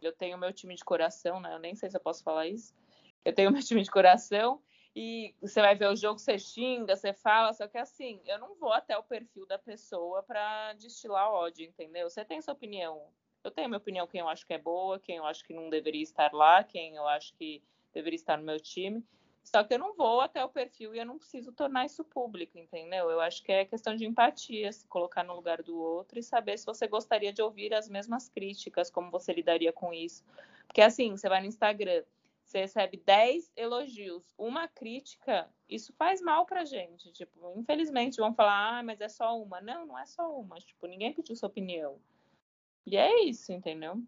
Eu 0.00 0.12
tenho 0.12 0.38
meu 0.38 0.52
time 0.52 0.74
de 0.74 0.84
coração, 0.84 1.40
né? 1.40 1.54
Eu 1.54 1.58
nem 1.58 1.74
sei 1.74 1.90
se 1.90 1.96
eu 1.96 2.00
posso 2.00 2.22
falar 2.22 2.46
isso. 2.46 2.74
Eu 3.24 3.34
tenho 3.34 3.50
meu 3.52 3.62
time 3.62 3.82
de 3.82 3.90
coração 3.90 4.62
e 5.00 5.32
você 5.40 5.60
vai 5.60 5.76
ver 5.76 5.86
o 5.86 5.94
jogo, 5.94 6.18
você 6.18 6.36
xinga, 6.36 6.96
você 6.96 7.12
fala, 7.12 7.52
só 7.52 7.68
que 7.68 7.78
assim, 7.78 8.20
eu 8.26 8.36
não 8.36 8.56
vou 8.56 8.72
até 8.72 8.98
o 8.98 9.02
perfil 9.04 9.46
da 9.46 9.56
pessoa 9.56 10.24
para 10.24 10.72
destilar 10.72 11.30
ódio, 11.30 11.64
entendeu? 11.64 12.10
Você 12.10 12.24
tem 12.24 12.42
sua 12.42 12.52
opinião. 12.52 13.06
Eu 13.44 13.52
tenho 13.52 13.68
minha 13.68 13.78
opinião, 13.78 14.08
quem 14.08 14.20
eu 14.20 14.28
acho 14.28 14.44
que 14.44 14.54
é 14.54 14.58
boa, 14.58 14.98
quem 14.98 15.18
eu 15.18 15.24
acho 15.24 15.44
que 15.44 15.54
não 15.54 15.70
deveria 15.70 16.02
estar 16.02 16.32
lá, 16.32 16.64
quem 16.64 16.96
eu 16.96 17.06
acho 17.06 17.32
que 17.34 17.62
deveria 17.94 18.16
estar 18.16 18.36
no 18.36 18.42
meu 18.42 18.58
time. 18.58 19.04
Só 19.44 19.62
que 19.62 19.72
eu 19.72 19.78
não 19.78 19.94
vou 19.94 20.20
até 20.20 20.44
o 20.44 20.48
perfil 20.48 20.92
e 20.92 20.98
eu 20.98 21.06
não 21.06 21.16
preciso 21.16 21.52
tornar 21.52 21.86
isso 21.86 22.02
público, 22.02 22.58
entendeu? 22.58 23.08
Eu 23.08 23.20
acho 23.20 23.40
que 23.44 23.52
é 23.52 23.64
questão 23.64 23.94
de 23.94 24.04
empatia, 24.04 24.72
se 24.72 24.84
colocar 24.88 25.22
no 25.22 25.36
lugar 25.36 25.62
do 25.62 25.78
outro 25.80 26.18
e 26.18 26.24
saber 26.24 26.58
se 26.58 26.66
você 26.66 26.88
gostaria 26.88 27.32
de 27.32 27.40
ouvir 27.40 27.72
as 27.72 27.88
mesmas 27.88 28.28
críticas, 28.28 28.90
como 28.90 29.12
você 29.12 29.32
lidaria 29.32 29.72
com 29.72 29.94
isso. 29.94 30.24
Porque 30.66 30.82
assim, 30.82 31.16
você 31.16 31.28
vai 31.28 31.40
no 31.40 31.46
Instagram, 31.46 32.02
você 32.48 32.60
recebe 32.60 32.96
10 33.04 33.52
elogios, 33.54 34.24
uma 34.38 34.66
crítica, 34.66 35.48
isso 35.68 35.92
faz 35.98 36.22
mal 36.22 36.46
pra 36.46 36.64
gente. 36.64 37.12
Tipo, 37.12 37.52
infelizmente 37.58 38.16
vão 38.16 38.34
falar, 38.34 38.78
ah, 38.78 38.82
mas 38.82 39.00
é 39.00 39.08
só 39.08 39.40
uma. 39.40 39.60
Não, 39.60 39.86
não 39.86 39.98
é 39.98 40.06
só 40.06 40.34
uma. 40.38 40.56
Tipo, 40.56 40.86
ninguém 40.86 41.12
pediu 41.12 41.36
sua 41.36 41.48
opinião. 41.48 42.00
E 42.86 42.96
é 42.96 43.24
isso, 43.24 43.52
entendeu? 43.52 44.02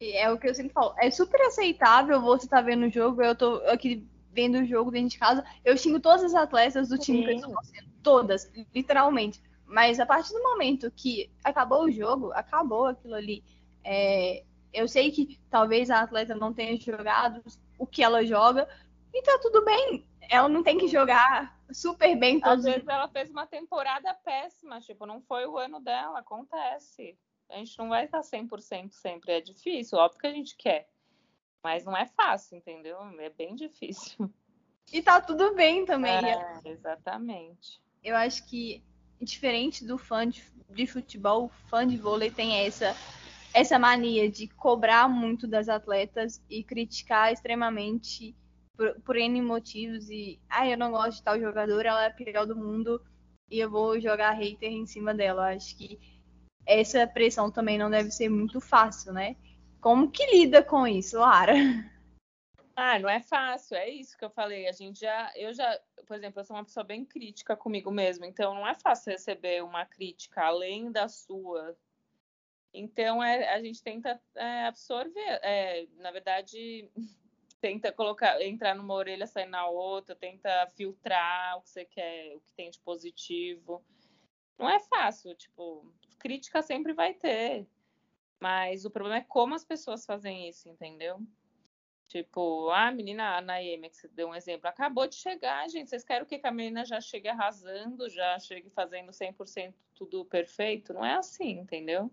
É 0.00 0.30
o 0.30 0.38
que 0.38 0.46
eu 0.46 0.54
sempre 0.54 0.74
falo. 0.74 0.94
É 0.98 1.10
super 1.10 1.40
aceitável 1.40 2.20
você 2.20 2.44
estar 2.44 2.58
tá 2.58 2.62
vendo 2.62 2.86
o 2.86 2.90
jogo. 2.90 3.22
Eu 3.22 3.34
tô 3.34 3.54
aqui 3.66 4.06
vendo 4.30 4.58
o 4.58 4.66
jogo 4.66 4.90
dentro 4.90 5.08
de 5.08 5.18
casa. 5.18 5.42
Eu 5.64 5.76
xingo 5.76 5.98
todas 5.98 6.22
as 6.22 6.34
atletas 6.34 6.90
do 6.90 6.98
time 6.98 7.20
Sim. 7.20 7.24
que 7.24 7.30
eu 7.30 7.36
estou 7.36 7.54
torcendo. 7.54 7.88
Todas, 8.02 8.52
literalmente. 8.74 9.42
Mas 9.64 9.98
a 9.98 10.04
partir 10.04 10.34
do 10.34 10.42
momento 10.42 10.90
que 10.90 11.30
acabou 11.42 11.84
o 11.84 11.90
jogo, 11.90 12.30
acabou 12.32 12.86
aquilo 12.86 13.14
ali. 13.14 13.42
É, 13.82 14.44
Eu 14.72 14.86
sei 14.86 15.10
que 15.10 15.38
talvez 15.50 15.90
a 15.90 16.02
atleta 16.02 16.34
não 16.34 16.52
tenha 16.52 16.76
jogado 16.76 17.42
o 17.78 17.86
que 17.86 18.02
ela 18.02 18.24
joga, 18.24 18.68
e 19.12 19.22
tá 19.22 19.38
tudo 19.40 19.64
bem. 19.64 20.06
Ela 20.28 20.48
não 20.48 20.62
tem 20.62 20.76
que 20.76 20.88
jogar 20.88 21.58
super 21.72 22.14
bem 22.16 22.40
todos 22.40 22.66
Às 22.66 22.72
vezes 22.72 22.88
ela 22.88 23.08
fez 23.08 23.30
uma 23.30 23.46
temporada 23.46 24.12
péssima, 24.14 24.80
tipo, 24.80 25.06
não 25.06 25.20
foi 25.22 25.46
o 25.46 25.56
ano 25.56 25.80
dela, 25.80 26.18
acontece. 26.18 27.16
A 27.48 27.56
gente 27.56 27.78
não 27.78 27.88
vai 27.88 28.04
estar 28.04 28.20
100% 28.20 28.92
sempre, 28.92 29.32
é 29.32 29.40
difícil, 29.40 29.98
óbvio 29.98 30.20
que 30.20 30.26
a 30.26 30.32
gente 30.32 30.54
quer. 30.56 30.88
Mas 31.62 31.84
não 31.84 31.96
é 31.96 32.06
fácil, 32.06 32.56
entendeu? 32.56 32.98
É 33.18 33.30
bem 33.30 33.54
difícil. 33.54 34.30
E 34.92 35.02
tá 35.02 35.20
tudo 35.20 35.54
bem 35.54 35.84
também. 35.84 36.12
É, 36.12 36.60
exatamente. 36.64 37.80
Eu 38.02 38.16
acho 38.16 38.46
que, 38.46 38.82
diferente 39.20 39.84
do 39.84 39.98
fã 39.98 40.28
de, 40.28 40.42
de 40.70 40.86
futebol, 40.86 41.46
o 41.46 41.48
fã 41.68 41.86
de 41.86 41.96
vôlei 41.96 42.30
tem 42.30 42.64
essa, 42.64 42.94
essa 43.54 43.78
mania 43.78 44.30
de 44.30 44.48
cobrar 44.48 45.08
muito 45.08 45.46
das 45.46 45.68
atletas 45.68 46.42
e 46.48 46.62
criticar 46.62 47.32
extremamente 47.32 48.36
por, 48.76 49.00
por 49.00 49.16
N 49.16 49.42
motivos. 49.42 50.08
E, 50.08 50.40
ah, 50.48 50.68
eu 50.68 50.78
não 50.78 50.90
gosto 50.90 51.18
de 51.18 51.24
tal 51.24 51.40
jogador, 51.40 51.84
ela 51.84 52.04
é 52.04 52.06
a 52.08 52.12
pior 52.12 52.46
do 52.46 52.56
mundo 52.56 53.02
e 53.50 53.58
eu 53.58 53.70
vou 53.70 54.00
jogar 54.00 54.32
hater 54.32 54.70
em 54.70 54.86
cima 54.86 55.12
dela. 55.14 55.54
Acho 55.54 55.76
que 55.76 55.98
essa 56.66 57.06
pressão 57.06 57.50
também 57.50 57.78
não 57.78 57.90
deve 57.90 58.10
ser 58.10 58.28
muito 58.28 58.60
fácil, 58.60 59.12
né? 59.12 59.36
Como 59.80 60.10
que 60.10 60.24
lida 60.26 60.62
com 60.62 60.86
isso, 60.86 61.18
Lara? 61.18 61.54
Ah, 62.76 62.96
não 62.98 63.08
é 63.08 63.20
fácil, 63.20 63.76
é 63.76 63.88
isso 63.88 64.16
que 64.16 64.24
eu 64.24 64.30
falei. 64.30 64.68
A 64.68 64.72
gente 64.72 65.00
já, 65.00 65.32
eu 65.34 65.52
já, 65.52 65.80
por 66.06 66.16
exemplo, 66.16 66.40
eu 66.40 66.44
sou 66.44 66.54
uma 66.54 66.64
pessoa 66.64 66.84
bem 66.84 67.04
crítica 67.04 67.56
comigo 67.56 67.90
mesma, 67.90 68.24
então 68.24 68.54
não 68.54 68.68
é 68.68 68.74
fácil 68.74 69.10
receber 69.10 69.64
uma 69.64 69.84
crítica 69.84 70.44
além 70.44 70.92
da 70.92 71.08
sua. 71.08 71.76
Então 72.72 73.22
é, 73.22 73.48
a 73.54 73.62
gente 73.62 73.82
tenta 73.82 74.20
é, 74.34 74.66
absorver, 74.66 75.40
é, 75.42 75.86
na 75.96 76.10
verdade, 76.10 76.88
tenta 77.60 77.92
colocar, 77.92 78.40
entrar 78.42 78.74
numa 78.74 78.94
orelha, 78.94 79.26
sair 79.26 79.46
na 79.46 79.66
outra, 79.66 80.14
tenta 80.14 80.66
filtrar 80.76 81.58
o 81.58 81.62
que 81.62 81.70
você 81.70 81.84
quer, 81.84 82.36
o 82.36 82.40
que 82.40 82.52
tem 82.52 82.70
de 82.70 82.78
positivo. 82.80 83.84
Não 84.58 84.68
é 84.68 84.80
fácil, 84.80 85.34
tipo, 85.34 85.92
crítica 86.18 86.62
sempre 86.62 86.92
vai 86.92 87.14
ter. 87.14 87.66
Mas 88.40 88.84
o 88.84 88.90
problema 88.90 89.18
é 89.18 89.24
como 89.24 89.54
as 89.54 89.64
pessoas 89.64 90.06
fazem 90.06 90.48
isso, 90.48 90.68
entendeu? 90.68 91.20
Tipo, 92.08 92.70
a 92.70 92.90
menina, 92.90 93.36
a 93.36 93.42
que 93.90 93.96
você 93.96 94.08
deu 94.08 94.28
um 94.28 94.34
exemplo, 94.34 94.66
acabou 94.66 95.06
de 95.06 95.16
chegar, 95.16 95.68
gente. 95.68 95.90
Vocês 95.90 96.04
querem 96.04 96.22
o? 96.22 96.26
Que 96.26 96.40
a 96.42 96.50
menina 96.50 96.84
já 96.84 97.00
chegue 97.00 97.28
arrasando, 97.28 98.08
já 98.08 98.38
chegue 98.38 98.70
fazendo 98.70 99.12
100% 99.12 99.74
tudo 99.94 100.24
perfeito? 100.24 100.94
Não 100.94 101.04
é 101.04 101.14
assim, 101.14 101.58
entendeu? 101.58 102.10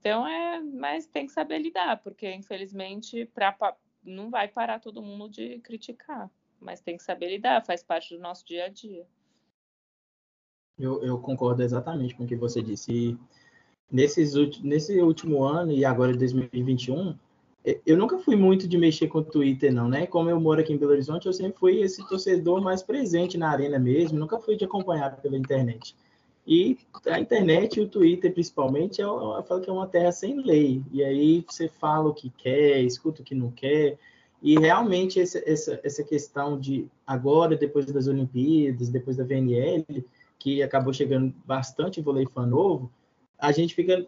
Então 0.00 0.26
é, 0.26 0.60
mas 0.60 1.06
tem 1.06 1.26
que 1.26 1.32
saber 1.32 1.58
lidar, 1.58 2.00
porque 2.02 2.32
infelizmente 2.32 3.26
pra, 3.26 3.56
não 4.02 4.30
vai 4.30 4.48
parar 4.48 4.80
todo 4.80 5.02
mundo 5.02 5.28
de 5.28 5.58
criticar, 5.60 6.30
mas 6.60 6.80
tem 6.80 6.96
que 6.96 7.02
saber 7.02 7.30
lidar, 7.30 7.64
faz 7.64 7.82
parte 7.82 8.14
do 8.14 8.20
nosso 8.20 8.46
dia 8.46 8.66
a 8.66 8.68
dia. 8.68 9.06
Eu, 10.78 11.02
eu 11.02 11.18
concordo 11.18 11.62
exatamente 11.62 12.14
com 12.14 12.24
o 12.24 12.26
que 12.26 12.36
você 12.36 12.62
disse. 12.62 12.92
E 12.92 13.18
nesses, 13.90 14.34
nesse 14.62 15.00
último 15.00 15.42
ano 15.42 15.72
e 15.72 15.84
agora 15.84 16.12
em 16.12 16.18
2021, 16.18 17.18
eu 17.84 17.96
nunca 17.96 18.18
fui 18.18 18.36
muito 18.36 18.68
de 18.68 18.78
mexer 18.78 19.08
com 19.08 19.18
o 19.18 19.24
Twitter, 19.24 19.72
não, 19.72 19.88
né? 19.88 20.06
Como 20.06 20.30
eu 20.30 20.40
moro 20.40 20.60
aqui 20.60 20.72
em 20.72 20.78
Belo 20.78 20.92
Horizonte, 20.92 21.26
eu 21.26 21.32
sempre 21.32 21.58
fui 21.58 21.80
esse 21.80 22.06
torcedor 22.08 22.62
mais 22.62 22.82
presente 22.82 23.36
na 23.36 23.50
arena 23.50 23.78
mesmo, 23.78 24.18
nunca 24.18 24.38
fui 24.38 24.56
de 24.56 24.64
acompanhar 24.64 25.20
pela 25.20 25.36
internet. 25.36 25.94
E 26.48 26.78
a 27.06 27.20
internet 27.20 27.76
e 27.76 27.82
o 27.82 27.88
Twitter, 27.88 28.32
principalmente, 28.32 29.02
eu, 29.02 29.34
eu 29.36 29.42
falo 29.42 29.60
que 29.60 29.68
é 29.68 29.72
uma 29.72 29.86
terra 29.86 30.10
sem 30.10 30.40
lei. 30.40 30.82
E 30.90 31.04
aí 31.04 31.44
você 31.46 31.68
fala 31.68 32.08
o 32.08 32.14
que 32.14 32.30
quer, 32.30 32.80
escuta 32.80 33.20
o 33.20 33.24
que 33.24 33.34
não 33.34 33.50
quer. 33.50 33.98
E 34.42 34.58
realmente 34.58 35.20
essa, 35.20 35.42
essa, 35.44 35.78
essa 35.84 36.02
questão 36.02 36.58
de 36.58 36.88
agora, 37.06 37.54
depois 37.54 37.84
das 37.84 38.06
Olimpíadas, 38.06 38.88
depois 38.88 39.18
da 39.18 39.24
VNL, 39.24 39.84
que 40.38 40.62
acabou 40.62 40.90
chegando 40.94 41.34
bastante 41.44 42.00
vôlei 42.00 42.24
fã 42.24 42.46
novo, 42.46 42.90
a 43.38 43.52
gente 43.52 43.74
fica 43.74 44.06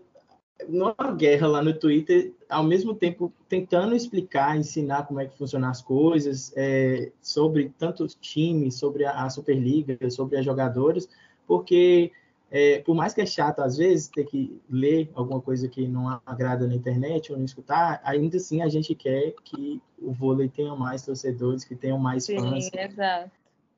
numa 0.66 0.94
guerra 1.14 1.46
lá 1.46 1.62
no 1.62 1.78
Twitter, 1.78 2.32
ao 2.48 2.64
mesmo 2.64 2.94
tempo 2.94 3.30
tentando 3.50 3.94
explicar, 3.94 4.56
ensinar 4.56 5.06
como 5.06 5.20
é 5.20 5.26
que 5.26 5.36
funcionam 5.36 5.68
as 5.68 5.82
coisas, 5.82 6.54
é, 6.56 7.12
sobre 7.20 7.70
tanto 7.78 8.02
os 8.02 8.14
times, 8.14 8.76
sobre 8.76 9.04
a, 9.04 9.24
a 9.24 9.28
Superliga, 9.28 10.08
sobre 10.08 10.38
as 10.38 10.44
jogadoras, 10.44 11.06
porque 11.46 12.12
é, 12.50 12.80
por 12.80 12.94
mais 12.94 13.14
que 13.14 13.20
é 13.20 13.26
chato 13.26 13.60
às 13.60 13.76
vezes 13.76 14.08
ter 14.08 14.24
que 14.24 14.60
ler 14.68 15.10
alguma 15.14 15.40
coisa 15.40 15.68
que 15.68 15.86
não 15.86 16.20
agrada 16.26 16.66
na 16.66 16.74
internet 16.74 17.30
ou 17.30 17.38
não 17.38 17.44
escutar, 17.44 18.00
ainda 18.04 18.38
assim 18.38 18.60
a 18.60 18.68
gente 18.68 18.94
quer 18.94 19.34
que 19.44 19.80
o 19.98 20.12
vôlei 20.12 20.48
tenha 20.48 20.74
mais 20.74 21.02
torcedores, 21.02 21.64
que 21.64 21.76
tenham 21.76 21.98
mais 21.98 22.24
Sim, 22.24 22.38
fãs. 22.38 22.64
Sim, 22.64 22.70
exato. 22.78 23.30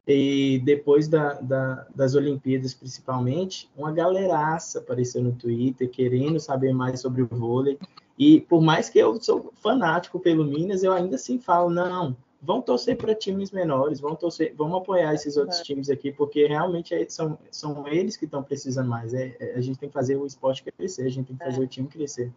E 0.07 0.61
depois 0.65 1.07
da, 1.07 1.35
da, 1.35 1.87
das 1.95 2.15
Olimpíadas, 2.15 2.75
principalmente, 2.75 3.71
uma 3.77 3.93
galeraça 3.93 4.81
apareceu 4.81 5.23
no 5.23 5.33
Twitter 5.33 5.89
querendo 5.89 6.41
saber 6.41 6.73
mais 6.73 7.01
sobre 7.01 7.23
o 7.23 7.29
vôlei. 7.29 7.79
E 8.19 8.41
por 8.41 8.61
mais 8.61 8.89
que 8.89 8.99
eu 8.99 9.21
sou 9.21 9.53
fanático 9.63 10.19
pelo 10.19 10.45
Minas, 10.45 10.83
eu 10.83 10.93
ainda 10.93 11.17
assim 11.17 11.39
falo, 11.39 11.71
não, 11.71 12.17
vão 12.43 12.61
torcer 12.61 12.97
para 12.97 13.15
times 13.15 13.53
menores, 13.53 14.01
vão 14.01 14.17
torcer, 14.17 14.53
vamos 14.57 14.77
apoiar 14.79 15.15
esses 15.15 15.37
outros 15.37 15.61
é. 15.61 15.63
times 15.63 15.89
aqui, 15.89 16.11
porque 16.11 16.45
realmente 16.47 16.93
é, 16.93 17.09
são, 17.09 17.39
são 17.53 17.87
eles 17.87 18.17
que 18.17 18.25
estão 18.25 18.43
precisando 18.43 18.89
mais. 18.89 19.15
É, 19.15 19.37
é, 19.39 19.55
a 19.55 19.61
gente 19.61 19.79
tem 19.79 19.89
que 19.89 19.93
fazer 19.93 20.17
o 20.17 20.27
esporte 20.27 20.65
crescer, 20.65 21.07
a 21.07 21.09
gente 21.09 21.27
tem 21.27 21.37
que 21.37 21.45
fazer 21.45 21.61
é. 21.61 21.65
o 21.65 21.69
time 21.69 21.87
crescer. 21.87 22.33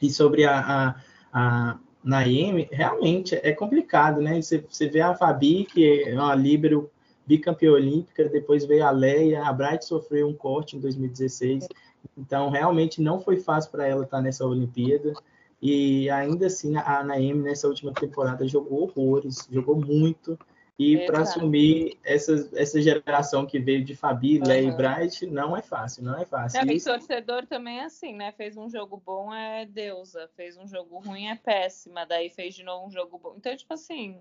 E 0.00 0.08
sobre 0.10 0.46
a, 0.46 0.58
a, 0.58 1.02
a 1.32 1.78
Naime, 2.02 2.68
realmente 2.72 3.34
é 3.34 3.52
complicado, 3.52 4.22
né? 4.22 4.40
Você, 4.40 4.64
você 4.66 4.88
vê 4.88 5.02
a 5.02 5.14
Fabi, 5.14 5.64
que 5.64 6.04
é 6.04 6.14
uma 6.14 6.34
líbero 6.34 6.90
bicampeã 7.26 7.72
olímpica, 7.72 8.26
depois 8.30 8.64
veio 8.64 8.86
a 8.86 8.90
Leia, 8.90 9.44
a 9.44 9.52
Bright 9.52 9.84
sofreu 9.84 10.26
um 10.26 10.32
corte 10.32 10.76
em 10.76 10.80
2016, 10.80 11.68
então 12.16 12.48
realmente 12.48 13.02
não 13.02 13.20
foi 13.20 13.38
fácil 13.38 13.70
para 13.70 13.86
ela 13.86 14.04
estar 14.04 14.22
nessa 14.22 14.46
Olimpíada. 14.46 15.12
E 15.60 16.08
ainda 16.10 16.46
assim, 16.46 16.76
a 16.76 17.02
Naemi 17.02 17.42
nessa 17.42 17.66
última 17.66 17.92
temporada 17.92 18.46
jogou 18.46 18.82
horrores, 18.84 19.48
jogou 19.50 19.76
muito. 19.76 20.38
E 20.78 21.04
para 21.06 21.22
assumir 21.22 21.98
essa, 22.04 22.48
essa 22.54 22.80
geração 22.80 23.44
que 23.44 23.58
veio 23.58 23.84
de 23.84 23.96
Fabi, 23.96 24.38
uhum. 24.38 24.46
Lé 24.46 24.62
e 24.62 24.70
Bright, 24.70 25.26
não 25.26 25.56
é 25.56 25.60
fácil, 25.60 26.04
não 26.04 26.16
é 26.16 26.24
fácil. 26.24 26.60
É, 26.60 26.72
Isso... 26.72 26.88
torcedor 26.88 27.46
também 27.46 27.80
é 27.80 27.84
assim, 27.84 28.14
né? 28.14 28.30
Fez 28.30 28.56
um 28.56 28.70
jogo 28.70 29.02
bom 29.04 29.34
é 29.34 29.66
deusa, 29.66 30.30
fez 30.36 30.56
um 30.56 30.68
jogo 30.68 31.00
ruim 31.00 31.26
é 31.26 31.34
péssima, 31.34 32.06
daí 32.06 32.30
fez 32.30 32.54
de 32.54 32.62
novo 32.62 32.86
um 32.86 32.90
jogo 32.92 33.18
bom. 33.18 33.34
Então, 33.36 33.56
tipo 33.56 33.74
assim, 33.74 34.20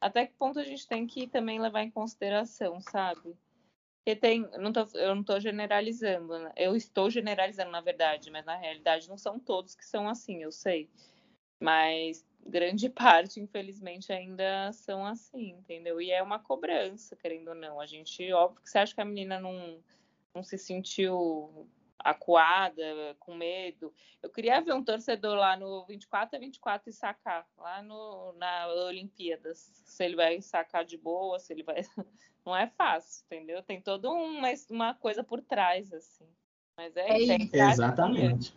até 0.00 0.24
que 0.24 0.32
ponto 0.38 0.58
a 0.58 0.64
gente 0.64 0.88
tem 0.88 1.06
que 1.06 1.26
também 1.26 1.60
levar 1.60 1.82
em 1.82 1.90
consideração, 1.90 2.80
sabe? 2.80 3.36
Porque 4.02 4.16
tem, 4.16 4.48
não 4.58 4.72
tô, 4.72 4.86
eu 4.94 5.14
não 5.14 5.20
estou 5.20 5.38
generalizando, 5.38 6.38
né? 6.38 6.52
eu 6.56 6.74
estou 6.74 7.10
generalizando 7.10 7.70
na 7.70 7.82
verdade, 7.82 8.30
mas 8.30 8.46
na 8.46 8.56
realidade 8.56 9.08
não 9.08 9.18
são 9.18 9.38
todos 9.38 9.74
que 9.74 9.84
são 9.84 10.08
assim, 10.08 10.42
eu 10.42 10.50
sei. 10.50 10.88
Mas 11.60 12.24
grande 12.46 12.88
parte, 12.90 13.38
infelizmente, 13.40 14.10
ainda 14.10 14.72
são 14.72 15.04
assim, 15.04 15.50
entendeu? 15.50 16.00
E 16.00 16.10
é 16.10 16.22
uma 16.22 16.38
cobrança, 16.38 17.14
querendo 17.14 17.48
ou 17.48 17.54
não. 17.54 17.78
A 17.78 17.86
gente, 17.86 18.32
óbvio 18.32 18.62
que 18.62 18.70
você 18.70 18.78
acha 18.78 18.94
que 18.94 19.00
a 19.00 19.04
menina 19.04 19.38
não, 19.38 19.78
não 20.34 20.42
se 20.42 20.56
sentiu 20.56 21.68
acuada, 22.04 23.16
com 23.18 23.34
medo. 23.34 23.92
Eu 24.22 24.30
queria 24.30 24.60
ver 24.60 24.74
um 24.74 24.84
torcedor 24.84 25.36
lá 25.36 25.56
no 25.56 25.84
24 25.86 26.36
a 26.36 26.40
24 26.40 26.90
e 26.90 26.92
sacar, 26.92 27.46
lá 27.56 27.82
no, 27.82 28.32
na 28.32 28.68
Olimpíadas. 28.86 29.70
Se 29.84 30.04
ele 30.04 30.16
vai 30.16 30.40
sacar 30.40 30.84
de 30.84 30.96
boa, 30.96 31.38
se 31.38 31.52
ele 31.52 31.62
vai. 31.62 31.76
Não 32.44 32.56
é 32.56 32.66
fácil, 32.66 33.24
entendeu? 33.26 33.62
Tem 33.62 33.80
toda 33.80 34.10
uma, 34.10 34.48
uma 34.70 34.94
coisa 34.94 35.22
por 35.22 35.42
trás, 35.42 35.92
assim. 35.92 36.26
Mas 36.76 36.96
é, 36.96 37.10
é 37.10 37.20
isso. 37.20 37.54
Exatamente. 37.54 38.54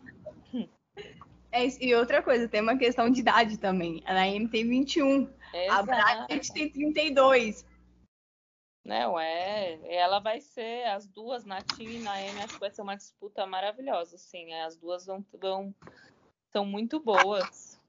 É, 1.51 1.67
e 1.79 1.93
outra 1.93 2.23
coisa, 2.23 2.47
tem 2.47 2.61
uma 2.61 2.77
questão 2.77 3.11
de 3.11 3.19
idade 3.19 3.59
também. 3.59 4.01
A 4.05 4.13
Naime 4.13 4.47
tem 4.47 4.67
21. 4.67 5.29
Exato. 5.53 5.91
A 5.91 6.25
Bright 6.27 6.51
tem 6.51 6.69
32. 6.69 7.63
Não, 8.83 9.17
é. 9.17 9.79
Ela 9.85 10.19
vai 10.19 10.41
ser, 10.41 10.85
as 10.87 11.07
duas, 11.07 11.45
Natinha 11.45 11.91
e 11.91 11.99
Naemi, 11.99 12.41
acho 12.41 12.55
que 12.55 12.59
vai 12.59 12.71
ser 12.71 12.81
uma 12.81 12.97
disputa 12.97 13.45
maravilhosa, 13.45 14.17
assim. 14.17 14.53
As 14.53 14.75
duas 14.75 15.05
vão, 15.05 15.25
vão 15.39 15.73
são 16.51 16.65
muito 16.65 16.99
boas. 16.99 17.79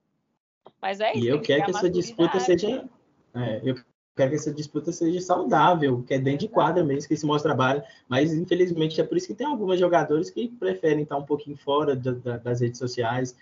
Mas 0.80 1.01
é 1.01 1.12
isso. 1.12 1.24
E 1.24 1.28
eu 1.28 1.40
quero 1.40 1.64
que 1.64 1.70
essa 1.70 1.90
disputa 1.90 2.40
seja. 2.40 2.88
É, 3.34 3.61
eu 3.64 3.74
quero 4.16 4.30
que 4.30 4.36
essa 4.36 4.53
disputa 4.53 4.92
seja 4.92 5.20
saudável, 5.20 6.03
que 6.05 6.14
é 6.14 6.18
dentro 6.18 6.47
de 6.47 6.49
quadra 6.49 6.84
mesmo, 6.84 7.09
que 7.09 7.14
esse 7.14 7.26
mostra 7.26 7.51
trabalho. 7.51 7.82
Mas, 8.09 8.32
infelizmente, 8.32 9.01
é 9.01 9.05
por 9.05 9.16
isso 9.16 9.26
que 9.26 9.34
tem 9.34 9.47
alguns 9.47 9.78
jogadores 9.78 10.30
que 10.30 10.49
preferem 10.49 11.03
estar 11.03 11.16
um 11.16 11.26
pouquinho 11.26 11.57
fora 11.57 11.97
da, 11.97 12.12
da, 12.12 12.36
das 12.38 12.61
redes 12.61 12.78
sociais. 12.78 13.36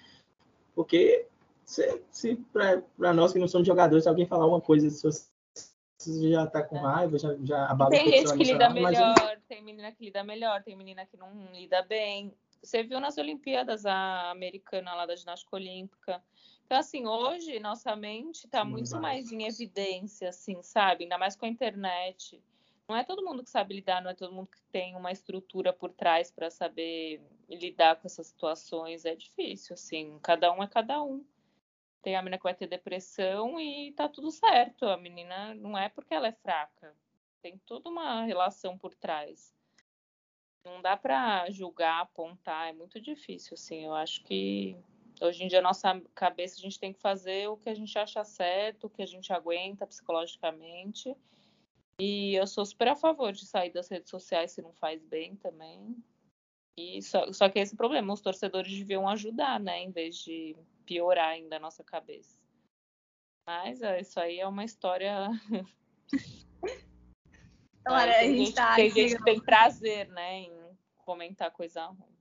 Porque 0.75 1.27
se, 1.65 2.01
se 2.11 2.37
para 2.53 3.13
nós 3.13 3.33
que 3.33 3.39
não 3.39 3.47
somos 3.47 3.67
jogadores, 3.67 4.05
se 4.05 4.09
alguém 4.09 4.27
falar 4.27 4.47
uma 4.47 4.61
coisa 4.61 4.89
você 6.11 6.31
já 6.31 6.47
tá 6.47 6.63
com 6.63 6.77
raiva, 6.77 7.19
já, 7.19 7.35
já 7.43 7.67
abala 7.67 7.91
Tem 7.91 8.11
gente 8.11 8.37
que 8.37 8.45
lida 8.45 8.69
melhor, 8.71 9.41
tem 9.49 9.63
menina 9.63 9.93
que 9.93 10.05
lida 10.05 10.25
melhor, 10.25 10.63
tem 10.63 10.77
menina 10.77 11.07
que 11.07 11.17
não 11.17 11.53
lida 11.53 11.83
bem. 11.83 12.35
você 12.63 12.83
viu 12.83 13.01
nas 13.01 13.19
Olimpíadas 13.19 13.87
a 13.87 14.31
americana 14.31 14.95
lá 14.95 15.07
da 15.07 15.17
ginástica 15.17 15.57
olímpica. 15.57 16.23
Então, 16.65 16.79
assim, 16.79 17.07
hoje 17.07 17.61
nossa 17.61 17.95
mente 17.95 18.47
está 18.47 18.65
muito 18.65 18.99
mais 18.99 19.31
em 19.31 19.47
evidência, 19.47 20.31
assim, 20.31 20.63
sabe? 20.63 21.05
Ainda 21.05 21.19
mais 21.19 21.37
com 21.37 21.45
a 21.45 21.49
internet. 21.49 22.43
Não 22.89 22.97
é 22.97 23.05
todo 23.05 23.25
mundo 23.25 23.45
que 23.45 23.51
sabe 23.51 23.75
lidar, 23.75 24.03
não 24.03 24.11
é 24.11 24.15
todo 24.15 24.33
mundo 24.33 24.49
que 24.49 24.61
tem 24.73 24.97
uma 24.97 25.13
estrutura 25.13 25.73
por 25.73 25.93
trás 25.93 26.31
para 26.31 26.51
saber 26.51 27.23
lidar 27.49 27.97
com 27.97 28.07
essas 28.07 28.27
situações. 28.27 29.05
É 29.05 29.15
difícil, 29.15 29.75
assim. 29.75 30.19
Cada 30.23 30.53
um 30.53 30.63
é 30.63 30.67
cada 30.67 31.03
um. 31.03 31.25
Tem 32.03 32.17
a 32.17 32.21
menina 32.21 32.37
que 32.37 32.43
vai 32.43 32.55
ter 32.55 32.67
depressão 32.67 33.59
e 33.61 33.93
tá 33.93 34.09
tudo 34.09 34.31
certo. 34.31 34.87
A 34.87 34.97
menina 34.97 35.55
não 35.55 35.79
é 35.79 35.89
porque 35.89 36.13
ela 36.13 36.27
é 36.27 36.33
fraca. 36.33 36.95
Tem 37.41 37.59
toda 37.65 37.89
uma 37.89 38.25
relação 38.25 38.77
por 38.77 38.95
trás. 38.95 39.55
Não 40.65 40.83
dá 40.83 40.97
para 40.97 41.49
julgar, 41.51 42.03
apontar, 42.03 42.69
é 42.69 42.73
muito 42.73 43.01
difícil, 43.01 43.55
assim. 43.55 43.85
Eu 43.85 43.95
acho 43.95 44.23
que 44.25 44.77
hoje 45.21 45.45
em 45.45 45.49
dia, 45.49 45.61
a 45.61 45.63
nossa 45.63 46.01
cabeça, 46.15 46.57
a 46.59 46.63
gente 46.63 46.79
tem 46.79 46.93
que 46.93 47.01
fazer 47.01 47.49
o 47.49 47.57
que 47.57 47.69
a 47.69 47.75
gente 47.75 47.97
acha 47.99 48.25
certo, 48.25 48.85
o 48.87 48.91
que 48.91 49.03
a 49.03 49.07
gente 49.07 49.33
aguenta 49.33 49.87
psicologicamente. 49.87 51.17
E 52.01 52.35
eu 52.35 52.47
sou 52.47 52.65
super 52.65 52.89
a 52.89 52.97
favor 52.97 53.33
de 53.33 53.47
sair 53.47 53.71
das 53.71 53.89
redes 53.89 54.11
sociais 54.11 54.53
se 54.53 54.63
não 54.63 54.73
faz 54.75 55.05
bem 55.05 55.37
também. 55.37 55.97
E 56.77 57.03
só, 57.03 57.31
só 57.33 57.49
que 57.49 57.59
esse 57.59 57.77
problema, 57.77 58.13
os 58.13 58.21
torcedores 58.21 58.77
deviam 58.77 59.09
ajudar, 59.09 59.61
né? 59.61 59.83
Em 59.83 59.91
vez 59.91 60.17
de 60.17 60.57
piorar 60.85 61.31
ainda 61.31 61.57
a 61.57 61.61
nossa 61.61 61.83
cabeça. 61.83 62.41
Mas 63.47 63.83
é, 63.83 64.01
isso 64.01 64.21
aí 64.21 64.39
é 64.39 64.47
uma 64.47 64.65
história. 64.65 65.29
Olha, 67.89 68.15
tem, 68.15 68.37
gente, 68.37 68.55
tá 68.55 68.77
tem 68.77 68.91
gente 68.91 69.17
que 69.17 69.25
tem 69.25 69.41
prazer, 69.41 70.09
né, 70.09 70.41
em 70.41 70.53
comentar 70.97 71.51
coisa 71.51 71.87
ruim. 71.87 72.13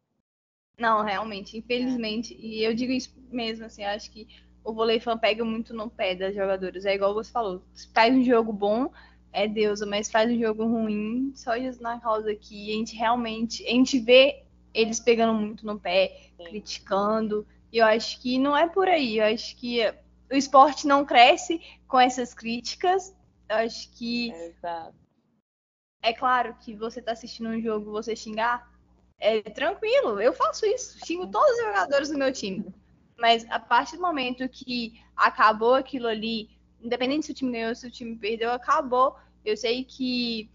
Não, 0.77 1.03
realmente, 1.03 1.57
infelizmente, 1.57 2.33
é. 2.33 2.37
e 2.37 2.63
eu 2.63 2.73
digo 2.73 2.91
isso 2.91 3.13
mesmo, 3.29 3.65
assim, 3.65 3.83
acho 3.83 4.09
que 4.09 4.27
o 4.63 4.73
vôlei 4.73 4.99
fã 4.99 5.17
pega 5.17 5.45
muito 5.45 5.73
no 5.73 5.89
pé 5.89 6.15
das 6.15 6.33
jogadoras. 6.33 6.85
É 6.85 6.95
igual 6.95 7.13
você 7.13 7.31
falou, 7.31 7.63
faz 7.93 8.15
um 8.15 8.23
jogo 8.23 8.51
bom, 8.51 8.91
é 9.31 9.47
Deus, 9.47 9.81
mas 9.81 10.09
faz 10.09 10.31
um 10.31 10.39
jogo 10.39 10.65
ruim, 10.65 11.31
só 11.35 11.55
isso 11.55 11.81
na 11.81 11.99
causa 11.99 12.33
que 12.35 12.71
a 12.71 12.75
gente 12.75 12.95
realmente, 12.95 13.63
a 13.65 13.69
gente 13.69 13.99
vê 13.99 14.43
eles 14.73 14.99
pegando 14.99 15.33
muito 15.33 15.65
no 15.65 15.79
pé, 15.79 16.31
Sim. 16.37 16.45
criticando, 16.45 17.45
e 17.71 17.77
eu 17.77 17.85
acho 17.85 18.19
que 18.19 18.37
não 18.37 18.55
é 18.55 18.67
por 18.67 18.87
aí, 18.87 19.17
eu 19.17 19.25
acho 19.25 19.55
que 19.55 19.81
o 20.31 20.35
esporte 20.35 20.87
não 20.87 21.05
cresce 21.05 21.61
com 21.87 21.99
essas 21.99 22.33
críticas, 22.33 23.15
eu 23.49 23.57
acho 23.57 23.91
que 23.91 24.31
Exato. 24.31 24.95
É 26.03 26.13
claro 26.13 26.55
que 26.55 26.75
você 26.75 26.99
está 26.99 27.11
assistindo 27.11 27.49
um 27.49 27.61
jogo, 27.61 27.91
você 27.91 28.15
xingar, 28.15 28.71
é 29.19 29.41
tranquilo, 29.41 30.19
eu 30.19 30.33
faço 30.33 30.65
isso, 30.65 30.97
xingo 31.05 31.27
todos 31.27 31.51
os 31.51 31.63
jogadores 31.63 32.09
do 32.09 32.17
meu 32.17 32.33
time. 32.33 32.65
Mas 33.19 33.45
a 33.51 33.59
partir 33.59 33.97
do 33.97 34.01
momento 34.01 34.49
que 34.49 34.99
acabou 35.15 35.75
aquilo 35.75 36.07
ali, 36.07 36.49
independente 36.81 37.27
se 37.27 37.31
o 37.31 37.35
time 37.35 37.51
ganhou 37.51 37.69
ou 37.69 37.75
se 37.75 37.85
o 37.85 37.91
time 37.91 38.15
perdeu, 38.15 38.51
acabou. 38.51 39.15
Eu 39.45 39.55
sei 39.55 39.83
que 39.85 40.49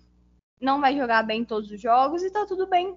não 0.60 0.80
vai 0.80 0.96
jogar 0.96 1.22
bem 1.22 1.44
todos 1.44 1.70
os 1.70 1.80
jogos 1.80 2.24
e 2.24 2.30
tá 2.30 2.44
tudo 2.44 2.66
bem. 2.66 2.96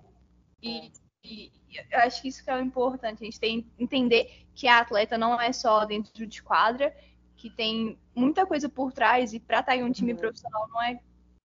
E, 0.62 0.92
e 1.24 1.52
eu 1.92 2.00
acho 2.00 2.22
que 2.22 2.28
isso 2.28 2.44
que 2.44 2.50
é 2.50 2.56
o 2.56 2.62
importante, 2.62 3.22
a 3.22 3.26
gente 3.26 3.40
tem 3.40 3.62
que 3.62 3.84
entender 3.84 4.46
que 4.56 4.68
a 4.68 4.80
atleta 4.80 5.18
não 5.18 5.40
é 5.40 5.52
só 5.52 5.86
dentro 5.86 6.26
de 6.26 6.42
quadra, 6.42 6.96
que 7.36 7.50
tem 7.50 7.98
muita 8.14 8.46
coisa 8.46 8.68
por 8.68 8.92
trás 8.92 9.34
e 9.34 9.40
para 9.40 9.60
estar 9.60 9.72
tá 9.72 9.78
em 9.78 9.84
um 9.84 9.92
time 9.92 10.14
uhum. 10.14 10.20
profissional 10.20 10.68
não 10.68 10.82
é 10.82 11.00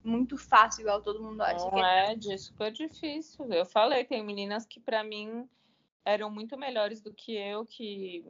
muito 0.03 0.37
fácil, 0.37 0.81
igual 0.81 1.01
todo 1.01 1.21
mundo 1.21 1.41
acha. 1.41 1.69
Não 1.69 1.85
é, 1.85 2.13
é 2.13 2.37
super 2.37 2.71
difícil. 2.71 3.51
Eu 3.53 3.65
falei, 3.65 4.03
tem 4.03 4.23
meninas 4.23 4.65
que 4.65 4.79
para 4.79 5.03
mim 5.03 5.47
eram 6.03 6.29
muito 6.29 6.57
melhores 6.57 7.01
do 7.01 7.13
que 7.13 7.35
eu, 7.35 7.65
que 7.65 8.25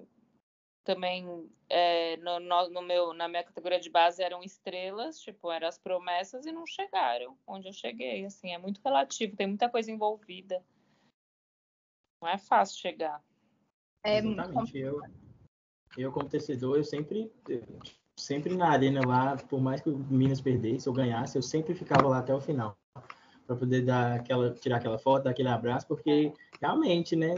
também 0.83 1.49
é, 1.69 2.17
no, 2.17 2.39
no, 2.39 2.69
no, 2.69 2.81
meu, 2.81 3.13
na 3.13 3.27
minha 3.27 3.43
categoria 3.43 3.79
de 3.79 3.89
base 3.89 4.21
eram 4.21 4.43
estrelas, 4.43 5.19
tipo, 5.19 5.51
eram 5.51 5.67
as 5.67 5.77
promessas 5.77 6.45
e 6.45 6.51
não 6.51 6.67
chegaram 6.67 7.37
onde 7.47 7.67
eu 7.67 7.73
cheguei. 7.73 8.25
Assim, 8.25 8.53
é 8.53 8.57
muito 8.57 8.81
relativo, 8.83 9.35
tem 9.35 9.47
muita 9.47 9.69
coisa 9.69 9.91
envolvida. 9.91 10.63
Não 12.23 12.29
é 12.29 12.37
fácil 12.37 12.79
chegar. 12.79 13.21
É 14.01 14.19
Exatamente. 14.19 14.77
Eu, 14.77 15.01
eu, 15.97 16.09
como 16.09 16.29
torcedor, 16.29 16.77
eu 16.77 16.83
sempre 16.85 17.29
sempre 18.17 18.55
na 18.55 18.69
arena 18.69 19.05
lá, 19.05 19.35
por 19.35 19.59
mais 19.59 19.81
que 19.81 19.89
o 19.89 19.97
Minas 19.97 20.39
perdesse 20.39 20.87
ou 20.87 20.95
ganhasse, 20.95 21.37
eu 21.37 21.41
sempre 21.41 21.73
ficava 21.75 22.07
lá 22.07 22.19
até 22.19 22.33
o 22.33 22.39
final 22.39 22.77
para 23.45 23.57
poder 23.57 23.81
dar 23.81 24.13
aquela, 24.13 24.53
tirar 24.53 24.77
aquela 24.77 24.97
foto, 24.97 25.25
dar 25.25 25.31
aquele 25.31 25.49
abraço, 25.49 25.85
porque 25.85 26.31
realmente, 26.61 27.13
né, 27.13 27.35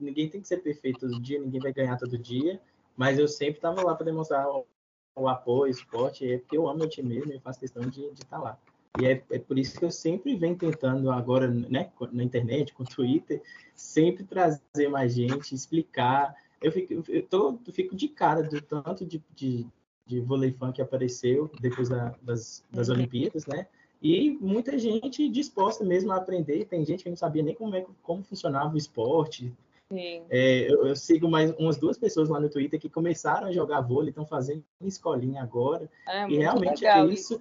ninguém 0.00 0.30
tem 0.30 0.40
que 0.40 0.48
ser 0.48 0.62
perfeito 0.62 1.00
todo 1.00 1.20
dia, 1.20 1.38
ninguém 1.38 1.60
vai 1.60 1.74
ganhar 1.74 1.98
todo 1.98 2.16
dia, 2.16 2.58
mas 2.96 3.18
eu 3.18 3.28
sempre 3.28 3.56
estava 3.56 3.82
lá 3.82 3.94
para 3.94 4.06
demonstrar 4.06 4.48
o, 4.48 4.66
o, 5.14 5.28
apoio, 5.28 5.70
o 5.70 5.74
suporte, 5.74 6.32
é 6.32 6.38
porque 6.38 6.56
eu 6.56 6.66
amo 6.66 6.78
meu 6.78 6.88
time 6.88 7.14
mesmo 7.14 7.34
e 7.34 7.40
faço 7.40 7.60
questão 7.60 7.82
de 7.82 8.06
estar 8.06 8.38
tá 8.38 8.38
lá. 8.38 8.58
E 9.00 9.06
é, 9.06 9.22
é, 9.30 9.38
por 9.38 9.58
isso 9.58 9.78
que 9.78 9.84
eu 9.84 9.90
sempre 9.90 10.36
venho 10.36 10.56
tentando 10.56 11.10
agora, 11.10 11.48
né, 11.48 11.90
na 12.12 12.22
internet, 12.22 12.72
com 12.72 12.84
o 12.84 12.86
Twitter, 12.86 13.42
sempre 13.74 14.24
trazer 14.24 14.88
mais 14.88 15.14
gente, 15.14 15.54
explicar. 15.54 16.34
Eu 16.62 16.70
fico, 16.70 17.02
eu 17.08 17.22
tô, 17.26 17.58
eu 17.66 17.72
fico 17.72 17.96
de 17.96 18.08
cara 18.08 18.42
do 18.42 18.60
tanto 18.60 19.04
de, 19.04 19.22
de 19.34 19.66
de 20.06 20.20
vôlei 20.20 20.52
fã 20.52 20.72
que 20.72 20.82
apareceu 20.82 21.50
depois 21.60 21.88
da, 21.88 22.14
das, 22.22 22.64
das 22.70 22.88
uhum. 22.88 22.94
Olimpíadas, 22.94 23.46
né? 23.46 23.66
E 24.02 24.30
muita 24.40 24.78
gente 24.78 25.28
disposta 25.30 25.82
mesmo 25.82 26.12
a 26.12 26.16
aprender. 26.16 26.66
Tem 26.66 26.84
gente 26.84 27.04
que 27.04 27.08
não 27.08 27.16
sabia 27.16 27.42
nem 27.42 27.54
como, 27.54 27.74
é, 27.74 27.86
como 28.02 28.22
funcionava 28.22 28.74
o 28.74 28.78
esporte. 28.78 29.52
É, 29.90 30.72
eu, 30.72 30.86
eu, 30.86 30.96
sigo 30.96 31.28
mais 31.28 31.50
umas 31.52 31.76
duas 31.76 31.98
pessoas 31.98 32.28
lá 32.28 32.40
no 32.40 32.48
Twitter 32.48 32.80
que 32.80 32.88
começaram 32.88 33.48
a 33.48 33.52
jogar 33.52 33.80
vôlei, 33.80 34.08
estão 34.08 34.26
fazendo 34.26 34.64
escolinha 34.82 35.42
agora. 35.42 35.88
É, 36.06 36.26
e 36.28 36.38
realmente 36.38 36.86
é 36.86 37.04
isso. 37.06 37.38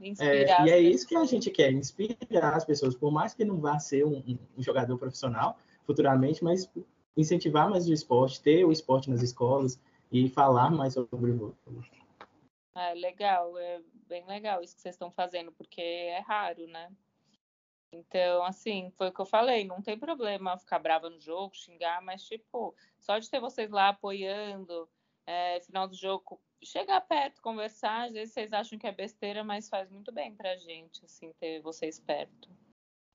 isso 0.00 0.22
né? 0.22 0.42
é, 0.42 0.66
e 0.66 0.70
é 0.70 0.80
isso 0.80 1.06
que 1.06 1.16
a 1.16 1.24
gente 1.24 1.50
quer, 1.50 1.70
inspirar 1.72 2.54
as 2.54 2.64
pessoas, 2.64 2.94
por 2.94 3.12
mais 3.12 3.32
que 3.32 3.44
não 3.44 3.60
vá 3.60 3.78
ser 3.78 4.04
um, 4.04 4.22
um 4.56 4.62
jogador 4.62 4.98
profissional 4.98 5.58
futuramente, 5.86 6.42
mas 6.42 6.70
incentivar 7.16 7.70
mais 7.70 7.88
o 7.88 7.92
esporte, 7.92 8.42
ter 8.42 8.64
o 8.64 8.72
esporte 8.72 9.08
nas 9.08 9.22
escolas 9.22 9.80
e 10.10 10.28
falar 10.28 10.70
mais 10.70 10.94
sobre 10.94 11.30
o 11.30 11.36
vôlei. 11.36 11.54
É 12.76 12.92
legal, 12.94 13.56
é 13.56 13.80
bem 14.08 14.26
legal 14.26 14.60
isso 14.62 14.74
que 14.74 14.82
vocês 14.82 14.96
estão 14.96 15.10
fazendo, 15.10 15.52
porque 15.52 15.80
é 15.80 16.18
raro, 16.20 16.66
né? 16.66 16.90
Então, 17.94 18.44
assim, 18.44 18.92
foi 18.96 19.08
o 19.08 19.12
que 19.12 19.20
eu 19.20 19.26
falei, 19.26 19.64
não 19.64 19.80
tem 19.80 19.98
problema 19.98 20.58
ficar 20.58 20.78
brava 20.78 21.08
no 21.08 21.20
jogo, 21.20 21.54
xingar, 21.54 22.02
mas, 22.02 22.24
tipo, 22.24 22.74
só 22.98 23.18
de 23.18 23.30
ter 23.30 23.40
vocês 23.40 23.70
lá 23.70 23.90
apoiando, 23.90 24.88
é, 25.26 25.60
final 25.60 25.86
do 25.86 25.94
jogo, 25.94 26.40
chegar 26.62 27.00
perto, 27.02 27.40
conversar, 27.40 28.06
às 28.06 28.12
vezes 28.12 28.34
vocês 28.34 28.52
acham 28.52 28.78
que 28.78 28.86
é 28.86 28.92
besteira, 28.92 29.44
mas 29.44 29.68
faz 29.68 29.90
muito 29.90 30.10
bem 30.12 30.34
pra 30.34 30.56
gente, 30.56 31.04
assim, 31.04 31.32
ter 31.38 31.60
vocês 31.60 32.00
perto. 32.00 32.50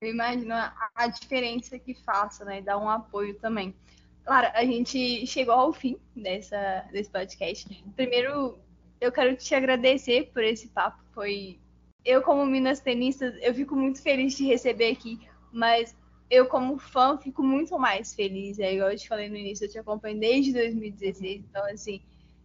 Eu 0.02 0.12
imagino 0.12 0.54
a, 0.54 0.74
a 0.96 1.08
diferença 1.08 1.78
que 1.78 1.94
faça, 1.94 2.46
né? 2.46 2.62
Dar 2.62 2.78
um 2.78 2.90
apoio 2.90 3.38
também. 3.40 3.76
Claro, 4.24 4.50
a 4.54 4.64
gente 4.64 5.28
chegou 5.28 5.56
ao 5.56 5.74
fim 5.74 6.00
dessa, 6.16 6.88
desse 6.92 7.10
podcast. 7.10 7.68
Primeiro, 7.96 8.58
eu 9.02 9.12
quero 9.12 9.36
te 9.36 9.54
agradecer 9.54 10.32
por 10.32 10.42
esse 10.44 10.70
papo. 10.70 11.04
Foi 11.14 11.60
eu 12.04 12.22
como 12.22 12.46
Minas 12.46 12.80
tenista, 12.80 13.26
eu 13.42 13.54
fico 13.54 13.76
muito 13.76 14.02
feliz 14.02 14.36
de 14.36 14.46
receber 14.46 14.92
aqui, 14.92 15.20
mas 15.52 15.96
eu 16.30 16.48
como 16.48 16.78
fã 16.78 17.18
fico 17.18 17.44
muito 17.44 17.78
mais 17.78 18.14
feliz. 18.14 18.60
É 18.60 18.74
igual 18.74 18.92
eu 18.92 18.98
te 18.98 19.08
falei 19.08 19.30
no 19.30 19.36
início, 19.36 19.66
eu 19.66 19.72
te 19.72 19.80
acompanho 19.80 20.20
desde 20.20 20.54
2016, 20.54 21.44
então 21.50 21.66
assim 21.66 22.02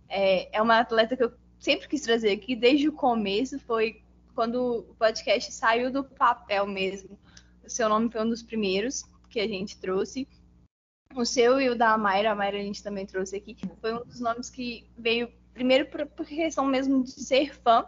é, 0.09 0.57
é 0.57 0.63
uma 0.63 0.81
atleta 0.81 1.17
que 1.17 1.25
eu 1.25 1.33
sempre 1.59 1.89
quis 1.89 2.03
trazer 2.03 2.31
aqui 2.31 2.57
desde 2.57 2.89
o 2.89 2.93
começo. 2.93 3.59
Foi 3.61 4.03
quando 4.35 4.87
o 4.91 4.95
podcast 4.95 5.53
saiu 5.53 5.91
do 5.91 6.05
papel 6.05 6.67
mesmo. 6.67 7.19
O 7.65 7.71
seu 7.71 7.89
nome 7.89 8.11
foi 8.11 8.23
um 8.23 8.29
dos 8.29 8.43
primeiros 8.43 9.05
que 9.31 9.41
a 9.41 9.49
gente 9.49 9.79
trouxe. 9.79 10.29
O 11.15 11.25
seu 11.25 11.61
e 11.61 11.71
o 11.71 11.77
da 11.77 11.97
Mayra, 11.97 12.33
a 12.33 12.35
Mayra 12.35 12.59
a 12.59 12.63
gente 12.63 12.83
também 12.83 13.07
trouxe 13.07 13.37
aqui. 13.37 13.57
Foi 13.81 13.95
um 13.95 14.05
dos 14.05 14.21
nomes 14.21 14.51
que 14.51 14.87
veio 14.99 15.31
Primeiro 15.55 15.87
por, 15.87 16.05
por 16.07 16.27
questão 16.27 16.67
mesmo 16.67 17.05
de 17.05 17.13
ser 17.13 17.55
fã. 17.55 17.87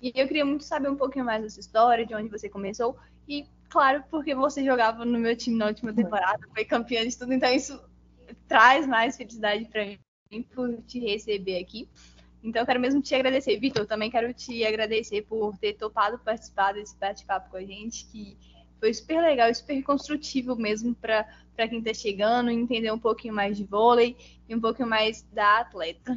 E 0.00 0.12
eu 0.14 0.26
queria 0.26 0.44
muito 0.44 0.64
saber 0.64 0.88
um 0.88 0.96
pouquinho 0.96 1.24
mais 1.24 1.42
dessa 1.42 1.60
história, 1.60 2.04
de 2.04 2.14
onde 2.14 2.28
você 2.28 2.48
começou. 2.48 2.96
E, 3.28 3.46
claro, 3.68 4.04
porque 4.10 4.34
você 4.34 4.64
jogava 4.64 5.04
no 5.04 5.18
meu 5.18 5.36
time 5.36 5.56
na 5.56 5.66
última 5.66 5.92
temporada, 5.92 6.46
foi 6.54 6.64
campeã 6.64 7.06
de 7.06 7.16
tudo, 7.16 7.32
então 7.32 7.50
isso 7.52 7.82
traz 8.46 8.86
mais 8.86 9.16
felicidade 9.16 9.64
para 9.66 9.84
mim 9.84 10.42
por 10.54 10.82
te 10.82 10.98
receber 11.00 11.58
aqui. 11.58 11.88
Então, 12.42 12.62
eu 12.62 12.66
quero 12.66 12.78
mesmo 12.78 13.00
te 13.00 13.14
agradecer. 13.14 13.58
Vitor, 13.58 13.86
também 13.86 14.10
quero 14.10 14.32
te 14.32 14.64
agradecer 14.64 15.22
por 15.22 15.56
ter 15.58 15.72
topado 15.72 16.18
participar 16.18 16.74
desse 16.74 16.96
bate-papo 16.96 17.50
com 17.50 17.56
a 17.56 17.64
gente, 17.64 18.06
que 18.06 18.36
foi 18.78 18.92
super 18.92 19.20
legal, 19.20 19.52
super 19.52 19.82
construtivo 19.82 20.54
mesmo 20.54 20.94
para 20.94 21.26
quem 21.68 21.78
está 21.78 21.94
chegando, 21.94 22.50
entender 22.50 22.92
um 22.92 22.98
pouquinho 22.98 23.34
mais 23.34 23.56
de 23.56 23.64
vôlei 23.64 24.16
e 24.48 24.54
um 24.54 24.60
pouquinho 24.60 24.88
mais 24.88 25.22
da 25.32 25.60
atleta. 25.60 26.16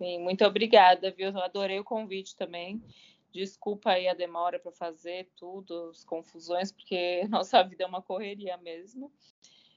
Sim, 0.00 0.18
muito 0.20 0.42
obrigada, 0.46 1.10
viu? 1.10 1.28
Eu 1.28 1.42
adorei 1.42 1.78
o 1.78 1.84
convite 1.84 2.34
também. 2.34 2.82
Desculpa 3.30 3.90
aí 3.90 4.08
a 4.08 4.14
demora 4.14 4.58
para 4.58 4.72
fazer 4.72 5.28
tudo, 5.36 5.90
as 5.90 6.02
confusões, 6.04 6.72
porque 6.72 7.22
nossa 7.28 7.62
vida 7.62 7.84
é 7.84 7.86
uma 7.86 8.00
correria 8.00 8.56
mesmo. 8.56 9.12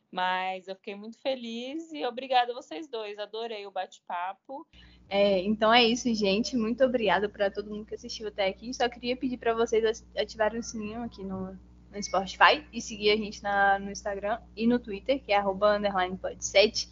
Mas 0.10 0.70
eu 0.70 0.78
fiquei 0.78 0.96
muito 0.96 1.20
feliz 1.20 1.92
e 1.92 2.06
obrigada 2.06 2.54
a 2.54 2.56
vocês 2.56 2.88
dois. 2.88 3.20
Adorei 3.20 3.68
o 3.68 3.72
bate-papo. 3.72 4.66
É, 5.10 5.42
então 5.42 5.74
é 5.74 5.84
isso, 5.84 6.14
gente. 6.14 6.56
Muito 6.56 6.86
obrigada 6.86 7.28
para 7.28 7.52
todo 7.52 7.70
mundo 7.70 7.86
que 7.86 7.96
assistiu 7.96 8.30
até 8.30 8.48
aqui. 8.48 8.74
Só 8.74 8.88
queria 8.88 9.18
pedir 9.18 9.38
para 9.38 9.54
vocês 9.54 10.06
ativarem 10.16 10.62
o 10.62 10.64
sininho 10.64 11.04
aqui 11.04 11.22
no, 11.26 11.52
no 11.92 12.02
Spotify 12.02 12.66
e 12.72 12.80
seguir 12.80 13.10
a 13.10 13.18
gente 13.18 13.44
na, 13.44 13.78
no 13.78 13.92
Instagram 13.92 14.40
e 14.56 14.66
no 14.66 14.80
Twitter, 14.80 15.22
que 15.22 15.34
é 15.34 15.36
arroba 15.36 15.76
underline 15.76 16.16
pod7. 16.16 16.88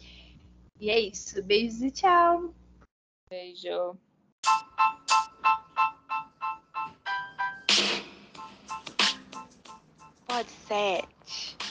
E 0.78 0.90
é 0.90 1.00
isso. 1.00 1.42
Beijos 1.42 1.80
e 1.80 1.90
tchau. 1.90 2.52
Beijo. 3.32 3.96
Pod 10.26 10.46
7. 10.68 11.61